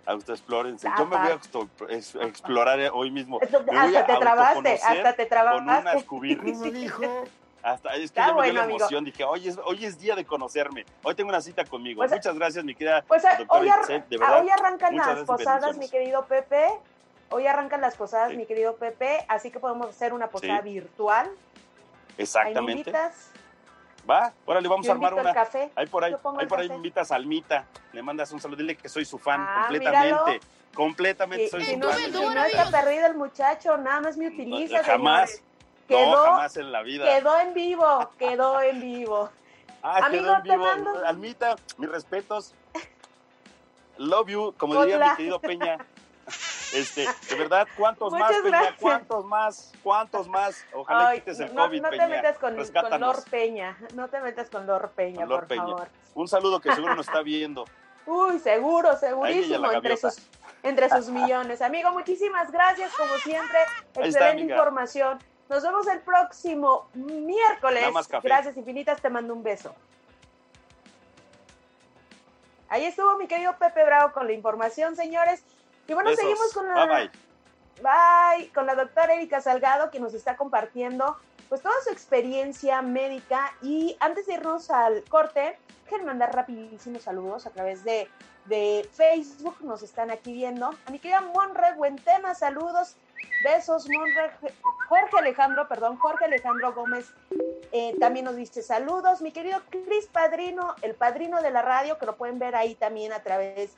autoexplórense. 0.05 0.89
Yo 0.97 1.05
me 1.05 1.17
voy 1.17 1.27
a 1.31 2.25
explorar 2.25 2.79
hoy 2.93 3.11
mismo. 3.11 3.39
Me 3.39 3.79
hasta 3.79 4.05
te 4.05 4.17
trabaste, 4.17 4.73
hasta 4.73 5.13
te 5.13 5.25
trabaste. 5.25 5.65
Con 5.65 5.69
unas 5.69 6.03
cubirris. 6.03 6.61
dijo? 6.61 7.25
Hasta, 7.61 7.95
es 7.95 8.11
que 8.11 8.19
ya 8.19 8.33
me 8.33 8.43
dio 8.43 8.53
la 8.53 8.65
emoción, 8.65 9.05
dije, 9.05 9.23
hoy 9.23 9.47
es, 9.47 9.57
hoy 9.63 9.85
es 9.85 9.97
día 9.97 10.17
de 10.17 10.25
conocerme, 10.25 10.85
hoy 11.01 11.15
tengo 11.15 11.29
una 11.29 11.39
cita 11.39 11.63
conmigo. 11.63 11.99
Pues, 11.99 12.11
muchas 12.11 12.35
gracias, 12.35 12.65
mi 12.65 12.75
querida 12.75 13.05
pues, 13.07 13.23
hoy, 13.47 13.69
de 13.87 14.17
verdad, 14.17 14.41
hoy 14.41 14.49
arrancan 14.49 14.97
las 14.97 15.19
posadas, 15.23 15.77
mi 15.77 15.87
querido 15.87 16.25
Pepe, 16.25 16.67
hoy 17.29 17.47
arrancan 17.47 17.79
las 17.79 17.95
posadas, 17.95 18.33
mi 18.35 18.45
querido 18.45 18.75
Pepe, 18.75 19.23
así 19.29 19.49
que 19.49 19.61
podemos 19.61 19.87
hacer 19.87 20.11
una 20.13 20.27
posada 20.27 20.59
virtual. 20.59 21.31
Exactamente. 22.17 22.91
Va, 24.09 24.33
órale, 24.45 24.67
vamos 24.67 24.87
a 24.87 24.91
armar 24.91 25.13
una. 25.13 25.33
Café. 25.33 25.71
Ahí 25.75 25.87
por 25.87 26.03
ahí, 26.03 26.13
ahí 26.39 26.45
por 26.45 26.59
ahí 26.59 26.67
invitas 26.67 27.11
a 27.11 27.15
Almita, 27.15 27.65
le 27.93 28.01
mandas 28.01 28.31
un 28.31 28.39
saludo, 28.39 28.57
dile 28.57 28.75
que 28.75 28.89
soy 28.89 29.05
su 29.05 29.17
fan 29.17 29.41
ah, 29.41 29.65
completamente. 29.67 30.39
Completamente 30.73 31.49
soy 31.49 31.65
su 31.65 31.77
no, 31.77 31.89
fan. 31.89 32.11
no 32.11 32.43
está 32.43 32.69
perdido 32.69 33.05
el 33.05 33.15
muchacho, 33.15 33.77
nada 33.77 34.01
más 34.01 34.17
me 34.17 34.27
utiliza. 34.27 34.83
jamás. 34.83 35.41
Quedó, 35.87 36.23
jamás 36.23 36.57
en 36.57 36.71
la 36.71 36.81
vida. 36.81 37.05
Quedó 37.05 37.39
en 37.39 37.53
vivo, 37.53 38.09
quedó 38.17 38.61
en 38.61 38.79
vivo. 38.79 39.29
Ah, 39.85 40.07
quedó 40.09 40.37
en 40.37 40.43
vivo. 40.43 40.65
Almita, 41.05 41.57
mis 41.77 41.89
respetos. 41.89 42.55
Love 43.97 44.29
you, 44.29 44.53
como 44.57 44.81
diría 44.85 45.09
mi 45.09 45.15
querido 45.17 45.41
Peña. 45.41 45.77
Este, 46.73 47.07
de 47.29 47.35
verdad, 47.35 47.67
¿cuántos 47.77 48.11
más, 48.13 48.33
Peña? 48.41 48.75
¿Cuántos 48.79 49.25
más? 49.25 49.71
¿Cuántos 49.83 50.27
más? 50.27 50.65
Ojalá 50.73 51.13
quites 51.15 51.39
el 51.39 51.53
COVID, 51.53 51.81
no 51.81 51.89
te 51.89 52.07
metas 52.07 52.37
con, 52.39 52.55
con 52.55 53.01
Lord 53.01 53.23
Peña, 53.29 53.77
no 53.93 54.07
te 54.07 54.19
metas 54.21 54.49
con 54.49 54.65
Lord 54.65 54.89
Peña, 54.91 55.27
por 55.27 55.47
favor. 55.47 55.87
Un 56.15 56.27
saludo 56.27 56.59
que 56.59 56.73
seguro 56.73 56.95
nos 56.95 57.07
está 57.07 57.21
viendo. 57.21 57.65
Uy, 58.05 58.39
seguro, 58.39 58.97
segurísimo, 58.97 59.71
entre 59.71 59.97
sus, 59.97 60.17
entre 60.63 60.89
sus 60.89 61.07
millones. 61.09 61.61
Amigo, 61.61 61.91
muchísimas 61.91 62.51
gracias, 62.51 62.91
como 62.95 63.15
siempre, 63.17 63.59
excelente 63.95 64.41
información. 64.41 65.19
Nos 65.49 65.61
vemos 65.61 65.87
el 65.87 65.99
próximo 65.99 66.87
miércoles. 66.93 67.85
Gracias 68.23 68.57
infinitas, 68.57 69.01
te 69.01 69.09
mando 69.09 69.33
un 69.33 69.43
beso. 69.43 69.75
Ahí 72.69 72.85
estuvo 72.85 73.17
mi 73.17 73.27
querido 73.27 73.55
Pepe 73.57 73.85
Bravo 73.85 74.13
con 74.13 74.25
la 74.25 74.33
información, 74.33 74.95
señores. 74.95 75.43
Y 75.87 75.93
bueno, 75.93 76.15
seguimos 76.15 76.53
con 76.53 76.67
la, 76.67 76.85
bye, 76.85 77.11
bye. 77.81 78.49
con 78.53 78.65
la 78.65 78.75
doctora 78.75 79.13
Erika 79.13 79.41
Salgado, 79.41 79.91
que 79.91 79.99
nos 79.99 80.13
está 80.13 80.37
compartiendo 80.37 81.17
pues 81.49 81.61
toda 81.61 81.75
su 81.83 81.91
experiencia 81.91 82.81
médica. 82.81 83.53
Y 83.61 83.95
antes 83.99 84.25
de 84.25 84.35
irnos 84.35 84.69
al 84.71 85.03
corte, 85.03 85.57
quiero 85.87 86.05
mandar 86.05 86.33
rapidísimos 86.33 87.03
saludos 87.03 87.45
a 87.45 87.51
través 87.51 87.83
de, 87.83 88.09
de 88.45 88.89
Facebook. 88.91 89.57
Nos 89.61 89.83
están 89.83 90.09
aquí 90.09 90.33
viendo. 90.33 90.71
A 90.85 90.91
mi 90.91 90.99
querida 90.99 91.21
Monre, 91.21 91.73
buen 91.75 91.97
tema, 91.97 92.33
saludos. 92.33 92.95
Besos, 93.43 93.87
Monre. 93.89 94.31
Jorge 94.87 95.17
Alejandro, 95.19 95.67
perdón, 95.67 95.97
Jorge 95.97 96.25
Alejandro 96.25 96.73
Gómez 96.73 97.13
eh, 97.71 97.95
también 97.99 98.25
nos 98.25 98.35
dice 98.35 98.61
saludos. 98.61 99.21
Mi 99.21 99.31
querido 99.31 99.61
Cris 99.69 100.07
Padrino, 100.07 100.75
el 100.81 100.95
padrino 100.95 101.41
de 101.41 101.51
la 101.51 101.61
radio, 101.61 101.97
que 101.97 102.05
lo 102.05 102.15
pueden 102.15 102.39
ver 102.39 102.55
ahí 102.55 102.75
también 102.75 103.13
a 103.13 103.19
través 103.19 103.73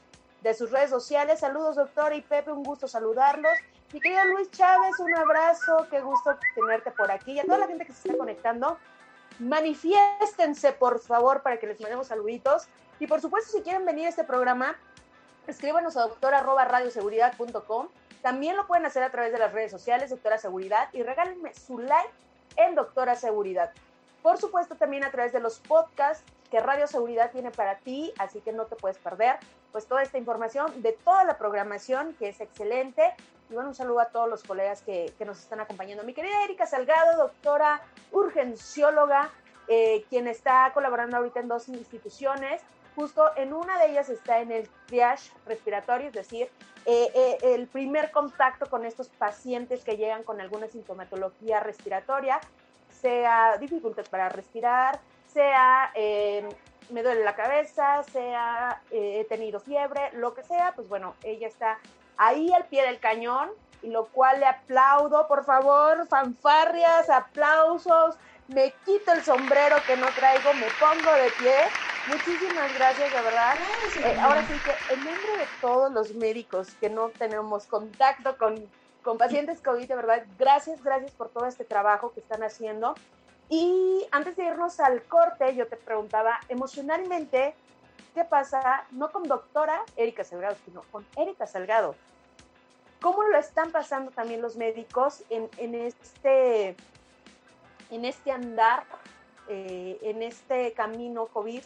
de 0.46 0.54
sus 0.54 0.70
redes 0.70 0.91
sociales. 0.91 1.39
Saludos, 1.39 1.76
doctora 1.76 2.14
y 2.14 2.22
Pepe, 2.22 2.52
un 2.52 2.64
gusto 2.64 2.88
saludarlos. 2.88 3.52
Mi 3.91 4.00
querido 4.00 4.24
Luis 4.26 4.52
Chávez, 4.52 5.00
un 5.00 5.16
abrazo, 5.16 5.88
qué 5.89 6.02
gusto 6.02 6.38
tenerte 6.54 6.91
por 6.91 7.10
aquí. 7.10 7.32
Y 7.32 7.39
a 7.39 7.46
toda 7.46 7.58
la 7.58 7.68
gente 7.68 7.84
que 7.84 7.93
se 7.93 8.08
está 8.08 8.18
conectando, 8.18 8.78
manifiéstense, 9.39 10.72
por 10.74 11.00
favor, 11.00 11.41
para 11.41 11.58
que 11.58 11.66
les 11.66 11.82
mandemos 11.82 12.08
saluditos. 12.08 12.68
Y 13.00 13.08
por 13.08 13.22
supuesto, 13.22 13.54
si 13.54 13.64
quieren 13.64 13.86
venir 13.86 14.06
a 14.06 14.10
este 14.10 14.24
programa, 14.24 14.76
escríbanos 15.48 15.98
a 15.98 16.02
doctora.radioseguridad.com. 16.02 17.88
También 18.22 18.56
lo 18.56 18.68
pueden 18.68 18.86
hacer 18.86 19.02
a 19.02 19.10
través 19.10 19.32
de 19.32 19.39
las 19.39 19.52
redes 19.52 19.72
sociales, 19.72 20.12
Doctora 20.12 20.38
Seguridad, 20.38 20.89
y 20.93 21.02
regálenme 21.02 21.56
su 21.56 21.80
like 21.80 22.12
en 22.58 22.76
Doctora 22.76 23.16
Seguridad. 23.16 23.72
Por 24.22 24.38
supuesto, 24.38 24.76
también 24.76 25.06
a 25.06 25.10
través 25.10 25.34
de 25.34 25.39
los 25.39 25.58
podcasts 25.60 26.24
que 26.56 26.62
Radio 26.62 26.88
Seguridad 26.88 27.32
tiene 27.32 27.51
para 27.51 27.80
ti, 27.80 28.14
así 28.18 28.39
que 28.39 28.53
no 28.53 28.64
te 28.64 28.78
puedes 28.78 28.97
perder 28.97 29.36
pues 29.74 29.88
toda 29.88 30.03
esta 30.03 30.18
información 30.18 30.82
de 30.82 30.93
toda 30.93 31.26
la 31.26 31.38
programación, 31.38 32.14
que 32.14 32.30
es 32.30 32.39
excelente. 32.39 33.14
Y 33.49 33.56
bueno, 33.56 33.68
un 33.68 33.76
saludo 33.76 33.99
a 33.99 34.06
todos 34.06 34.30
los 34.30 34.41
colegas 34.41 34.82
que, 34.82 35.14
nos 35.26 35.38
están 35.41 35.60
acompañando. 35.60 36.06
Mi 36.06 36.14
querida 36.14 36.45
Erika 36.45 36.66
Salgado, 36.66 37.18
doctora 37.18 37.82
urgencióloga, 38.14 39.32
eh, 39.68 40.06
quien 40.10 40.30
está 40.30 40.72
colaborando 40.74 41.18
ahorita 41.18 41.41
en 41.41 41.49
dos 41.49 41.68
instituciones. 41.68 42.62
Justo 42.95 43.36
en 43.36 43.51
una 43.51 43.78
de 43.78 43.91
ellas 43.91 44.08
está 44.08 44.39
en 44.39 44.53
el 44.53 44.70
triage 44.86 45.34
respiratorio, 45.45 46.08
es 46.08 46.14
decir, 46.14 46.47
eh, 46.86 47.12
eh, 47.14 47.38
el 47.41 47.68
primer 47.68 48.12
contacto 48.12 48.68
con 48.70 48.86
estos 48.86 49.10
pacientes 49.10 49.84
que 49.84 49.97
llegan 49.97 50.24
con 50.24 50.39
alguna 50.39 50.70
sintomatología 50.70 51.60
respiratoria 51.60 52.39
sea 53.01 53.58
dificultad 53.58 54.06
para 54.10 54.30
respirar, 54.30 55.01
sea 55.36 55.92
eh, 55.96 56.48
me 56.90 57.04
duele 57.04 57.24
la 57.24 57.36
cabeza, 57.36 58.04
sea 58.04 58.82
eh, 58.90 59.20
he 59.20 59.26
tenido 59.26 59.60
fiebre, 59.60 60.12
lo 60.14 60.34
que 60.34 60.44
sea, 60.44 60.72
pues 60.76 60.88
bueno, 60.88 61.14
ella 61.24 61.48
está 61.48 61.78
ahí 62.18 62.52
al 62.54 62.66
pie 62.66 62.86
del 62.86 63.00
cañón, 63.00 63.50
y 63.82 63.90
lo 63.90 64.06
cual 64.06 64.40
le 64.40 64.46
aplaudo, 64.46 65.28
por 65.28 65.44
favor, 65.44 66.08
fanfarrias, 66.08 67.10
aplausos, 67.10 68.16
me 68.48 68.72
quito 68.86 69.12
el 69.12 69.24
sombrero 69.24 69.76
que 69.86 69.98
no 69.98 70.08
traigo, 70.16 70.54
me 70.54 70.68
pongo 70.80 71.12
de 71.14 71.30
pie. 71.38 71.54
Muchísimas 72.08 72.74
gracias, 72.76 73.12
de 73.12 73.22
verdad. 73.22 73.56
Eh, 74.04 74.18
ahora 74.22 74.46
sí 74.48 74.54
que 74.64 74.94
en 74.94 75.00
nombre 75.04 75.38
de 75.38 75.48
todos 75.60 75.92
los 75.92 76.14
médicos 76.14 76.70
que 76.80 76.90
no 76.90 77.10
tenemos 77.10 77.66
contacto 77.66 78.38
con, 78.38 78.56
con 79.04 79.18
pacientes 79.18 79.62
COVID, 79.62 79.88
de 79.88 79.96
verdad, 79.96 80.24
gracias, 80.38 80.84
gracias 80.84 81.12
por 81.12 81.30
todo 81.30 81.46
este 81.46 81.66
trabajo 81.66 82.14
que 82.14 82.22
están 82.22 82.44
haciendo. 82.44 82.96
Y 83.50 84.08
antes 84.12 84.36
de 84.36 84.46
irnos 84.46 84.80
al 84.80 85.04
corte, 85.04 85.56
yo 85.56 85.68
te 85.68 85.78
preguntaba 85.78 86.39
emocionalmente, 86.50 87.54
¿qué 88.14 88.24
pasa? 88.24 88.86
No 88.91 89.12
con 89.12 89.24
doctora 89.24 89.84
Erika 89.96 90.24
Salgado, 90.24 90.56
sino 90.66 90.82
con 90.91 91.06
Erika 91.16 91.46
Salgado. 91.46 91.96
¿Cómo 93.02 93.24
lo 93.24 93.38
están 93.38 93.72
pasando 93.72 94.12
también 94.12 94.41
los 94.41 94.56
médicos 94.56 95.24
en, 95.30 95.48
en 95.58 95.76
este, 95.76 96.76
en 97.91 98.06
este 98.06 98.32
andar, 98.32 98.84
eh, 99.48 100.00
en 100.02 100.24
este 100.24 100.74
camino 100.74 101.28
COVID, 101.28 101.62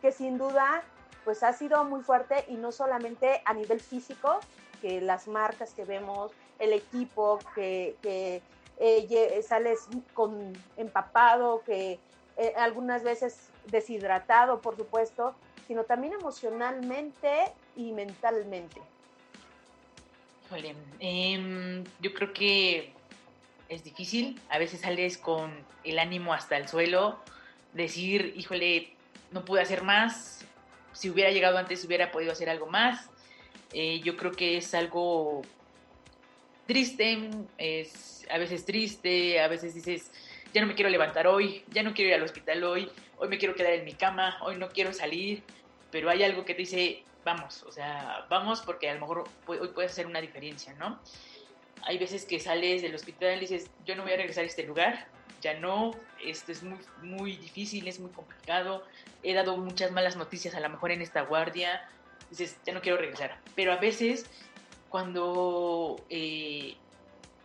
que 0.00 0.12
sin 0.12 0.38
duda 0.38 0.82
pues 1.24 1.42
ha 1.42 1.52
sido 1.52 1.84
muy 1.84 2.00
fuerte 2.00 2.44
y 2.48 2.54
no 2.54 2.72
solamente 2.72 3.42
a 3.44 3.52
nivel 3.54 3.80
físico, 3.80 4.40
que 4.80 5.00
las 5.00 5.28
marcas 5.28 5.72
que 5.74 5.84
vemos, 5.84 6.32
el 6.58 6.72
equipo 6.72 7.38
que, 7.54 7.96
que 8.02 8.42
eh, 8.84 9.42
sales 9.42 9.86
con 10.12 10.52
empapado, 10.76 11.62
que 11.64 12.00
eh, 12.36 12.52
algunas 12.56 13.04
veces 13.04 13.48
deshidratado, 13.66 14.60
por 14.60 14.76
supuesto, 14.76 15.34
sino 15.68 15.84
también 15.84 16.14
emocionalmente 16.14 17.30
y 17.76 17.92
mentalmente. 17.92 18.80
Híjole, 20.46 20.74
em, 20.98 21.84
yo 22.00 22.12
creo 22.12 22.32
que 22.32 22.92
es 23.68 23.84
difícil, 23.84 24.40
a 24.50 24.58
veces 24.58 24.80
sales 24.80 25.16
con 25.16 25.64
el 25.84 25.98
ánimo 26.00 26.34
hasta 26.34 26.56
el 26.56 26.66
suelo, 26.66 27.20
decir, 27.72 28.34
híjole, 28.36 28.96
no 29.30 29.44
pude 29.44 29.62
hacer 29.62 29.82
más, 29.82 30.44
si 30.92 31.08
hubiera 31.08 31.30
llegado 31.30 31.56
antes 31.56 31.84
hubiera 31.84 32.10
podido 32.10 32.32
hacer 32.32 32.50
algo 32.50 32.66
más. 32.66 33.08
Eh, 33.72 34.00
yo 34.00 34.16
creo 34.16 34.32
que 34.32 34.56
es 34.56 34.74
algo 34.74 35.42
triste, 36.66 37.30
es 37.58 38.26
a 38.30 38.38
veces 38.38 38.64
triste, 38.64 39.40
a 39.40 39.48
veces 39.48 39.74
dices, 39.74 40.10
ya 40.52 40.60
no 40.60 40.66
me 40.66 40.74
quiero 40.74 40.90
levantar 40.90 41.26
hoy, 41.26 41.64
ya 41.68 41.82
no 41.82 41.94
quiero 41.94 42.10
ir 42.10 42.14
al 42.14 42.22
hospital 42.22 42.62
hoy, 42.64 42.90
hoy 43.18 43.28
me 43.28 43.38
quiero 43.38 43.54
quedar 43.54 43.72
en 43.72 43.84
mi 43.84 43.94
cama, 43.94 44.38
hoy 44.42 44.56
no 44.56 44.68
quiero 44.68 44.92
salir, 44.92 45.42
pero 45.90 46.10
hay 46.10 46.22
algo 46.22 46.44
que 46.44 46.54
te 46.54 46.60
dice, 46.60 47.02
vamos, 47.24 47.62
o 47.64 47.72
sea, 47.72 48.26
vamos 48.28 48.60
porque 48.62 48.88
a 48.88 48.94
lo 48.94 49.00
mejor 49.00 49.24
hoy 49.46 49.68
puedes 49.68 49.92
hacer 49.92 50.06
una 50.06 50.20
diferencia, 50.20 50.74
¿no? 50.74 51.00
Hay 51.84 51.98
veces 51.98 52.24
que 52.24 52.38
sales 52.38 52.82
del 52.82 52.94
hospital 52.94 53.38
y 53.38 53.40
dices, 53.40 53.70
yo 53.84 53.96
no 53.96 54.02
voy 54.02 54.12
a 54.12 54.16
regresar 54.16 54.44
a 54.44 54.46
este 54.46 54.62
lugar, 54.64 55.06
ya 55.40 55.54
no, 55.54 55.90
esto 56.24 56.52
es 56.52 56.62
muy, 56.62 56.78
muy 57.02 57.36
difícil, 57.36 57.88
es 57.88 57.98
muy 57.98 58.10
complicado, 58.10 58.84
he 59.22 59.34
dado 59.34 59.56
muchas 59.56 59.90
malas 59.90 60.16
noticias 60.16 60.54
a 60.54 60.60
lo 60.60 60.68
mejor 60.68 60.92
en 60.92 61.02
esta 61.02 61.22
guardia, 61.22 61.88
dices, 62.30 62.58
ya 62.64 62.72
no 62.72 62.80
quiero 62.80 62.98
regresar, 62.98 63.38
pero 63.56 63.72
a 63.72 63.76
veces 63.76 64.26
cuando 64.92 65.96
eh, 66.10 66.76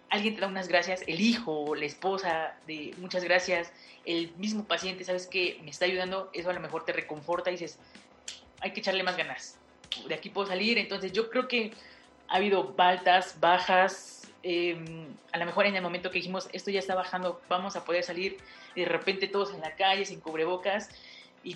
alguien 0.09 0.35
te 0.35 0.41
da 0.41 0.47
unas 0.47 0.67
gracias, 0.67 1.01
el 1.07 1.21
hijo, 1.21 1.75
la 1.75 1.85
esposa, 1.85 2.55
de 2.67 2.93
muchas 2.97 3.23
gracias, 3.23 3.71
el 4.05 4.35
mismo 4.35 4.65
paciente, 4.65 5.05
sabes 5.05 5.27
que 5.27 5.57
me 5.63 5.71
está 5.71 5.85
ayudando, 5.85 6.29
eso 6.33 6.49
a 6.49 6.53
lo 6.53 6.59
mejor 6.59 6.83
te 6.83 6.91
reconforta 6.91 7.49
y 7.49 7.53
dices, 7.53 7.79
hay 8.59 8.73
que 8.73 8.81
echarle 8.81 9.01
más 9.01 9.15
ganas, 9.15 9.57
de 10.09 10.13
aquí 10.13 10.29
puedo 10.29 10.45
salir, 10.45 10.77
entonces 10.77 11.13
yo 11.13 11.29
creo 11.29 11.47
que 11.47 11.71
ha 12.27 12.35
habido 12.35 12.75
altas, 12.77 13.39
bajas, 13.39 14.29
em, 14.43 15.07
a 15.31 15.37
lo 15.37 15.45
mejor 15.45 15.67
en 15.67 15.75
el 15.77 15.81
momento 15.81 16.11
que 16.11 16.19
dijimos, 16.19 16.49
esto 16.51 16.69
ya 16.69 16.79
está 16.79 16.95
bajando, 16.95 17.39
vamos 17.47 17.77
a 17.77 17.85
poder 17.85 18.03
salir, 18.03 18.37
y 18.75 18.81
de 18.81 18.87
repente 18.87 19.29
todos 19.29 19.53
en 19.53 19.61
la 19.61 19.73
calle, 19.75 20.05
sin 20.05 20.19
cubrebocas, 20.19 20.89
y 21.45 21.55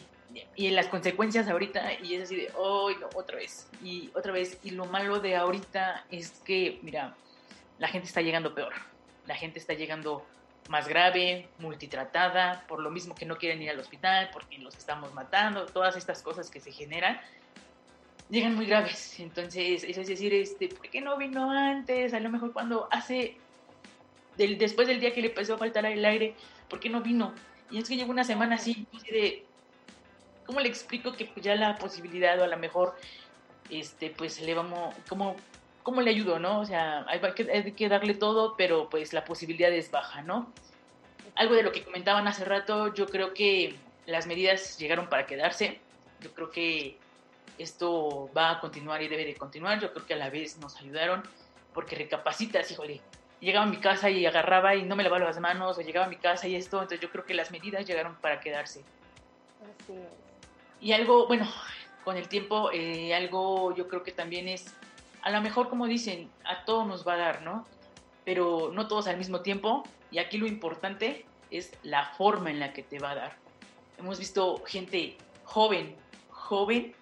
y 0.56 0.70
las 0.70 0.88
consecuencias 0.88 1.48
ahorita, 1.48 1.94
y 2.02 2.16
es 2.16 2.24
así 2.24 2.36
de, 2.36 2.52
oh, 2.56 2.90
no, 2.92 3.10
otra 3.16 3.38
vez, 3.38 3.68
y 3.84 4.10
otra 4.14 4.32
vez, 4.32 4.60
y 4.64 4.72
lo 4.72 4.86
malo 4.86 5.20
de 5.20 5.36
ahorita 5.36 6.06
es 6.10 6.32
que, 6.46 6.80
mira, 6.82 7.16
la 7.80 7.88
gente 7.88 8.08
está 8.08 8.22
llegando 8.22 8.54
peor, 8.54 8.74
la 9.28 9.36
gente 9.36 9.60
está 9.60 9.74
llegando 9.74 10.26
más 10.70 10.88
grave, 10.88 11.48
multitratada, 11.60 12.66
por 12.68 12.80
lo 12.80 12.90
mismo 12.90 13.16
que 13.16 13.26
no 13.26 13.38
quieren 13.38 13.62
ir 13.62 13.70
al 13.70 13.80
hospital, 13.80 14.30
porque 14.32 14.58
los 14.60 14.76
estamos 14.78 15.14
matando, 15.14 15.66
todas 15.66 15.96
estas 15.96 16.22
cosas 16.22 16.50
que 16.50 16.60
se 16.60 16.72
generan, 16.72 17.20
llegan 18.30 18.56
muy 18.56 18.66
graves. 18.66 19.20
Entonces, 19.20 19.84
es 19.84 20.08
decir, 20.08 20.34
este, 20.34 20.70
¿por 20.70 20.90
qué 20.90 21.02
no 21.02 21.18
vino 21.18 21.52
antes? 21.52 22.14
A 22.14 22.20
lo 22.20 22.30
mejor 22.30 22.54
cuando 22.54 22.88
hace, 22.92 23.38
después 24.38 24.88
del 24.88 25.00
día 25.00 25.14
que 25.14 25.22
le 25.22 25.28
empezó 25.28 25.56
a 25.56 25.58
faltar 25.58 25.86
el 25.86 26.06
aire, 26.06 26.36
¿por 26.70 26.80
qué 26.80 26.90
no 26.90 27.02
vino? 27.02 27.34
Y 27.70 27.80
es 27.80 27.88
que 27.88 27.96
llegó 27.96 28.12
una 28.12 28.24
semana 28.24 28.56
así, 28.56 28.88
de, 29.10 29.46
¿cómo 30.46 30.60
le 30.60 30.70
explico 30.70 31.14
que 31.14 31.26
pues, 31.26 31.44
ya 31.46 31.56
la 31.56 31.78
posibilidad 31.78 32.40
o 32.40 32.44
a 32.44 32.48
lo 32.48 32.58
mejor, 32.58 32.96
este, 33.70 34.10
pues 34.10 34.42
le 34.42 34.54
vamos, 34.54 34.94
¿cómo, 35.08 35.36
cómo 35.84 36.02
le 36.02 36.12
ayudo, 36.12 36.40
no? 36.40 36.60
O 36.60 36.66
sea, 36.66 37.06
hay 37.08 37.20
que, 37.74 37.90
darle 37.90 38.14
todo, 38.14 38.56
pero 38.58 38.90
pues 38.90 39.14
la 39.14 39.24
posibilidad 39.24 39.72
es 39.72 39.92
baja, 39.92 40.22
¿no? 40.22 40.52
Algo 41.36 41.56
de 41.56 41.64
lo 41.64 41.72
que 41.72 41.84
comentaban 41.84 42.28
hace 42.28 42.46
rato, 42.46 42.94
yo 42.94 43.08
creo 43.08 43.34
que 43.34 43.76
las 44.06 44.28
medidas 44.28 44.78
llegaron 44.78 45.08
para 45.08 45.26
quedarse. 45.26 45.80
Yo 46.20 46.34
creo 46.34 46.52
que 46.52 46.98
esto 47.58 48.30
va 48.36 48.52
a 48.52 48.60
continuar 48.60 49.02
y 49.02 49.08
debe 49.08 49.26
de 49.26 49.36
continuar. 49.36 49.80
Yo 49.80 49.94
creo 49.94 50.06
que 50.06 50.14
a 50.14 50.18
la 50.18 50.30
vez 50.30 50.58
nos 50.58 50.76
ayudaron 50.78 51.24
porque 51.74 51.96
recapacitas, 51.96 52.70
híjole. 52.72 53.02
Llegaba 53.40 53.66
a 53.66 53.70
mi 53.70 53.78
casa 53.78 54.10
y 54.10 54.26
agarraba 54.26 54.76
y 54.76 54.84
no 54.84 54.96
me 54.96 55.04
lavaba 55.04 55.26
las 55.26 55.40
manos, 55.40 55.78
o 55.78 55.82
llegaba 55.82 56.06
a 56.06 56.10
mi 56.10 56.18
casa 56.18 56.48
y 56.48 56.56
esto. 56.56 56.78
Entonces 56.78 57.00
yo 57.00 57.10
creo 57.10 57.26
que 57.26 57.34
las 57.34 57.50
medidas 57.50 57.88
llegaron 57.88 58.16
para 58.18 58.40
quedarse. 58.40 58.84
Así 59.62 59.94
es. 59.94 60.31
Y 60.82 60.94
algo, 60.94 61.28
bueno, 61.28 61.48
con 62.04 62.18
el 62.18 62.28
tiempo, 62.28 62.72
eh, 62.72 63.14
algo 63.14 63.76
yo 63.76 63.88
creo 63.88 64.04
que 64.04 64.12
también 64.12 64.48
es, 64.48 64.74
a 65.22 65.32
lo 65.32 65.42
mejor 65.42 65.70
como 65.70 65.88
dicen, 65.88 66.30
a 66.44 66.66
todos 66.66 66.88
nos 66.88 67.08
va 67.08 67.14
a 67.14 67.18
dar, 67.18 67.42
¿no? 67.44 67.66
Pero 68.26 68.72
no 68.74 68.88
todos 68.88 69.08
al 69.08 69.18
mismo 69.18 69.42
tiempo. 69.42 69.84
Y 70.10 70.20
aquí 70.20 70.38
lo 70.38 70.48
importante 70.48 71.26
es 71.52 71.72
la 71.84 72.06
forma 72.18 72.50
en 72.50 72.60
la 72.60 72.74
que 72.74 72.84
te 72.84 73.00
va 73.00 73.12
a 73.12 73.16
dar. 73.16 73.38
Hemos 73.98 74.20
visto 74.20 74.62
gente 74.66 75.18
joven, 75.44 75.96
joven, 76.30 76.96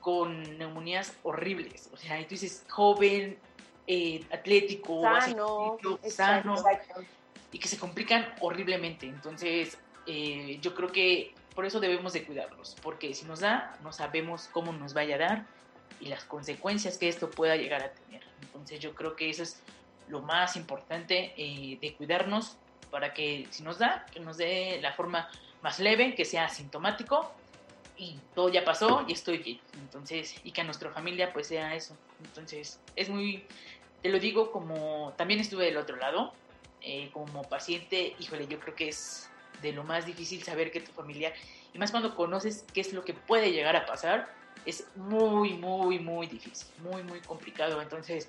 con 0.00 0.58
neumonías 0.58 1.16
horribles. 1.22 1.88
O 1.92 1.96
sea, 1.96 2.20
tú 2.22 2.30
dices 2.30 2.64
joven, 2.68 3.38
eh, 3.86 4.22
atlético, 4.30 5.02
sano, 5.02 5.78
sano 6.08 6.56
y 7.50 7.58
que 7.58 7.68
se 7.68 7.78
complican 7.78 8.34
horriblemente. 8.40 9.06
Entonces, 9.06 9.78
eh, 10.06 10.58
yo 10.60 10.74
creo 10.74 10.92
que 10.92 11.34
por 11.54 11.64
eso 11.64 11.80
debemos 11.80 12.12
de 12.12 12.24
cuidarlos, 12.24 12.76
porque 12.82 13.14
si 13.14 13.24
nos 13.24 13.40
da, 13.40 13.78
no 13.82 13.92
sabemos 13.92 14.48
cómo 14.52 14.72
nos 14.72 14.92
vaya 14.92 15.14
a 15.16 15.18
dar 15.18 15.46
y 16.00 16.06
las 16.06 16.24
consecuencias 16.24 16.98
que 16.98 17.08
esto 17.08 17.30
pueda 17.30 17.56
llegar 17.56 17.82
a 17.82 17.90
tener. 17.92 18.22
Entonces 18.42 18.80
yo 18.80 18.94
creo 18.94 19.14
que 19.14 19.30
eso 19.30 19.42
es 19.42 19.60
lo 20.08 20.20
más 20.20 20.56
importante 20.56 21.32
eh, 21.36 21.78
de 21.80 21.94
cuidarnos 21.94 22.56
para 22.90 23.14
que 23.14 23.46
si 23.50 23.62
nos 23.62 23.78
da, 23.78 24.06
que 24.12 24.20
nos 24.20 24.36
dé 24.36 24.78
la 24.82 24.92
forma 24.92 25.28
más 25.62 25.78
leve, 25.78 26.14
que 26.14 26.24
sea 26.24 26.44
asintomático 26.44 27.32
y 27.96 28.18
todo 28.34 28.48
ya 28.48 28.64
pasó 28.64 29.04
y 29.06 29.12
estoy 29.12 29.38
bien. 29.38 29.60
Entonces, 29.74 30.34
y 30.44 30.50
que 30.50 30.60
a 30.60 30.64
nuestra 30.64 30.90
familia 30.90 31.32
pues 31.32 31.46
sea 31.46 31.74
eso. 31.74 31.96
Entonces, 32.24 32.80
es 32.96 33.08
muy, 33.08 33.44
te 34.02 34.08
lo 34.08 34.18
digo 34.18 34.50
como 34.50 35.14
también 35.16 35.40
estuve 35.40 35.66
del 35.66 35.76
otro 35.76 35.96
lado, 35.96 36.32
eh, 36.82 37.10
como 37.12 37.44
paciente, 37.44 38.14
híjole, 38.18 38.46
yo 38.46 38.60
creo 38.60 38.74
que 38.74 38.88
es 38.88 39.30
de 39.62 39.72
lo 39.72 39.84
más 39.84 40.06
difícil 40.06 40.42
saber 40.42 40.70
que 40.70 40.80
tu 40.80 40.92
familia, 40.92 41.32
y 41.72 41.78
más 41.78 41.90
cuando 41.90 42.14
conoces 42.14 42.64
qué 42.72 42.80
es 42.80 42.92
lo 42.92 43.04
que 43.04 43.14
puede 43.14 43.52
llegar 43.52 43.76
a 43.76 43.86
pasar, 43.86 44.28
es 44.66 44.86
muy, 44.96 45.54
muy, 45.54 45.98
muy 45.98 46.26
difícil, 46.26 46.68
muy, 46.78 47.02
muy 47.02 47.20
complicado. 47.20 47.82
Entonces, 47.82 48.28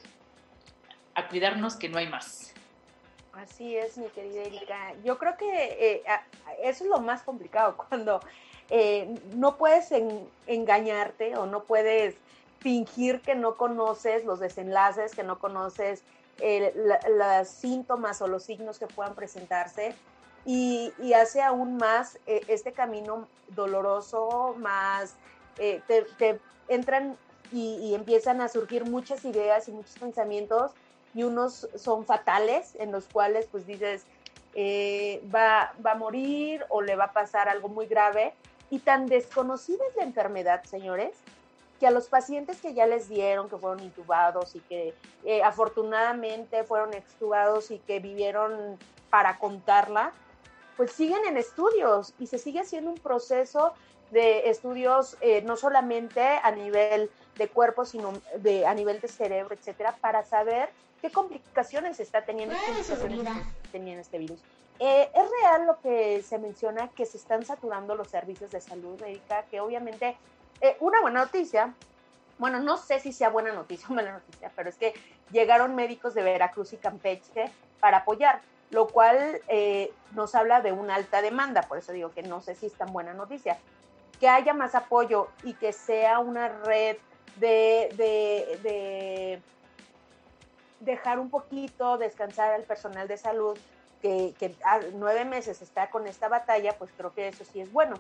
a 1.14 1.28
cuidarnos 1.28 1.76
que 1.76 1.90
no 1.90 1.98
hay 1.98 2.08
más. 2.08 2.54
Así 3.34 3.76
es, 3.76 3.98
mi 3.98 4.08
querida 4.08 4.44
Erika. 4.44 4.94
Yo 5.04 5.18
creo 5.18 5.38
que 5.38 5.96
eh, 5.98 6.04
eso 6.64 6.84
es 6.84 6.90
lo 6.90 7.00
más 7.00 7.24
complicado, 7.24 7.76
cuando 7.90 8.22
eh, 8.70 9.14
no 9.36 9.58
puedes 9.58 9.90
engañarte 10.48 11.36
o 11.36 11.46
no 11.46 11.64
puedes 11.64 12.16
fingir 12.60 13.22
que 13.22 13.36
no 13.36 13.58
conoces 13.58 14.26
los 14.26 14.40
desenlaces, 14.40 15.14
que 15.14 15.24
no 15.24 15.38
conoces 15.38 16.04
eh, 16.40 16.74
los 17.10 17.48
síntomas 17.48 18.22
o 18.22 18.28
los 18.28 18.44
signos 18.44 18.80
que 18.80 18.88
puedan 18.88 19.16
presentarse 19.16 19.94
y, 20.46 20.94
hace 21.14 21.42
aún 21.42 21.78
más 21.78 22.20
eh, 22.28 22.42
este 22.48 22.72
camino 22.72 23.28
doloroso, 23.50 24.56
más 24.60 25.16
eh, 25.58 25.82
te, 25.88 26.40
entran 26.68 27.18
y, 27.52 27.94
empiezan 27.94 28.42
a 28.42 28.48
surgir 28.48 28.86
muchas 28.86 29.26
ideas 29.26 29.68
y 29.68 29.72
muchos 29.72 29.98
pensamientos 29.98 30.72
y 31.14 31.24
unos 31.24 31.68
son 31.76 32.06
fatales 32.06 32.76
en 32.76 32.92
los 32.92 33.06
cuales 33.08 33.48
pues 33.50 33.66
dices, 33.66 34.06
eh, 34.54 35.24
va, 35.34 35.74
va 35.84 35.92
a 35.92 35.96
morir 35.96 36.66
o 36.70 36.82
le 36.82 36.96
va 36.96 37.06
a 37.06 37.14
pasar 37.14 37.50
algo 37.50 37.70
muy 37.70 37.88
grave. 37.88 38.34
Y 38.70 38.80
tan 38.80 39.06
desconocida 39.06 39.84
es 39.90 39.96
la 39.96 40.04
enfermedad, 40.04 40.64
señores, 40.64 41.16
que 41.80 41.88
a 41.88 41.92
los 41.92 42.08
pacientes 42.08 42.60
que 42.62 42.74
ya 42.74 42.88
les 42.88 43.10
dieron, 43.10 43.50
que 43.50 43.58
fueron 43.58 43.84
intubados 43.84 44.56
y 44.56 44.60
que 44.62 44.94
eh, 45.24 45.44
afortunadamente 45.44 46.64
fueron 46.64 46.94
extubados 46.94 47.72
y 47.72 47.80
que 47.80 48.00
vivieron 48.00 48.78
para 49.10 49.38
contarla, 49.38 50.12
pues 50.78 50.92
siguen 50.92 51.26
en 51.26 51.38
estudios 51.38 52.14
y 52.20 52.28
se 52.28 52.38
sigue 52.38 52.60
haciendo 52.60 52.92
un 52.92 52.98
proceso 52.98 53.74
de 54.12 54.50
estudios 54.50 55.18
eh, 55.22 55.42
no 55.42 55.58
solamente 55.58 56.22
a 56.22 56.52
nivel 56.52 57.10
de 57.38 57.48
cuerpo, 57.48 57.86
sino 57.86 58.14
de, 58.38 58.66
a 58.66 58.74
nivel 58.74 59.02
de 59.02 59.08
cerebro, 59.08 59.56
etcétera, 59.56 59.96
para 60.00 60.24
saber 60.24 60.70
qué 61.02 61.12
complicaciones 61.12 62.00
está 62.00 62.24
teniendo, 62.24 62.56
teniendo 63.72 64.02
este 64.02 64.18
virus. 64.18 64.40
Eh, 64.80 65.10
es 65.14 65.30
real 65.42 65.66
lo 65.66 65.80
que 65.80 66.22
se 66.22 66.38
menciona 66.38 66.90
que 66.90 67.06
se 67.06 67.18
están 67.18 67.46
saturando 67.46 67.96
los 67.96 68.10
servicios 68.10 68.52
de 68.52 68.60
salud 68.60 69.00
médica, 69.00 69.44
que 69.50 69.62
obviamente 69.62 70.18
eh, 70.62 70.76
una 70.82 71.02
buena 71.02 71.22
noticia, 71.22 71.74
bueno, 72.38 72.60
no 72.60 72.78
sé 72.78 73.00
si 73.00 73.14
sea 73.14 73.30
buena 73.30 73.54
noticia 73.54 73.88
o 73.90 73.94
mala 73.94 74.14
noticia, 74.14 74.52
pero 74.56 74.70
es 74.70 74.76
que 74.76 74.94
llegaron 75.32 75.76
médicos 75.76 76.14
de 76.14 76.24
Veracruz 76.24 76.74
y 76.74 76.78
Campeche 76.78 77.52
para 77.80 77.98
apoyar, 77.98 78.42
lo 78.72 78.88
cual 78.88 79.42
eh, 79.48 79.92
nos 80.14 80.36
habla 80.36 80.62
de 80.62 80.72
una 80.72 80.96
alta 80.96 81.22
demanda, 81.22 81.62
por 81.64 81.78
eso 81.78 81.92
digo 81.92 82.12
que 82.12 82.24
no 82.24 82.42
sé 82.42 82.56
si 82.56 82.66
es 82.66 82.74
tan 82.74 82.92
buena 82.92 83.14
noticia. 83.14 83.58
Que 84.20 84.30
haya 84.30 84.54
más 84.54 84.76
apoyo 84.76 85.28
y 85.44 85.54
que 85.54 85.74
sea 85.74 86.20
una 86.20 86.48
red 86.48 86.98
de, 87.36 87.90
de, 87.98 88.60
de 88.64 89.42
dejar 90.80 91.20
un 91.20 91.30
poquito 91.30 91.98
descansar 91.98 92.54
al 92.54 92.64
personal 92.64 93.08
de 93.08 93.18
salud 93.18 93.58
que, 94.02 94.34
que 94.40 94.56
nueve 94.94 95.26
meses 95.26 95.62
está 95.62 95.90
con 95.90 96.08
esta 96.08 96.28
batalla, 96.28 96.78
pues 96.78 96.92
creo 96.96 97.14
que 97.14 97.28
eso 97.28 97.44
sí 97.44 97.60
es 97.60 97.72
bueno 97.72 98.00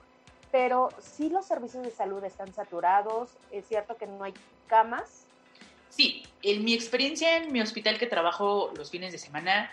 pero 0.55 0.87
sí 1.01 1.29
los 1.29 1.45
servicios 1.45 1.83
de 1.83 1.91
salud 1.91 2.23
están 2.23 2.53
saturados, 2.53 3.31
es 3.51 3.67
cierto 3.67 3.97
que 3.97 4.07
no 4.07 4.23
hay 4.23 4.33
camas. 4.67 5.25
Sí, 5.89 6.23
en 6.43 6.63
mi 6.63 6.73
experiencia 6.73 7.35
en 7.35 7.51
mi 7.51 7.59
hospital 7.59 7.99
que 7.99 8.07
trabajo 8.07 8.71
los 8.77 8.89
fines 8.89 9.11
de 9.11 9.17
semana, 9.17 9.69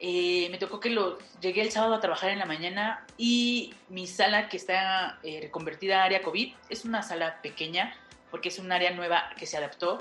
eh, 0.00 0.48
me 0.50 0.58
tocó 0.58 0.80
que 0.80 0.90
lo, 0.90 1.18
llegué 1.40 1.60
el 1.62 1.70
sábado 1.70 1.94
a 1.94 2.00
trabajar 2.00 2.30
en 2.30 2.38
la 2.38 2.46
mañana 2.46 3.06
y 3.18 3.74
mi 3.88 4.06
sala 4.06 4.48
que 4.48 4.56
está 4.56 5.18
eh, 5.22 5.40
reconvertida 5.42 6.00
a 6.00 6.04
área 6.04 6.22
COVID 6.22 6.54
es 6.70 6.84
una 6.84 7.02
sala 7.02 7.40
pequeña 7.42 7.94
porque 8.30 8.48
es 8.48 8.58
un 8.58 8.72
área 8.72 8.92
nueva 8.92 9.30
que 9.38 9.46
se 9.46 9.56
adaptó. 9.56 9.98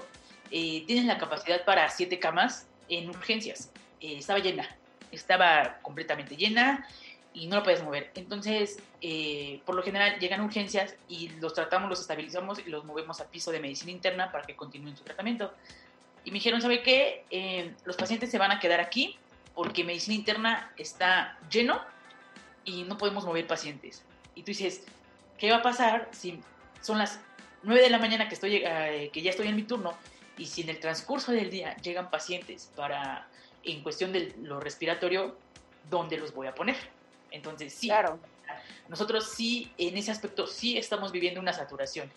Eh, 0.51 0.83
tienen 0.87 1.07
la 1.07 1.17
capacidad 1.17 1.65
para 1.65 1.89
siete 1.89 2.17
camas 2.19 2.67
en 2.87 3.09
urgencias. 3.09 3.71
estaba 3.99 4.39
llena, 4.39 4.67
estaba 5.11 5.79
completamente 5.81 6.35
llena 6.35 6.87
y 7.33 7.47
no 7.47 7.57
lo 7.57 7.63
puedes 7.63 7.83
mover. 7.83 8.11
Entonces, 8.15 8.79
eh, 9.01 9.61
por 9.65 9.75
lo 9.75 9.83
general 9.83 10.19
llegan 10.19 10.41
urgencias 10.41 10.95
y 11.07 11.29
los 11.39 11.53
tratamos, 11.53 11.89
los 11.89 12.01
estabilizamos 12.01 12.59
y 12.59 12.69
los 12.69 12.85
movemos 12.85 13.21
a 13.21 13.29
piso 13.29 13.51
de 13.51 13.59
medicina 13.59 13.91
interna 13.91 14.31
para 14.31 14.45
que 14.45 14.55
continúen 14.55 14.97
su 14.97 15.03
tratamiento. 15.03 15.53
Y 16.25 16.31
me 16.31 16.35
dijeron, 16.35 16.61
¿sabe 16.61 16.81
qué? 16.81 17.25
Eh, 17.29 17.73
los 17.85 17.95
pacientes 17.95 18.29
se 18.29 18.37
van 18.37 18.51
a 18.51 18.59
quedar 18.59 18.79
aquí 18.79 19.17
porque 19.59 19.83
medicina 19.83 20.15
interna 20.15 20.71
está 20.77 21.37
lleno 21.51 21.81
y 22.63 22.83
no 22.83 22.97
podemos 22.97 23.25
mover 23.25 23.45
pacientes. 23.45 24.05
Y 24.33 24.43
tú 24.43 24.51
dices, 24.51 24.85
¿qué 25.37 25.51
va 25.51 25.57
a 25.57 25.61
pasar 25.61 26.07
si 26.13 26.39
son 26.81 26.97
las 26.97 27.19
9 27.63 27.81
de 27.81 27.89
la 27.89 27.97
mañana 27.97 28.29
que, 28.29 28.35
estoy, 28.35 28.61
eh, 28.63 29.09
que 29.11 29.21
ya 29.21 29.31
estoy 29.31 29.49
en 29.49 29.57
mi 29.57 29.63
turno 29.63 29.97
y 30.37 30.45
si 30.45 30.61
en 30.61 30.69
el 30.69 30.79
transcurso 30.79 31.33
del 31.33 31.49
día 31.49 31.75
llegan 31.75 32.09
pacientes 32.09 32.71
para, 32.73 33.27
en 33.65 33.83
cuestión 33.83 34.13
de 34.13 34.33
lo 34.41 34.61
respiratorio, 34.61 35.35
¿dónde 35.89 36.17
los 36.17 36.33
voy 36.33 36.47
a 36.47 36.55
poner? 36.55 36.77
Entonces, 37.29 37.73
sí, 37.73 37.87
claro. 37.87 38.17
nosotros 38.87 39.29
sí, 39.29 39.73
en 39.77 39.97
ese 39.97 40.11
aspecto, 40.11 40.47
sí 40.47 40.77
estamos 40.77 41.11
viviendo 41.11 41.41
una 41.41 41.51
saturación. 41.51 42.09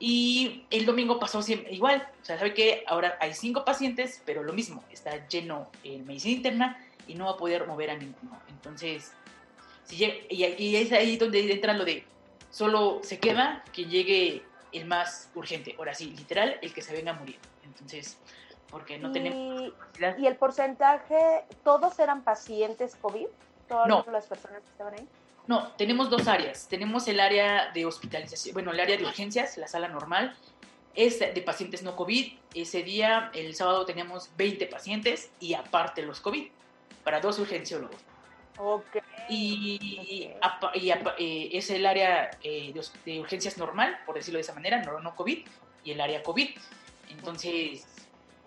Y 0.00 0.64
el 0.70 0.86
domingo 0.86 1.18
pasó 1.18 1.40
igual, 1.70 2.08
o 2.22 2.24
sea, 2.24 2.38
¿sabe 2.38 2.54
que 2.54 2.84
Ahora 2.86 3.18
hay 3.20 3.34
cinco 3.34 3.64
pacientes, 3.64 4.22
pero 4.24 4.42
lo 4.42 4.52
mismo, 4.52 4.84
está 4.92 5.26
lleno 5.28 5.70
en 5.82 6.06
medicina 6.06 6.36
interna 6.36 6.86
y 7.06 7.14
no 7.14 7.26
va 7.26 7.32
a 7.32 7.36
poder 7.36 7.66
mover 7.66 7.90
a 7.90 7.96
ninguno. 7.96 8.38
Entonces, 8.48 9.12
si 9.84 10.04
y, 10.30 10.76
es 10.76 10.92
ahí 10.92 11.16
donde 11.16 11.52
entra 11.52 11.72
lo 11.72 11.84
de 11.84 12.04
solo 12.50 13.00
se 13.02 13.18
queda 13.18 13.64
que 13.72 13.86
llegue 13.86 14.42
el 14.72 14.86
más 14.86 15.30
urgente. 15.34 15.74
Ahora 15.78 15.94
sí, 15.94 16.14
literal, 16.16 16.58
el 16.62 16.72
que 16.72 16.82
se 16.82 16.92
venga 16.92 17.12
a 17.12 17.14
morir. 17.14 17.38
Entonces, 17.64 18.18
porque 18.70 18.98
no 18.98 19.10
tenemos... 19.10 19.72
¿Y 20.18 20.26
el 20.26 20.36
porcentaje, 20.36 21.44
todos 21.64 21.98
eran 21.98 22.22
pacientes 22.22 22.94
COVID? 22.96 23.26
todas 23.68 23.88
no. 23.88 24.04
las 24.10 24.26
personas 24.26 24.62
que 24.62 24.70
estaban 24.70 24.94
ahí? 24.94 25.06
No, 25.48 25.72
tenemos 25.78 26.10
dos 26.10 26.28
áreas. 26.28 26.68
Tenemos 26.68 27.08
el 27.08 27.18
área 27.18 27.72
de 27.72 27.86
hospitalización, 27.86 28.52
bueno, 28.52 28.70
el 28.70 28.78
área 28.78 28.98
de 28.98 29.04
urgencias, 29.04 29.56
la 29.56 29.66
sala 29.66 29.88
normal, 29.88 30.36
es 30.94 31.18
de 31.20 31.40
pacientes 31.40 31.82
no 31.82 31.96
COVID. 31.96 32.34
Ese 32.54 32.82
día, 32.82 33.30
el 33.34 33.54
sábado, 33.54 33.86
teníamos 33.86 34.30
20 34.36 34.66
pacientes 34.66 35.30
y 35.40 35.54
aparte 35.54 36.02
los 36.02 36.20
COVID, 36.20 36.48
para 37.02 37.20
dos 37.20 37.38
urgenciólogos. 37.38 37.96
Ok. 38.58 38.98
Y, 39.30 40.30
eh, 41.18 41.48
es 41.52 41.70
el 41.70 41.86
área 41.86 42.30
eh, 42.42 42.74
de, 43.06 43.20
urgencias 43.20 43.56
normal, 43.56 43.98
por 44.04 44.16
decirlo 44.16 44.36
de 44.36 44.42
esa 44.42 44.54
manera, 44.54 44.82
no, 44.82 45.00
no 45.00 45.16
COVID, 45.16 45.46
y 45.82 45.90
el 45.92 46.00
área 46.02 46.22
COVID. 46.22 46.50
Entonces, 47.08 47.86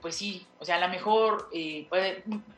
pues 0.01 0.15
sí, 0.15 0.45
o 0.59 0.65
sea, 0.65 0.75
a 0.75 0.79
lo 0.79 0.89
mejor 0.89 1.49
eh, 1.51 1.87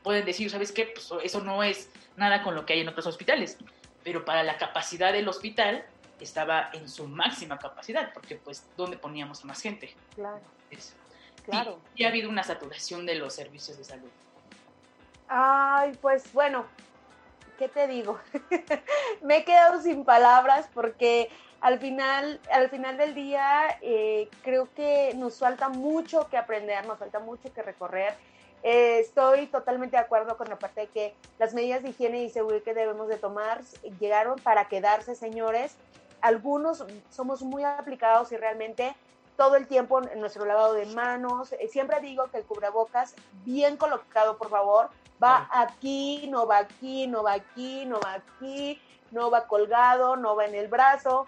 pueden, 0.02 0.26
decir, 0.26 0.50
¿sabes 0.50 0.74
qué? 0.74 0.88
Pues 0.88 1.10
eso 1.24 1.40
no 1.42 1.64
es 1.64 1.90
nada 2.18 2.44
con 2.44 2.56
lo 2.56 2.66
que 2.66 2.74
hay 2.74 2.82
en 2.82 2.90
otros 2.90 3.08
hospitales, 3.08 3.58
pero 4.04 4.26
para 4.26 4.44
la 4.44 4.58
capacidad 4.58 5.14
del 5.14 5.28
hospital 5.28 5.86
estaba 6.20 6.70
en 6.74 6.88
su 6.90 7.08
máxima 7.08 7.60
capacidad, 7.60 8.14
porque 8.14 8.36
pues, 8.36 8.66
¿dónde 8.78 8.98
poníamos 8.98 9.44
más 9.46 9.62
gente? 9.62 9.94
Claro. 10.16 10.42
claro. 11.46 11.80
Y, 11.96 12.06
ha 12.06 12.10
habido 12.10 12.30
una 12.30 12.44
saturación 12.44 13.06
de 13.06 13.16
los 13.16 13.34
servicios 13.34 13.78
de 13.78 13.84
salud. 13.84 14.10
Ay, 15.28 15.98
pues 16.02 16.32
bueno, 16.34 16.66
¿qué 17.58 17.68
te 17.68 17.88
digo? 17.88 18.20
Me 19.22 19.38
he 19.38 19.46
quedado 19.46 19.82
sin 19.82 20.06
palabras 20.06 20.70
porque 20.74 21.30
al 21.62 21.80
final, 21.80 22.40
al 22.52 22.70
final 22.70 22.98
del 22.98 23.16
día 23.16 23.78
eh, 23.82 24.30
creo 24.44 24.68
que 24.76 25.14
nos 25.16 25.40
falta 25.40 25.70
mucho 25.70 26.28
que 26.30 26.38
aprender, 26.38 26.86
nos 26.86 27.00
falta 27.00 27.20
mucho 27.20 27.54
que 27.54 27.62
recorrer. 27.62 28.14
Eh, 28.64 29.00
estoy 29.00 29.48
totalmente 29.48 29.98
de 29.98 30.02
acuerdo 30.02 30.38
con 30.38 30.48
la 30.48 30.58
parte 30.58 30.82
de 30.82 30.88
que 30.88 31.16
las 31.38 31.54
medidas 31.54 31.84
de 31.84 31.90
higiene 31.90 32.24
y 32.24 32.30
seguridad 32.30 32.64
que 32.64 32.74
debemos 32.74 33.10
de 33.10 33.18
tomar 33.18 33.62
llegaron 34.00 34.40
para 34.40 34.68
quedarse, 34.70 35.16
señores. 35.16 35.76
Algunos 36.22 36.86
somos 37.10 37.42
muy 37.42 37.66
aplicados 37.66 38.32
y 38.32 38.38
realmente 38.38 38.96
todo 39.36 39.58
el 39.58 39.68
tiempo 39.68 40.02
en 40.02 40.20
nuestro 40.22 40.46
lavado 40.46 40.74
de 40.74 40.86
manos. 40.88 41.52
Eh, 41.54 41.68
siempre 41.68 42.00
digo 42.00 42.28
que 42.32 42.38
el 42.38 42.46
cubrebocas, 42.46 43.16
bien 43.44 43.76
colocado, 43.76 44.38
por 44.38 44.50
favor, 44.50 44.90
va 45.22 45.50
aquí, 45.52 46.28
no 46.30 46.48
va 46.48 46.60
aquí, 46.60 47.08
no 47.08 47.22
va 47.22 47.34
aquí, 47.34 47.86
no 47.86 48.00
va 48.00 48.14
aquí, 48.14 48.82
no 49.12 49.30
va 49.30 49.48
colgado, 49.48 50.16
no 50.16 50.36
va 50.38 50.46
en 50.46 50.56
el 50.56 50.70
brazo 50.70 51.28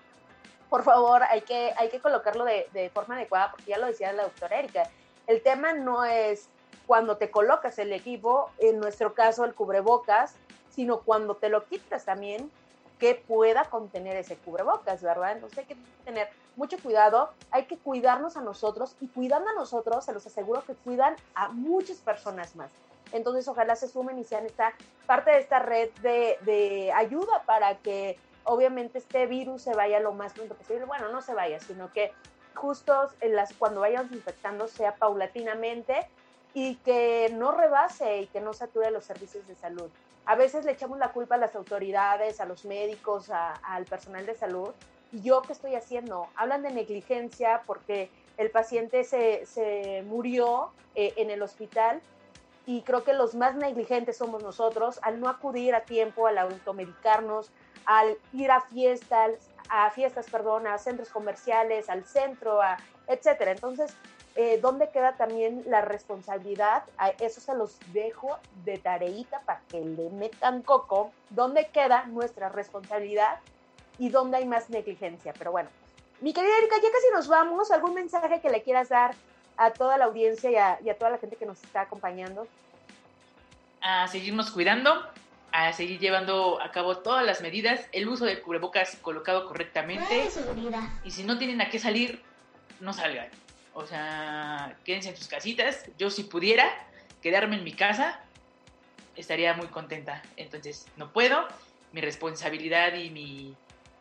por 0.69 0.83
favor, 0.83 1.23
hay 1.23 1.41
que, 1.41 1.73
hay 1.77 1.89
que 1.89 1.99
colocarlo 1.99 2.43
de, 2.43 2.67
de 2.73 2.89
forma 2.89 3.15
adecuada, 3.15 3.51
porque 3.51 3.71
ya 3.71 3.77
lo 3.77 3.87
decía 3.87 4.11
la 4.13 4.23
doctora 4.23 4.59
Erika, 4.59 4.89
el 5.27 5.41
tema 5.41 5.73
no 5.73 6.03
es 6.03 6.49
cuando 6.85 7.17
te 7.17 7.31
colocas 7.31 7.79
el 7.79 7.93
equipo, 7.93 8.49
en 8.59 8.79
nuestro 8.79 9.13
caso 9.13 9.45
el 9.45 9.53
cubrebocas, 9.53 10.35
sino 10.69 10.99
cuando 10.99 11.35
te 11.35 11.49
lo 11.49 11.65
quitas 11.65 12.05
también, 12.05 12.51
que 12.99 13.15
pueda 13.15 13.65
contener 13.65 14.15
ese 14.15 14.37
cubrebocas, 14.37 15.01
¿verdad? 15.01 15.33
Entonces 15.33 15.59
hay 15.59 15.65
que 15.65 15.77
tener 16.05 16.29
mucho 16.55 16.77
cuidado, 16.81 17.31
hay 17.51 17.65
que 17.65 17.77
cuidarnos 17.77 18.37
a 18.37 18.41
nosotros 18.41 18.95
y 19.01 19.07
cuidando 19.07 19.49
a 19.49 19.53
nosotros, 19.53 20.05
se 20.05 20.13
los 20.13 20.25
aseguro 20.25 20.63
que 20.63 20.75
cuidan 20.75 21.15
a 21.33 21.49
muchas 21.49 21.97
personas 21.97 22.55
más. 22.55 22.71
Entonces 23.11 23.47
ojalá 23.47 23.75
se 23.75 23.87
sumen 23.87 24.17
y 24.17 24.23
sean 24.23 24.45
esta 24.45 24.73
parte 25.05 25.31
de 25.31 25.39
esta 25.39 25.59
red 25.59 25.89
de, 26.01 26.37
de 26.41 26.91
ayuda 26.93 27.43
para 27.45 27.77
que 27.77 28.17
obviamente 28.43 28.97
este 28.97 29.25
virus 29.25 29.63
se 29.63 29.73
vaya 29.73 29.99
lo 29.99 30.13
más 30.13 30.33
pronto 30.33 30.55
posible. 30.55 30.85
Bueno, 30.85 31.09
no 31.09 31.21
se 31.21 31.33
vaya, 31.33 31.59
sino 31.59 31.91
que 31.91 32.13
justo 32.55 33.09
en 33.21 33.35
las, 33.35 33.53
cuando 33.53 33.81
vayamos 33.81 34.11
infectando 34.11 34.67
sea 34.67 34.95
paulatinamente 34.95 36.07
y 36.55 36.75
que 36.77 37.29
no 37.33 37.51
rebase 37.51 38.21
y 38.21 38.27
que 38.27 38.39
no 38.39 38.53
sature 38.53 38.89
los 38.89 39.03
servicios 39.03 39.45
de 39.45 39.55
salud. 39.55 39.89
A 40.25 40.35
veces 40.35 40.63
le 40.63 40.71
echamos 40.71 40.97
la 40.97 41.11
culpa 41.11 41.35
a 41.35 41.37
las 41.37 41.53
autoridades, 41.53 42.39
a 42.39 42.45
los 42.45 42.63
médicos, 42.63 43.29
al 43.29 43.85
personal 43.85 44.25
de 44.25 44.33
salud. 44.35 44.69
¿Y 45.11 45.21
yo 45.21 45.41
qué 45.41 45.51
estoy 45.51 45.75
haciendo? 45.75 46.27
Hablan 46.35 46.63
de 46.63 46.71
negligencia 46.71 47.61
porque 47.67 48.09
el 48.37 48.49
paciente 48.51 49.03
se, 49.03 49.45
se 49.45 50.03
murió 50.07 50.71
eh, 50.95 51.13
en 51.17 51.29
el 51.29 51.43
hospital 51.43 52.01
y 52.65 52.83
creo 52.83 53.03
que 53.03 53.13
los 53.13 53.35
más 53.35 53.55
negligentes 53.55 54.17
somos 54.17 54.41
nosotros 54.41 54.99
al 55.03 55.19
no 55.19 55.27
acudir 55.27 55.75
a 55.75 55.81
tiempo, 55.81 56.25
al 56.25 56.37
automedicarnos, 56.37 57.51
al 57.85 58.17
ir 58.31 58.49
a 58.49 58.61
fiestas, 58.61 59.33
a 59.69 59.91
fiestas, 59.91 60.29
perdón, 60.29 60.67
a 60.67 60.77
centros 60.77 61.09
comerciales, 61.09 61.89
al 61.89 62.05
centro, 62.05 62.61
a, 62.61 62.77
etcétera. 63.07 63.51
Entonces, 63.51 63.93
eh, 64.35 64.59
¿dónde 64.61 64.89
queda 64.89 65.15
también 65.15 65.63
la 65.65 65.81
responsabilidad? 65.81 66.83
A 66.97 67.09
eso 67.09 67.39
se 67.39 67.55
los 67.55 67.79
dejo 67.93 68.37
de 68.65 68.77
tareita 68.77 69.39
para 69.41 69.61
que 69.69 69.79
le 69.79 70.09
metan 70.09 70.61
coco. 70.61 71.13
¿Dónde 71.29 71.69
queda 71.69 72.05
nuestra 72.07 72.49
responsabilidad 72.49 73.39
y 73.97 74.09
dónde 74.09 74.37
hay 74.37 74.45
más 74.45 74.69
negligencia? 74.69 75.33
Pero 75.37 75.51
bueno, 75.51 75.69
mi 76.19 76.33
querida 76.33 76.57
Erika, 76.57 76.75
ya 76.75 76.91
casi 76.91 77.07
nos 77.13 77.29
vamos. 77.29 77.71
¿Algún 77.71 77.93
mensaje 77.93 78.41
que 78.41 78.49
le 78.49 78.61
quieras 78.61 78.89
dar 78.89 79.15
a 79.55 79.71
toda 79.71 79.97
la 79.97 80.05
audiencia 80.05 80.51
y 80.51 80.57
a, 80.57 80.79
y 80.83 80.89
a 80.89 80.97
toda 80.97 81.11
la 81.11 81.17
gente 81.17 81.37
que 81.37 81.45
nos 81.45 81.63
está 81.63 81.81
acompañando? 81.81 82.45
A 83.79 84.05
seguirnos 84.09 84.51
cuidando, 84.51 84.91
a 85.53 85.71
seguir 85.71 85.97
llevando 85.97 86.61
a 86.61 86.71
cabo 86.71 86.97
todas 86.97 87.25
las 87.25 87.39
medidas, 87.39 87.87
el 87.93 88.09
uso 88.09 88.25
del 88.25 88.41
cubrebocas 88.41 88.97
colocado 88.97 89.47
correctamente. 89.47 90.29
Y 91.05 91.11
si 91.11 91.23
no 91.23 91.37
tienen 91.37 91.61
a 91.61 91.69
qué 91.69 91.79
salir, 91.79 92.21
no 92.81 92.91
salgan. 92.91 93.29
O 93.75 93.85
sea, 93.85 94.77
quédense 94.85 95.09
en 95.09 95.17
sus 95.17 95.27
casitas. 95.27 95.85
Yo 95.99 96.09
si 96.09 96.23
pudiera 96.23 96.65
quedarme 97.21 97.57
en 97.57 97.63
mi 97.63 97.73
casa, 97.73 98.21
estaría 99.15 99.53
muy 99.53 99.67
contenta. 99.67 100.23
Entonces, 100.37 100.87
no 100.95 101.11
puedo. 101.11 101.47
Mi 101.91 102.01
responsabilidad 102.01 102.95
y 102.95 103.09
mi, 103.09 103.55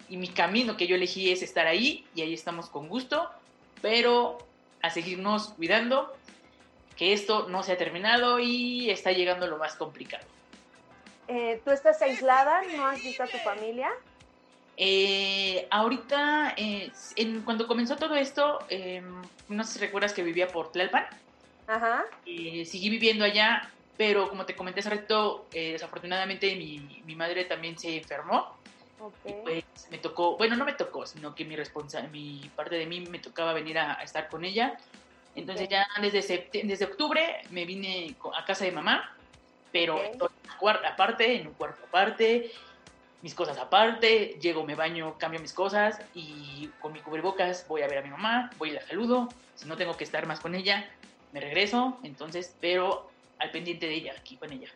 y 0.09 0.17
mi 0.17 0.29
camino 0.29 0.77
que 0.77 0.87
yo 0.87 0.95
elegí 0.95 1.31
es 1.31 1.43
estar 1.43 1.67
ahí 1.67 2.07
y 2.15 2.23
ahí 2.23 2.33
estamos 2.33 2.69
con 2.69 2.89
gusto, 2.89 3.29
pero 3.83 4.39
a 4.81 4.91
seguirnos 4.91 5.49
cuidando, 5.51 6.17
que 6.97 7.13
esto 7.13 7.49
no 7.49 7.63
se 7.63 7.73
ha 7.73 7.77
terminado 7.77 8.39
y 8.39 8.91
está 8.91 9.13
llegando 9.13 9.49
lo 9.49 9.59
más 9.59 9.75
complicado. 9.75 10.25
Eh, 11.27 11.61
¿Tú 11.65 11.71
estás 11.71 12.01
aislada? 12.03 12.63
¿No 12.77 12.87
has 12.87 13.03
visto 13.03 13.23
a 13.23 13.27
tu 13.27 13.39
familia? 13.39 13.91
Eh, 14.77 15.67
ahorita, 15.71 16.55
eh, 16.57 16.91
en, 17.17 17.43
cuando 17.43 17.67
comenzó 17.67 17.97
todo 17.97 18.17
esto, 18.17 18.59
em, 18.69 19.23
no 19.49 19.65
sé 19.65 19.75
si 19.75 19.79
recuerdas 19.79 20.13
que 20.13 20.23
vivía 20.23 20.49
por 20.49 20.73
Tlalpan. 20.73 21.07
Ajá. 21.67 22.05
seguí 22.25 22.91
viviendo 22.91 23.25
allá, 23.25 23.71
pero 23.97 24.29
como 24.29 24.45
te 24.45 24.55
comenté 24.55 24.81
hace 24.81 24.91
rato, 24.91 25.47
desafortunadamente 25.51 26.55
mi, 26.57 27.03
mi, 27.07 27.15
madre 27.15 27.45
también 27.45 27.79
se 27.79 27.97
enfermó. 27.97 28.57
Okay. 29.01 29.35
pues 29.43 29.65
me 29.91 29.99
tocó, 29.99 30.37
bueno, 30.37 30.57
no 30.57 30.65
me 30.65 30.73
tocó, 30.73 31.07
sino 31.07 31.35
que 31.35 31.45
mi, 31.45 31.57
responsa 31.57 32.03
mi 32.03 32.51
parte 32.55 32.77
de 32.77 32.87
mí 32.87 33.01
me 33.01 33.19
tocaba 33.19 33.53
venir 33.53 33.79
a, 33.79 33.99
a 33.99 34.03
estar 34.03 34.29
con 34.29 34.45
ella. 34.45 34.79
Entonces 35.35 35.67
okay. 35.67 35.79
ya 35.79 35.87
desde, 36.01 36.51
desde 36.65 36.85
octubre 36.85 37.43
me 37.51 37.65
vine 37.65 38.15
a 38.35 38.45
casa 38.45 38.65
de 38.65 38.73
mamá, 38.73 39.15
pero 39.73 39.97
okay. 39.97 40.19
aparte, 40.87 41.35
en 41.35 41.49
un 41.49 41.55
cuarto 41.55 41.83
aparte, 41.87 42.53
mis 43.25 43.35
cosas 43.35 43.57
aparte, 43.57 44.37
llego, 44.39 44.65
me 44.65 44.75
baño, 44.75 45.17
cambio 45.17 45.41
mis 45.41 45.55
cosas 45.55 45.99
y 46.13 46.71
con 46.79 46.93
mi 46.93 47.01
cubrebocas 47.01 47.67
voy 47.67 47.81
a 47.81 47.89
ver 47.89 47.97
a 47.97 48.03
mi 48.03 48.11
mamá, 48.11 48.51
voy 48.59 48.69
y 48.69 48.73
la 48.73 48.83
saludo, 48.83 49.31
si 49.55 49.67
no 49.67 49.79
tengo 49.79 49.97
que 49.97 50.05
estar 50.05 50.27
más 50.27 50.41
con 50.41 50.55
ella, 50.55 50.87
me 51.33 51.41
regreso, 51.41 51.99
entonces, 52.03 52.55
pero 52.61 53.09
al 53.39 53.51
pendiente 53.51 53.87
de 53.87 53.95
ella, 53.95 54.15
aquí 54.19 54.37
con 54.37 54.53
ella. 54.53 54.69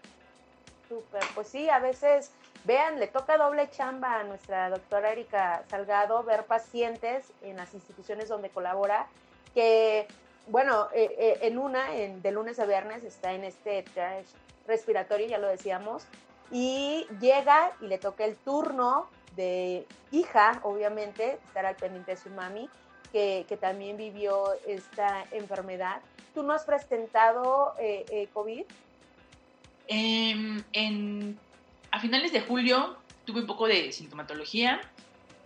Súper, 0.88 1.22
pues 1.34 1.48
sí, 1.48 1.68
a 1.68 1.78
veces, 1.78 2.32
vean, 2.64 2.98
le 2.98 3.08
toca 3.08 3.36
doble 3.36 3.68
chamba 3.68 4.20
a 4.20 4.24
nuestra 4.24 4.70
doctora 4.70 5.12
Erika 5.12 5.62
Salgado 5.68 6.22
ver 6.22 6.46
pacientes 6.46 7.30
en 7.42 7.58
las 7.58 7.74
instituciones 7.74 8.30
donde 8.30 8.48
colabora, 8.48 9.08
que, 9.52 10.06
bueno, 10.46 10.88
eh, 10.94 11.14
eh, 11.18 11.38
en 11.42 11.58
una, 11.58 11.94
en, 11.94 12.22
de 12.22 12.32
lunes 12.32 12.58
a 12.60 12.64
viernes, 12.64 13.04
está 13.04 13.34
en 13.34 13.44
este 13.44 13.84
respiratorio, 14.66 15.26
ya 15.26 15.36
lo 15.36 15.48
decíamos, 15.48 16.06
y 16.50 17.06
llega 17.20 17.72
y 17.80 17.86
le 17.86 17.98
toca 17.98 18.24
el 18.24 18.36
turno 18.36 19.08
de 19.36 19.86
hija, 20.10 20.60
obviamente, 20.62 21.38
estar 21.46 21.66
al 21.66 21.76
pendiente 21.76 22.12
de 22.12 22.16
su 22.16 22.30
mami, 22.30 22.68
que, 23.12 23.46
que 23.48 23.56
también 23.56 23.96
vivió 23.96 24.52
esta 24.66 25.24
enfermedad. 25.30 26.00
¿Tú 26.34 26.42
no 26.42 26.52
has 26.52 26.64
presentado 26.64 27.74
eh, 27.78 28.04
eh, 28.10 28.28
COVID? 28.32 28.64
Eh, 29.88 30.62
en, 30.72 31.38
a 31.90 32.00
finales 32.00 32.32
de 32.32 32.40
julio 32.40 32.96
tuve 33.24 33.40
un 33.40 33.46
poco 33.46 33.66
de 33.66 33.92
sintomatología, 33.92 34.80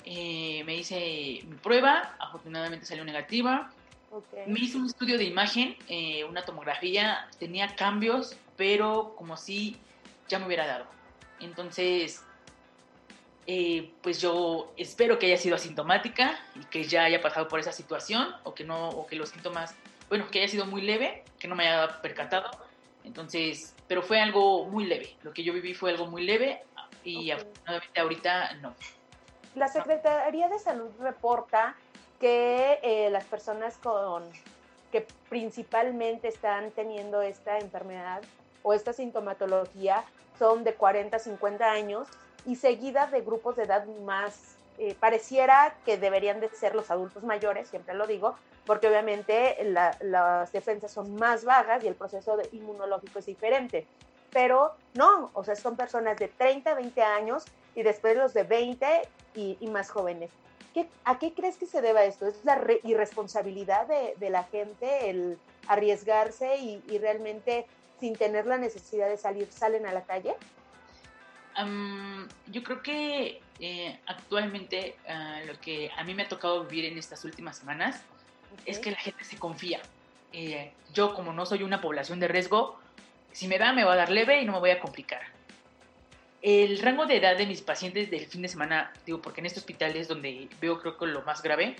eh, 0.04 0.62
me 0.64 0.76
hice 0.76 1.40
mi 1.46 1.56
prueba, 1.62 2.14
afortunadamente 2.18 2.86
salió 2.86 3.04
negativa. 3.04 3.70
Okay. 4.10 4.44
Me 4.46 4.60
hice 4.60 4.76
un 4.76 4.86
estudio 4.86 5.16
de 5.16 5.24
imagen, 5.24 5.76
una 6.28 6.44
tomografía, 6.44 7.28
tenía 7.38 7.74
cambios, 7.74 8.36
pero 8.56 9.14
como 9.16 9.38
si 9.38 9.78
ya 10.32 10.38
me 10.38 10.46
hubiera 10.46 10.66
dado. 10.66 10.86
Entonces, 11.40 12.24
eh, 13.46 13.92
pues 14.02 14.20
yo 14.20 14.72
espero 14.76 15.18
que 15.18 15.26
haya 15.26 15.36
sido 15.36 15.56
asintomática 15.56 16.38
y 16.54 16.64
que 16.64 16.84
ya 16.84 17.04
haya 17.04 17.20
pasado 17.20 17.48
por 17.48 17.60
esa 17.60 17.72
situación 17.72 18.34
o 18.44 18.54
que 18.54 18.64
no, 18.64 18.88
o 18.88 19.06
que 19.06 19.14
los 19.14 19.28
síntomas, 19.28 19.74
bueno, 20.08 20.28
que 20.30 20.40
haya 20.40 20.48
sido 20.48 20.64
muy 20.64 20.80
leve, 20.80 21.22
que 21.38 21.48
no 21.48 21.54
me 21.54 21.68
haya 21.68 22.00
percatado. 22.00 22.50
Entonces, 23.04 23.74
pero 23.88 24.02
fue 24.02 24.20
algo 24.20 24.64
muy 24.64 24.86
leve. 24.86 25.16
Lo 25.22 25.32
que 25.32 25.42
yo 25.44 25.52
viví 25.52 25.74
fue 25.74 25.90
algo 25.90 26.06
muy 26.06 26.24
leve 26.24 26.62
y 27.04 27.16
okay. 27.16 27.30
afortunadamente 27.32 28.00
ahorita 28.00 28.54
no. 28.54 28.74
La 29.54 29.68
Secretaría 29.68 30.48
de 30.48 30.58
Salud 30.58 30.90
reporta 30.98 31.76
que 32.18 32.78
eh, 32.82 33.10
las 33.10 33.24
personas 33.24 33.76
con 33.76 34.24
que 34.92 35.06
principalmente 35.28 36.28
están 36.28 36.70
teniendo 36.70 37.20
esta 37.20 37.58
enfermedad 37.58 38.22
o 38.62 38.72
esta 38.72 38.92
sintomatología 38.92 40.04
son 40.38 40.64
de 40.64 40.74
40 40.74 41.16
a 41.16 41.20
50 41.20 41.70
años 41.70 42.08
y 42.46 42.56
seguida 42.56 43.06
de 43.06 43.20
grupos 43.20 43.56
de 43.56 43.64
edad 43.64 43.86
más, 44.04 44.56
eh, 44.78 44.96
pareciera 44.98 45.74
que 45.84 45.96
deberían 45.96 46.40
de 46.40 46.48
ser 46.50 46.74
los 46.74 46.90
adultos 46.90 47.22
mayores, 47.22 47.68
siempre 47.68 47.94
lo 47.94 48.06
digo, 48.06 48.34
porque 48.66 48.88
obviamente 48.88 49.56
la, 49.64 49.96
las 50.00 50.52
defensas 50.52 50.92
son 50.92 51.14
más 51.16 51.44
bajas 51.44 51.82
y 51.84 51.88
el 51.88 51.94
proceso 51.94 52.36
de 52.36 52.48
inmunológico 52.52 53.18
es 53.18 53.26
diferente. 53.26 53.86
Pero 54.30 54.74
no, 54.94 55.30
o 55.34 55.44
sea, 55.44 55.56
son 55.56 55.76
personas 55.76 56.16
de 56.16 56.28
30, 56.28 56.74
20 56.74 57.02
años 57.02 57.44
y 57.74 57.82
después 57.82 58.16
los 58.16 58.32
de 58.32 58.44
20 58.44 59.02
y, 59.34 59.58
y 59.60 59.66
más 59.68 59.90
jóvenes. 59.90 60.30
¿Qué, 60.72 60.88
¿A 61.04 61.18
qué 61.18 61.34
crees 61.34 61.56
que 61.58 61.66
se 61.66 61.82
deba 61.82 62.04
esto? 62.04 62.26
¿Es 62.26 62.42
la 62.44 62.54
re, 62.54 62.80
irresponsabilidad 62.82 63.86
de, 63.86 64.14
de, 64.16 64.30
la 64.30 64.44
gente 64.44 65.10
el 65.10 65.38
arriesgarse 65.68 66.56
y, 66.56 66.82
y 66.88 66.98
realmente 66.98 67.66
sin 68.02 68.16
tener 68.16 68.46
la 68.46 68.58
necesidad 68.58 69.08
de 69.08 69.16
salir, 69.16 69.46
salen 69.52 69.86
a 69.86 69.92
la 69.92 70.02
calle? 70.02 70.34
Um, 71.56 72.26
yo 72.48 72.64
creo 72.64 72.82
que 72.82 73.40
eh, 73.60 74.00
actualmente 74.06 74.96
uh, 75.06 75.46
lo 75.46 75.60
que 75.60 75.88
a 75.96 76.02
mí 76.02 76.12
me 76.12 76.24
ha 76.24 76.28
tocado 76.28 76.64
vivir 76.64 76.86
en 76.86 76.98
estas 76.98 77.24
últimas 77.24 77.58
semanas 77.58 78.02
okay. 78.54 78.72
es 78.72 78.80
que 78.80 78.90
la 78.90 78.96
gente 78.96 79.22
se 79.22 79.38
confía. 79.38 79.80
Eh, 80.32 80.72
yo 80.92 81.14
como 81.14 81.32
no 81.32 81.46
soy 81.46 81.62
una 81.62 81.80
población 81.80 82.18
de 82.18 82.26
riesgo, 82.26 82.76
si 83.30 83.46
me 83.46 83.56
da 83.56 83.72
me 83.72 83.84
va 83.84 83.92
a 83.92 83.96
dar 83.96 84.10
leve 84.10 84.42
y 84.42 84.46
no 84.46 84.52
me 84.52 84.58
voy 84.58 84.70
a 84.70 84.80
complicar. 84.80 85.22
El 86.40 86.80
rango 86.80 87.06
de 87.06 87.18
edad 87.18 87.36
de 87.38 87.46
mis 87.46 87.62
pacientes 87.62 88.10
del 88.10 88.26
fin 88.26 88.42
de 88.42 88.48
semana, 88.48 88.92
digo, 89.06 89.22
porque 89.22 89.38
en 89.38 89.46
este 89.46 89.60
hospital 89.60 89.94
es 89.94 90.08
donde 90.08 90.48
veo 90.60 90.80
creo 90.80 90.98
que 90.98 91.06
lo 91.06 91.22
más 91.22 91.40
grave, 91.40 91.76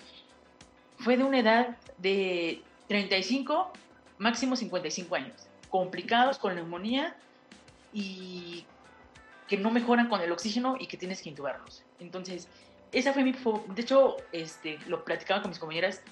fue 0.99 1.17
de 1.17 1.25
una 1.25 1.41
edad 1.41 1.77
de 1.99 2.63
35, 2.87 3.73
máximo 4.19 4.55
55 4.55 5.17
años, 5.17 5.49
complicados 5.73 6.39
con 6.39 6.55
neumonía 6.55 7.17
y 7.95 8.67
que 9.49 9.57
no 9.57 9.71
mejoran 9.71 10.11
con 10.11 10.21
el 10.21 10.31
oxígeno 10.31 10.77
y 10.79 10.87
que 10.87 10.99
tienes 10.99 11.23
que 11.23 11.31
intubarlos. 11.31 11.83
Entonces, 11.99 12.47
esa 12.93 13.15
fue 13.15 13.25
mi... 13.25 13.33
De 13.33 13.81
hecho, 13.81 14.19
este, 14.33 14.79
lo 14.87 15.03
platicaba 15.03 15.41
con 15.41 15.51
mis 15.51 15.59
compañeras, 15.59 16.03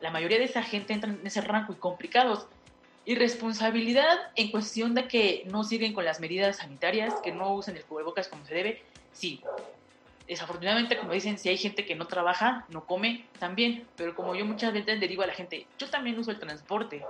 la 0.00 0.12
mayoría 0.12 0.38
de 0.38 0.44
esa 0.44 0.62
gente 0.62 0.92
entra 0.92 1.10
en 1.10 1.26
ese 1.26 1.40
rango 1.40 1.72
y 1.72 1.76
complicados. 1.76 2.46
Irresponsabilidad 3.06 4.16
en 4.36 4.52
cuestión 4.52 4.94
de 4.94 5.08
que 5.08 5.42
no 5.50 5.64
siguen 5.64 5.94
con 5.94 6.04
las 6.04 6.20
medidas 6.20 6.58
sanitarias, 6.58 7.14
que 7.24 7.32
no 7.32 7.52
usen 7.54 7.76
el 7.76 7.84
cubrebocas 7.84 8.28
como 8.28 8.46
se 8.46 8.54
debe, 8.54 8.82
sí. 9.12 9.42
Desafortunadamente, 10.28 10.96
como 10.96 11.12
dicen, 11.12 11.38
si 11.38 11.48
hay 11.48 11.56
gente 11.56 11.84
que 11.84 11.96
no 11.96 12.06
trabaja, 12.06 12.66
no 12.68 12.84
come, 12.84 13.24
también. 13.40 13.84
Pero 13.96 14.14
como 14.14 14.36
yo 14.36 14.44
muchas 14.44 14.72
veces 14.72 15.00
le 15.00 15.08
digo 15.08 15.24
a 15.24 15.26
la 15.26 15.34
gente, 15.34 15.66
yo 15.76 15.90
también 15.90 16.16
uso 16.20 16.30
el 16.30 16.38
transporte. 16.38 17.04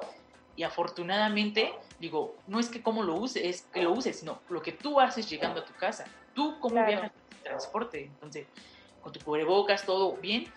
Y 0.58 0.64
afortunadamente, 0.64 1.72
digo, 2.00 2.34
no 2.48 2.58
es 2.58 2.68
que 2.68 2.82
cómo 2.82 3.04
lo 3.04 3.14
uses, 3.14 3.44
es 3.44 3.62
que 3.72 3.80
lo 3.80 3.92
uses, 3.92 4.18
sino 4.18 4.40
lo 4.48 4.60
que 4.60 4.72
tú 4.72 4.98
haces 4.98 5.30
llegando 5.30 5.60
a 5.60 5.64
tu 5.64 5.72
casa. 5.74 6.04
Tú 6.34 6.58
cómo 6.58 6.74
claro. 6.74 6.88
viajas 6.88 7.12
en 7.36 7.42
transporte. 7.44 8.02
Entonces, 8.02 8.48
con 9.00 9.12
tu 9.12 9.20
cubrebocas, 9.20 9.84
todo 9.84 10.16
bien. 10.16 10.52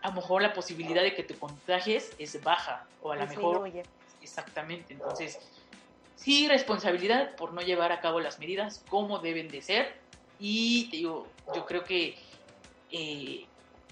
A 0.00 0.10
lo 0.10 0.14
mejor 0.14 0.42
la 0.42 0.52
posibilidad 0.52 1.02
de 1.02 1.12
que 1.12 1.24
te 1.24 1.34
contagies 1.34 2.12
es 2.20 2.40
baja. 2.44 2.86
O 3.02 3.10
a 3.10 3.16
lo 3.16 3.26
mejor... 3.26 3.68
Exactamente. 4.22 4.94
Entonces, 4.94 5.40
sí, 6.14 6.46
responsabilidad 6.46 7.34
por 7.34 7.52
no 7.52 7.62
llevar 7.62 7.90
a 7.90 8.00
cabo 8.00 8.20
las 8.20 8.38
medidas 8.38 8.84
como 8.88 9.18
deben 9.18 9.48
de 9.48 9.60
ser. 9.60 9.92
Y 10.38 10.88
te 10.90 10.98
digo, 10.98 11.26
yo 11.52 11.66
creo 11.66 11.82
que 11.82 12.16
eh, 12.92 13.44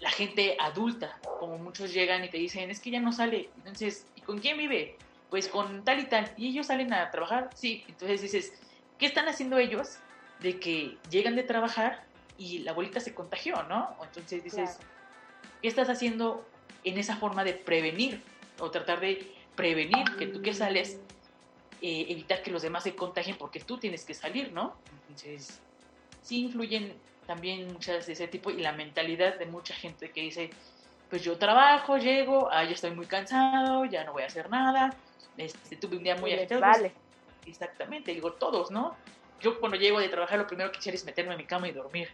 la 0.03 0.11
gente 0.11 0.57
adulta, 0.61 1.19
como 1.39 1.57
muchos 1.57 1.95
llegan 1.95 2.25
y 2.25 2.29
te 2.29 2.37
dicen, 2.37 2.71
es 2.71 2.81
que 2.81 2.91
ya 2.91 3.01
no 3.01 3.13
sale. 3.13 3.49
Entonces, 3.59 4.07
¿y 4.17 4.21
con 4.21 4.39
quién 4.41 4.59
vive? 4.59 4.99
Pues 5.31 5.49
con 5.49 5.85
tal 5.85 6.01
y 6.01 6.05
tal. 6.05 6.31
¿Y 6.37 6.49
ellos 6.49 6.67
salen 6.67 6.93
a 6.93 7.11
trabajar? 7.11 7.49
Sí. 7.55 7.85
Entonces 7.89 8.21
dices, 8.21 8.53
¿qué 8.99 9.07
están 9.07 9.29
haciendo 9.29 9.59
ellos 9.59 9.99
de 10.41 10.61
que 10.61 10.99
llegan 11.09 11.37
de 11.37 11.45
trabajar 11.45 12.05
y 12.37 12.59
la 12.59 12.73
abuelita 12.73 13.01
se 13.01 13.15
contagió, 13.15 13.63
¿no? 13.63 13.97
Entonces 14.03 14.45
dices, 14.45 14.71
claro. 14.71 14.87
¿qué 15.63 15.69
estás 15.69 15.89
haciendo 15.89 16.45
en 16.85 16.99
esa 16.99 17.17
forma 17.17 17.45
de 17.45 17.55
prevenir? 17.55 18.21
o 18.63 18.71
tratar 18.71 19.01
de 19.01 19.33
prevenir 19.57 20.05
que 20.19 20.27
tú 20.27 20.41
que 20.41 20.55
sales, 20.55 20.99
eh, 21.81 22.07
evitar 22.09 22.43
que 22.43 22.51
los 22.51 22.63
demás 22.63 22.85
se 22.85 22.95
contagien 22.95 23.37
porque 23.37 23.61
tú 23.61 23.79
tienes 23.79 24.05
que 24.05 24.15
salir, 24.15 24.53
¿no? 24.53 24.77
Entonces, 25.09 25.61
sí 26.23 26.45
influyen 26.45 26.95
también 27.27 27.73
muchas 27.73 28.07
de 28.07 28.13
ese 28.13 28.29
tipo 28.29 28.51
y 28.51 28.61
la 28.61 28.73
mentalidad 28.73 29.39
de 29.39 29.47
mucha 29.47 29.75
gente 29.75 30.11
que 30.11 30.23
dice, 30.23 30.51
pues 31.11 31.23
yo 31.23 31.39
trabajo, 31.39 31.99
llego, 31.99 32.49
ah, 32.51 32.65
ya 32.65 32.73
estoy 32.73 32.93
muy 32.93 33.07
cansado, 33.07 33.85
ya 33.85 34.05
no 34.05 34.13
voy 34.13 34.23
a 34.23 34.27
hacer 34.27 34.51
nada, 34.51 34.95
este, 35.37 35.77
tuve 35.77 35.97
un 35.97 36.03
día 36.03 36.17
muy 36.17 36.33
agitado. 36.33 36.61
Vale. 36.61 36.93
Exactamente, 37.47 38.13
digo 38.13 38.33
todos, 38.35 38.71
¿no? 38.71 38.97
Yo 39.41 39.59
cuando 39.59 39.77
llego 39.77 39.99
de 39.99 40.09
trabajar 40.09 40.39
lo 40.39 40.47
primero 40.47 40.71
que 40.71 40.79
quiero 40.79 40.97
es 40.97 41.05
meterme 41.05 41.33
en 41.33 41.39
mi 41.39 41.45
cama 41.45 41.69
y 41.69 41.73
dormir. 41.73 42.09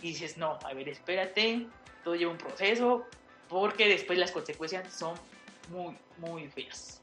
Y 0.00 0.08
dices, 0.08 0.36
no, 0.38 0.58
a 0.64 0.72
ver, 0.72 0.88
espérate, 0.88 1.66
todo 2.02 2.14
lleva 2.14 2.32
un 2.32 2.38
proceso, 2.38 3.04
porque 3.48 3.88
después 3.88 4.18
las 4.18 4.32
consecuencias 4.32 4.92
son 4.92 5.14
muy, 5.68 5.96
muy 6.18 6.48
feas. 6.48 7.02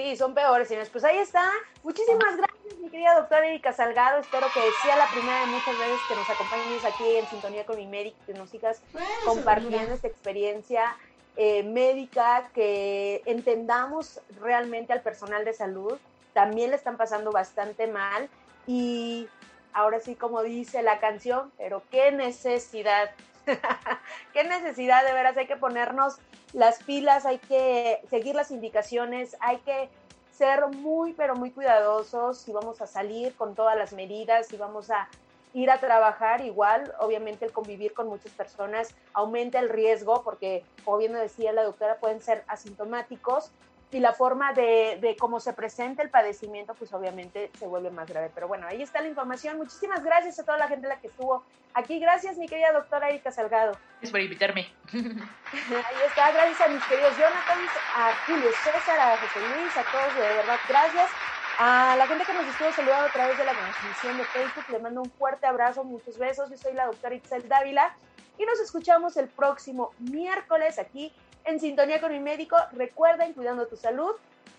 Sí, 0.00 0.16
son 0.16 0.32
peores, 0.32 0.66
señores. 0.66 0.88
Pues 0.88 1.04
ahí 1.04 1.18
está. 1.18 1.44
Muchísimas 1.82 2.34
gracias, 2.34 2.78
mi 2.80 2.88
querida 2.88 3.16
doctora 3.16 3.46
Erika 3.46 3.74
Salgado. 3.74 4.18
Espero 4.18 4.46
que 4.54 4.60
sea 4.82 4.96
la 4.96 5.06
primera 5.08 5.40
de 5.40 5.46
muchas 5.48 5.78
veces 5.78 6.00
que 6.08 6.14
nos 6.14 6.30
acompañes 6.30 6.84
aquí 6.86 7.16
en 7.16 7.26
sintonía 7.28 7.66
con 7.66 7.76
mi 7.76 7.86
médico, 7.86 8.16
que 8.24 8.32
nos 8.32 8.48
sigas 8.48 8.80
compartiendo 9.26 9.92
esta 9.92 10.08
experiencia 10.08 10.96
eh, 11.36 11.64
médica, 11.64 12.48
que 12.54 13.20
entendamos 13.26 14.22
realmente 14.40 14.94
al 14.94 15.02
personal 15.02 15.44
de 15.44 15.52
salud. 15.52 15.98
También 16.32 16.70
le 16.70 16.76
están 16.76 16.96
pasando 16.96 17.30
bastante 17.30 17.86
mal. 17.86 18.30
Y 18.66 19.28
ahora 19.74 20.00
sí, 20.00 20.14
como 20.14 20.42
dice 20.42 20.82
la 20.82 20.98
canción, 20.98 21.52
pero 21.58 21.82
qué 21.90 22.10
necesidad. 22.10 23.10
qué 24.32 24.44
necesidad, 24.44 25.04
de 25.04 25.12
veras, 25.12 25.36
hay 25.36 25.46
que 25.46 25.56
ponernos 25.56 26.16
las 26.52 26.82
pilas, 26.82 27.26
hay 27.26 27.38
que 27.38 28.00
seguir 28.08 28.34
las 28.34 28.50
indicaciones, 28.50 29.36
hay 29.40 29.58
que 29.58 29.88
ser 30.30 30.66
muy, 30.68 31.12
pero 31.12 31.34
muy 31.36 31.50
cuidadosos 31.50 32.38
si 32.38 32.52
vamos 32.52 32.80
a 32.80 32.86
salir 32.86 33.34
con 33.34 33.54
todas 33.54 33.76
las 33.76 33.92
medidas, 33.92 34.46
si 34.46 34.56
vamos 34.56 34.90
a 34.90 35.08
ir 35.52 35.70
a 35.70 35.78
trabajar 35.80 36.44
igual, 36.44 36.94
obviamente 37.00 37.44
el 37.44 37.52
convivir 37.52 37.92
con 37.92 38.08
muchas 38.08 38.32
personas 38.32 38.94
aumenta 39.12 39.58
el 39.58 39.68
riesgo 39.68 40.22
porque, 40.22 40.64
como 40.84 40.98
bien 40.98 41.12
decía 41.12 41.52
la 41.52 41.64
doctora, 41.64 41.96
pueden 41.96 42.20
ser 42.20 42.44
asintomáticos 42.46 43.50
y 43.92 43.98
la 43.98 44.12
forma 44.12 44.52
de, 44.52 44.98
de 45.00 45.16
cómo 45.16 45.40
se 45.40 45.52
presenta 45.52 46.02
el 46.02 46.10
padecimiento, 46.10 46.74
pues 46.74 46.92
obviamente 46.92 47.50
se 47.58 47.66
vuelve 47.66 47.90
más 47.90 48.08
grave. 48.08 48.30
Pero 48.34 48.46
bueno, 48.46 48.66
ahí 48.68 48.82
está 48.82 49.00
la 49.00 49.08
información. 49.08 49.56
Muchísimas 49.56 50.04
gracias 50.04 50.38
a 50.38 50.44
toda 50.44 50.58
la 50.58 50.68
gente 50.68 50.86
la 50.86 51.00
que 51.00 51.08
estuvo 51.08 51.42
aquí. 51.74 51.98
Gracias, 51.98 52.36
mi 52.36 52.48
querida 52.48 52.72
doctora 52.72 53.08
Erika 53.08 53.32
Salgado. 53.32 53.72
Gracias 53.92 54.10
por 54.10 54.20
invitarme. 54.20 54.72
Ahí 54.92 55.96
está, 56.06 56.30
gracias 56.30 56.60
a 56.60 56.68
mis 56.68 56.84
queridos 56.84 57.16
Jonathan, 57.16 57.58
a 57.96 58.12
Julio 58.26 58.50
César, 58.62 58.98
a 58.98 59.16
José 59.16 59.40
Luis, 59.40 59.76
a 59.76 59.82
todos, 59.90 60.14
de 60.14 60.20
verdad, 60.20 60.58
gracias. 60.68 61.10
A 61.58 61.96
la 61.96 62.06
gente 62.06 62.24
que 62.24 62.32
nos 62.32 62.46
estuvo 62.46 62.72
saludando 62.72 63.06
a 63.08 63.12
través 63.12 63.36
de 63.36 63.44
la 63.44 63.52
transmisión 63.52 64.16
de 64.16 64.24
Facebook, 64.24 64.64
le 64.70 64.78
mando 64.78 65.02
un 65.02 65.10
fuerte 65.10 65.46
abrazo, 65.46 65.84
muchos 65.84 66.16
besos. 66.16 66.48
Yo 66.48 66.56
soy 66.56 66.72
la 66.72 66.86
doctora 66.86 67.14
Itzel 67.14 67.48
Dávila 67.48 67.94
y 68.38 68.46
nos 68.46 68.58
escuchamos 68.60 69.16
el 69.18 69.28
próximo 69.28 69.92
miércoles 69.98 70.78
aquí 70.78 71.12
en 71.44 71.60
Sintonía 71.60 72.00
con 72.00 72.12
mi 72.12 72.20
médico. 72.20 72.56
Recuerden, 72.72 73.32
cuidando 73.32 73.66
tu 73.66 73.76
salud 73.76 74.12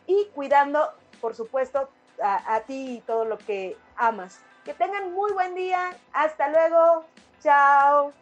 y 0.07 0.27
cuidando, 0.34 0.93
por 1.19 1.36
supuesto, 1.36 1.89
a, 2.21 2.61
ti 2.61 2.97
y 2.97 3.01
todo 3.01 3.25
lo 3.25 3.38
que 3.38 3.77
amas. 3.95 4.39
Que 4.63 4.73
tengan 4.73 5.11
muy 5.13 5.32
buen 5.32 5.55
día. 5.55 5.95
Hasta 6.13 6.49
luego. 6.49 7.05
Chao. 7.41 8.13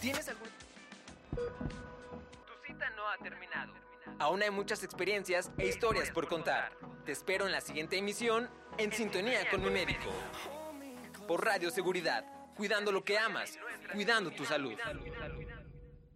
¿Tienes 0.00 0.28
algún... 0.28 0.48
Tu 1.34 2.66
cita 2.66 2.88
no 2.90 3.08
ha 3.08 3.18
terminado. 3.18 3.74
Aún 4.18 4.42
hay 4.42 4.50
muchas 4.50 4.82
experiencias 4.82 5.50
e 5.58 5.66
historias 5.66 6.10
por 6.10 6.28
contar. 6.28 6.72
Te 7.04 7.12
espero 7.12 7.46
en 7.46 7.52
la 7.52 7.60
siguiente 7.60 7.96
emisión 7.98 8.48
en 8.78 8.92
Sintonía 8.92 9.48
con 9.50 9.62
mi 9.62 9.70
médico. 9.70 10.10
Por 11.26 11.44
Radio 11.44 11.70
Seguridad, 11.70 12.24
cuidando 12.56 12.90
lo 12.90 13.04
que 13.04 13.18
amas, 13.18 13.58
cuidando 13.92 14.30
tu 14.30 14.44
salud. 14.44 14.78